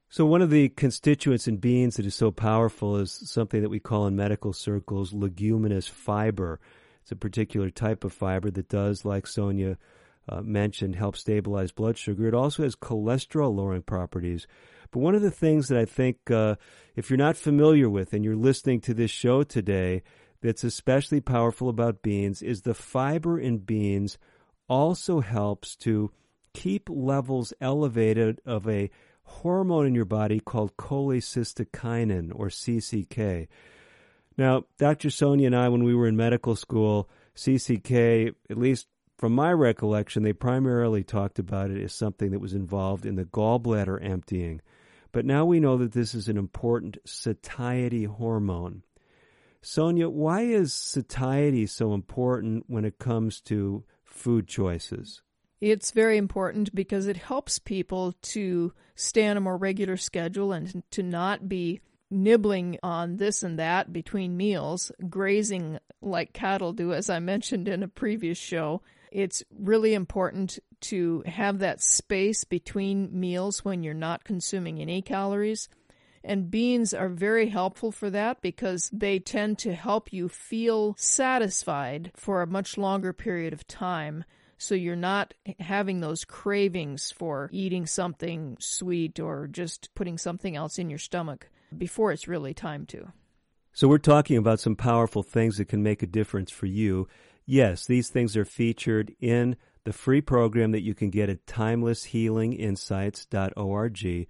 So, 0.09 0.25
one 0.25 0.41
of 0.41 0.49
the 0.49 0.67
constituents 0.69 1.47
in 1.47 1.57
beans 1.57 1.95
that 1.95 2.05
is 2.05 2.15
so 2.15 2.31
powerful 2.31 2.97
is 2.97 3.11
something 3.11 3.61
that 3.61 3.69
we 3.69 3.79
call 3.79 4.07
in 4.07 4.15
medical 4.15 4.51
circles 4.51 5.13
leguminous 5.13 5.87
fiber. 5.87 6.59
It's 7.01 7.13
a 7.13 7.15
particular 7.15 7.69
type 7.69 8.03
of 8.03 8.11
fiber 8.11 8.51
that 8.51 8.67
does, 8.67 9.05
like 9.05 9.25
Sonia 9.25 9.77
uh, 10.27 10.41
mentioned, 10.41 10.95
help 10.95 11.15
stabilize 11.15 11.71
blood 11.71 11.97
sugar. 11.97 12.27
It 12.27 12.33
also 12.33 12.63
has 12.63 12.75
cholesterol 12.75 13.55
lowering 13.55 13.83
properties. 13.83 14.47
But 14.91 14.99
one 14.99 15.15
of 15.15 15.21
the 15.21 15.31
things 15.31 15.69
that 15.69 15.79
I 15.79 15.85
think, 15.85 16.29
uh, 16.29 16.55
if 16.95 17.09
you're 17.09 17.17
not 17.17 17.37
familiar 17.37 17.89
with 17.89 18.13
and 18.13 18.25
you're 18.25 18.35
listening 18.35 18.81
to 18.81 18.93
this 18.93 19.11
show 19.11 19.43
today, 19.43 20.03
that's 20.41 20.63
especially 20.63 21.21
powerful 21.21 21.69
about 21.69 22.01
beans 22.01 22.41
is 22.41 22.63
the 22.63 22.73
fiber 22.73 23.39
in 23.39 23.59
beans 23.59 24.17
also 24.71 25.19
helps 25.19 25.75
to 25.75 26.09
keep 26.53 26.87
levels 26.89 27.51
elevated 27.59 28.39
of 28.45 28.65
a 28.69 28.89
hormone 29.23 29.85
in 29.85 29.93
your 29.93 30.05
body 30.05 30.39
called 30.39 30.77
cholecystokinin 30.77 32.31
or 32.33 32.47
CCK. 32.47 33.49
Now, 34.37 34.63
Dr. 34.77 35.09
Sonia 35.09 35.47
and 35.47 35.55
I, 35.57 35.67
when 35.67 35.83
we 35.83 35.93
were 35.93 36.07
in 36.07 36.15
medical 36.15 36.55
school, 36.55 37.09
CCK, 37.35 38.33
at 38.49 38.57
least 38.57 38.87
from 39.17 39.35
my 39.35 39.51
recollection, 39.51 40.23
they 40.23 40.31
primarily 40.31 41.03
talked 41.03 41.37
about 41.37 41.69
it 41.69 41.83
as 41.83 41.93
something 41.93 42.31
that 42.31 42.39
was 42.39 42.53
involved 42.53 43.05
in 43.05 43.17
the 43.17 43.25
gallbladder 43.25 44.01
emptying. 44.01 44.61
But 45.11 45.25
now 45.25 45.43
we 45.43 45.59
know 45.59 45.75
that 45.79 45.91
this 45.91 46.15
is 46.15 46.29
an 46.29 46.37
important 46.37 46.97
satiety 47.05 48.05
hormone. 48.05 48.83
Sonia, 49.61 50.07
why 50.07 50.43
is 50.43 50.73
satiety 50.73 51.65
so 51.67 51.93
important 51.93 52.63
when 52.67 52.85
it 52.85 52.99
comes 52.99 53.41
to 53.41 53.83
food 54.21 54.47
choices? 54.47 55.21
It's 55.59 55.91
very 55.91 56.17
important 56.17 56.73
because 56.73 57.07
it 57.07 57.17
helps 57.17 57.59
people 57.59 58.13
to 58.21 58.73
stay 58.95 59.27
on 59.27 59.37
a 59.37 59.41
more 59.41 59.57
regular 59.57 59.97
schedule 59.97 60.51
and 60.53 60.83
to 60.91 61.03
not 61.03 61.49
be 61.49 61.81
nibbling 62.09 62.77
on 62.83 63.17
this 63.17 63.41
and 63.41 63.57
that 63.57 63.91
between 63.93 64.37
meals, 64.37 64.91
grazing 65.09 65.79
like 66.01 66.33
cattle 66.33 66.73
do, 66.73 66.93
as 66.93 67.09
I 67.09 67.19
mentioned 67.19 67.67
in 67.67 67.83
a 67.83 67.87
previous 67.87 68.37
show. 68.37 68.81
It's 69.11 69.43
really 69.59 69.93
important 69.93 70.59
to 70.81 71.23
have 71.25 71.59
that 71.59 71.81
space 71.81 72.43
between 72.43 73.19
meals 73.19 73.63
when 73.63 73.83
you're 73.83 73.93
not 73.93 74.23
consuming 74.23 74.79
any 74.79 75.01
calories. 75.01 75.69
And 76.23 76.51
beans 76.51 76.93
are 76.93 77.09
very 77.09 77.49
helpful 77.49 77.91
for 77.91 78.09
that 78.11 78.41
because 78.41 78.89
they 78.93 79.19
tend 79.19 79.57
to 79.59 79.73
help 79.73 80.13
you 80.13 80.29
feel 80.29 80.95
satisfied 80.97 82.11
for 82.15 82.41
a 82.41 82.47
much 82.47 82.77
longer 82.77 83.13
period 83.13 83.53
of 83.53 83.67
time. 83.67 84.23
So 84.57 84.75
you're 84.75 84.95
not 84.95 85.33
having 85.59 86.01
those 86.01 86.23
cravings 86.23 87.11
for 87.11 87.49
eating 87.51 87.87
something 87.87 88.57
sweet 88.59 89.19
or 89.19 89.47
just 89.47 89.89
putting 89.95 90.19
something 90.19 90.55
else 90.55 90.77
in 90.77 90.89
your 90.89 90.99
stomach 90.99 91.49
before 91.75 92.11
it's 92.11 92.27
really 92.27 92.53
time 92.53 92.85
to. 92.87 93.11
So 93.73 93.87
we're 93.87 93.97
talking 93.97 94.37
about 94.37 94.59
some 94.59 94.75
powerful 94.75 95.23
things 95.23 95.57
that 95.57 95.69
can 95.69 95.81
make 95.81 96.03
a 96.03 96.07
difference 96.07 96.51
for 96.51 96.67
you. 96.67 97.07
yes, 97.47 97.87
these 97.87 98.09
things 98.09 98.37
are 98.37 98.45
featured 98.45 99.15
in 99.19 99.55
the 99.83 99.93
free 99.93 100.21
program 100.21 100.71
that 100.71 100.83
you 100.83 100.93
can 100.93 101.09
get 101.09 101.29
at 101.29 101.47
timelesshealinginsights.org. 101.47 104.27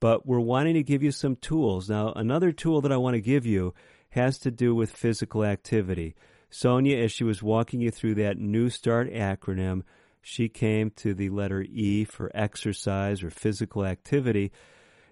But 0.00 0.26
we're 0.26 0.40
wanting 0.40 0.74
to 0.74 0.82
give 0.82 1.02
you 1.02 1.12
some 1.12 1.36
tools. 1.36 1.88
Now, 1.88 2.12
another 2.16 2.52
tool 2.52 2.80
that 2.80 2.92
I 2.92 2.96
want 2.96 3.14
to 3.14 3.20
give 3.20 3.46
you 3.46 3.74
has 4.10 4.38
to 4.38 4.50
do 4.50 4.74
with 4.74 4.90
physical 4.90 5.44
activity. 5.44 6.14
Sonia, 6.48 6.96
as 6.98 7.12
she 7.12 7.22
was 7.22 7.42
walking 7.42 7.80
you 7.80 7.90
through 7.90 8.16
that 8.16 8.38
New 8.38 8.70
Start 8.70 9.12
acronym, 9.12 9.82
she 10.22 10.48
came 10.48 10.90
to 10.96 11.14
the 11.14 11.30
letter 11.30 11.62
E 11.62 12.04
for 12.04 12.30
exercise 12.34 13.22
or 13.22 13.30
physical 13.30 13.84
activity. 13.84 14.52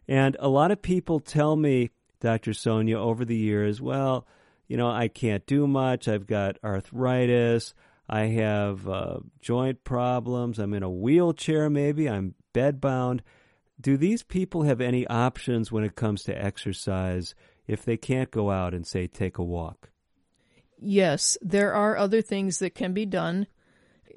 And 0.09 0.37
a 0.41 0.49
lot 0.49 0.71
of 0.71 0.83
people 0.83 1.21
tell 1.21 1.55
me, 1.55 1.91
Dr. 2.21 2.53
Sonia, 2.53 2.99
over 2.99 3.25
the 3.25 3.37
years, 3.37 3.81
well, 3.81 4.27
you 4.67 4.77
know, 4.77 4.91
I 4.91 5.09
can't 5.09 5.47
do 5.47 5.67
much. 5.67 6.09
I've 6.09 6.27
got 6.27 6.59
arthritis. 6.65 7.75
I 8.09 8.23
have 8.23 8.89
uh, 8.89 9.19
joint 9.41 9.85
problems. 9.85 10.59
I'm 10.59 10.75
in 10.75 10.83
a 10.83 10.91
wheelchair, 10.91 11.71
maybe. 11.71 12.09
I'm 12.09 12.35
bedbound. 12.55 13.21
Do 13.81 13.97
these 13.97 14.23
people 14.23 14.63
have 14.63 14.81
any 14.81 15.07
options 15.07 15.71
when 15.71 15.85
it 15.85 15.95
comes 15.95 16.25
to 16.25 16.45
exercise 16.45 17.35
if 17.67 17.85
they 17.85 17.97
can't 17.97 18.31
go 18.31 18.51
out 18.51 18.75
and, 18.75 18.87
say, 18.87 19.07
take 19.07 19.39
a 19.39 19.45
walk? 19.45 19.91
Yes, 20.81 21.39
there 21.41 21.75
are 21.75 21.97
other 21.97 22.23
things 22.23 22.59
that 22.59 22.75
can 22.75 22.93
be 22.93 23.07
done. 23.07 23.47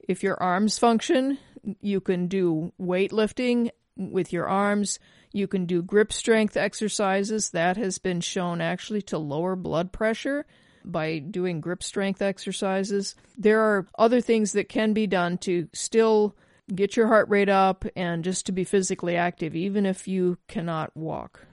If 0.08 0.24
your 0.24 0.42
arms 0.42 0.80
function, 0.80 1.38
you 1.80 2.02
can 2.02 2.28
do 2.28 2.74
weightlifting 2.80 3.70
with 3.96 4.34
your 4.34 4.48
arms. 4.48 5.00
You 5.32 5.48
can 5.48 5.66
do 5.66 5.82
grip 5.84 6.12
strength 6.12 6.58
exercises. 6.58 7.52
That 7.52 7.78
has 7.78 8.00
been 8.00 8.22
shown 8.22 8.62
actually 8.62 9.04
to 9.04 9.18
lower 9.18 9.56
blood 9.56 9.92
pressure 9.92 10.46
by 10.84 11.20
doing 11.20 11.62
grip 11.62 11.84
strength 11.84 12.22
exercises. 12.22 13.16
There 13.38 13.62
are 13.62 13.88
other 13.98 14.22
things 14.22 14.54
that 14.54 14.70
can 14.70 14.94
be 14.94 15.06
done 15.08 15.38
to 15.40 15.68
still 15.74 16.36
get 16.74 16.96
your 16.96 17.08
heart 17.08 17.30
rate 17.30 17.50
up 17.50 17.86
and 17.96 18.24
just 18.24 18.46
to 18.46 18.52
be 18.52 18.64
physically 18.64 19.16
active, 19.16 19.56
even 19.56 19.86
if 19.86 20.08
you 20.08 20.38
cannot 20.48 20.96
walk. 20.96 21.48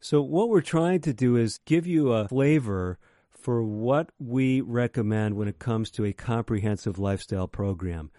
So, 0.00 0.20
what 0.20 0.48
we're 0.48 0.60
trying 0.60 1.00
to 1.02 1.14
do 1.14 1.36
is 1.36 1.58
give 1.64 1.86
you 1.86 2.12
a 2.12 2.28
flavor 2.28 2.98
for 3.30 3.62
what 3.62 4.10
we 4.18 4.60
recommend 4.60 5.36
when 5.36 5.48
it 5.48 5.58
comes 5.58 5.90
to 5.92 6.04
a 6.04 6.12
comprehensive 6.12 6.98
lifestyle 6.98 7.48
program. 7.48 8.10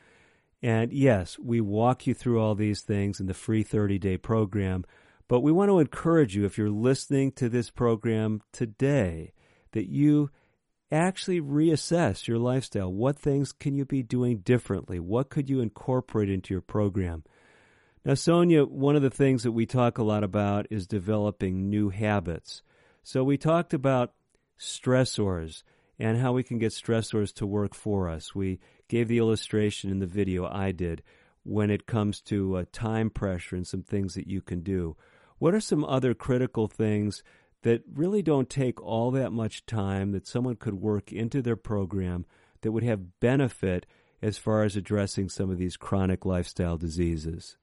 And 0.61 0.91
yes, 0.91 1.37
we 1.37 1.61
walk 1.61 2.07
you 2.07 2.13
through 2.13 2.39
all 2.39 2.55
these 2.55 2.81
things 2.81 3.19
in 3.19 3.27
the 3.27 3.33
free 3.33 3.63
30 3.63 3.99
day 3.99 4.17
program, 4.17 4.85
but 5.27 5.41
we 5.41 5.51
want 5.51 5.69
to 5.69 5.79
encourage 5.79 6.35
you 6.35 6.45
if 6.45 6.57
you're 6.57 6.69
listening 6.69 7.31
to 7.33 7.49
this 7.49 7.69
program 7.69 8.41
today 8.51 9.33
that 9.73 9.87
you 9.87 10.31
actually 10.91 11.41
reassess 11.41 12.27
your 12.27 12.37
lifestyle. 12.37 12.91
What 12.91 13.17
things 13.17 13.51
can 13.51 13.75
you 13.75 13.85
be 13.85 14.03
doing 14.03 14.37
differently? 14.39 14.99
What 14.99 15.29
could 15.29 15.49
you 15.49 15.59
incorporate 15.59 16.29
into 16.29 16.53
your 16.53 16.61
program? 16.61 17.23
Now, 18.03 18.13
Sonia, 18.13 18.65
one 18.65 18.95
of 18.95 19.01
the 19.01 19.09
things 19.09 19.43
that 19.43 19.51
we 19.51 19.65
talk 19.65 19.97
a 19.97 20.03
lot 20.03 20.23
about 20.23 20.67
is 20.69 20.85
developing 20.85 21.69
new 21.69 21.89
habits. 21.89 22.61
So 23.01 23.23
we 23.23 23.37
talked 23.37 23.73
about 23.73 24.13
stressors 24.59 25.63
and 25.97 26.19
how 26.19 26.33
we 26.33 26.43
can 26.43 26.59
get 26.59 26.71
stressors 26.71 27.33
to 27.35 27.47
work 27.47 27.73
for 27.73 28.09
us. 28.09 28.35
We 28.35 28.59
gave 28.87 29.07
the 29.07 29.17
illustration 29.17 29.89
in 29.89 29.99
the 29.99 30.05
video 30.05 30.45
I 30.45 30.71
did 30.71 31.01
when 31.43 31.69
it 31.69 31.87
comes 31.87 32.21
to 32.21 32.57
uh, 32.57 32.65
time 32.71 33.09
pressure 33.09 33.55
and 33.55 33.65
some 33.65 33.83
things 33.83 34.13
that 34.15 34.27
you 34.27 34.41
can 34.41 34.61
do. 34.61 34.95
What 35.37 35.53
are 35.53 35.59
some 35.59 35.83
other 35.83 36.13
critical 36.13 36.67
things 36.67 37.23
that 37.65 37.81
really 37.91 38.21
don't 38.21 38.47
take 38.47 38.79
all 38.79 39.09
that 39.09 39.31
much 39.31 39.65
time 39.65 40.11
that 40.11 40.27
someone 40.27 40.55
could 40.55 40.75
work 40.75 41.11
into 41.11 41.41
their 41.41 41.55
program 41.55 42.23
that 42.61 42.71
would 42.71 42.83
have 42.83 43.19
benefit 43.19 43.87
as 44.21 44.37
far 44.37 44.61
as 44.61 44.75
addressing 44.75 45.29
some 45.29 45.49
of 45.49 45.57
these 45.57 45.75
chronic 45.75 46.25
lifestyle 46.25 46.77
diseases? 46.77 47.57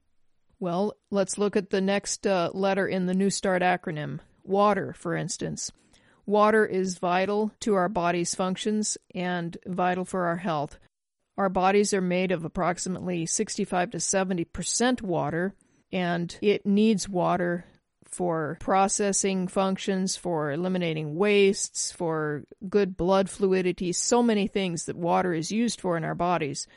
Well, 0.59 0.96
let's 1.12 1.38
look 1.38 1.55
at 1.55 1.70
the 1.70 1.80
next 1.80 2.26
uh, 2.26 2.50
letter 2.53 2.88
in 2.88 3.07
the 3.07 3.14
New 3.14 3.30
Start 3.30 3.62
acronym 3.62 4.18
water, 4.42 4.92
for 4.92 5.14
instance. 5.14 5.70
Water 6.26 6.66
is 6.66 6.98
vital 6.98 7.53
to 7.61 7.74
our 7.74 7.88
body's 7.88 8.34
functions 8.34 8.98
and 9.14 9.57
vital 9.66 10.05
for 10.05 10.24
our 10.24 10.38
health. 10.38 10.80
Our 11.38 11.48
bodies 11.48 11.94
are 11.94 12.00
made 12.00 12.32
of 12.32 12.44
approximately 12.44 13.24
65 13.24 13.92
to 13.92 13.98
70% 13.98 15.00
water, 15.00 15.55
and 15.92 16.36
it 16.42 16.66
needs 16.66 17.09
water 17.09 17.66
for 18.13 18.59
processing 18.61 19.49
functions, 19.49 20.17
for 20.17 20.53
eliminating 20.53 21.17
wastes, 21.17 21.91
for 21.91 22.45
good 22.69 22.97
blood 22.97 23.31
fluidity, 23.31 23.91
so 23.93 24.23
many 24.23 24.47
things 24.47 24.85
that 24.85 24.97
water 24.97 25.33
is 25.33 25.51
used 25.51 25.81
for 25.81 25.97
in 25.97 26.05
our 26.05 26.15
bodies. 26.15 26.69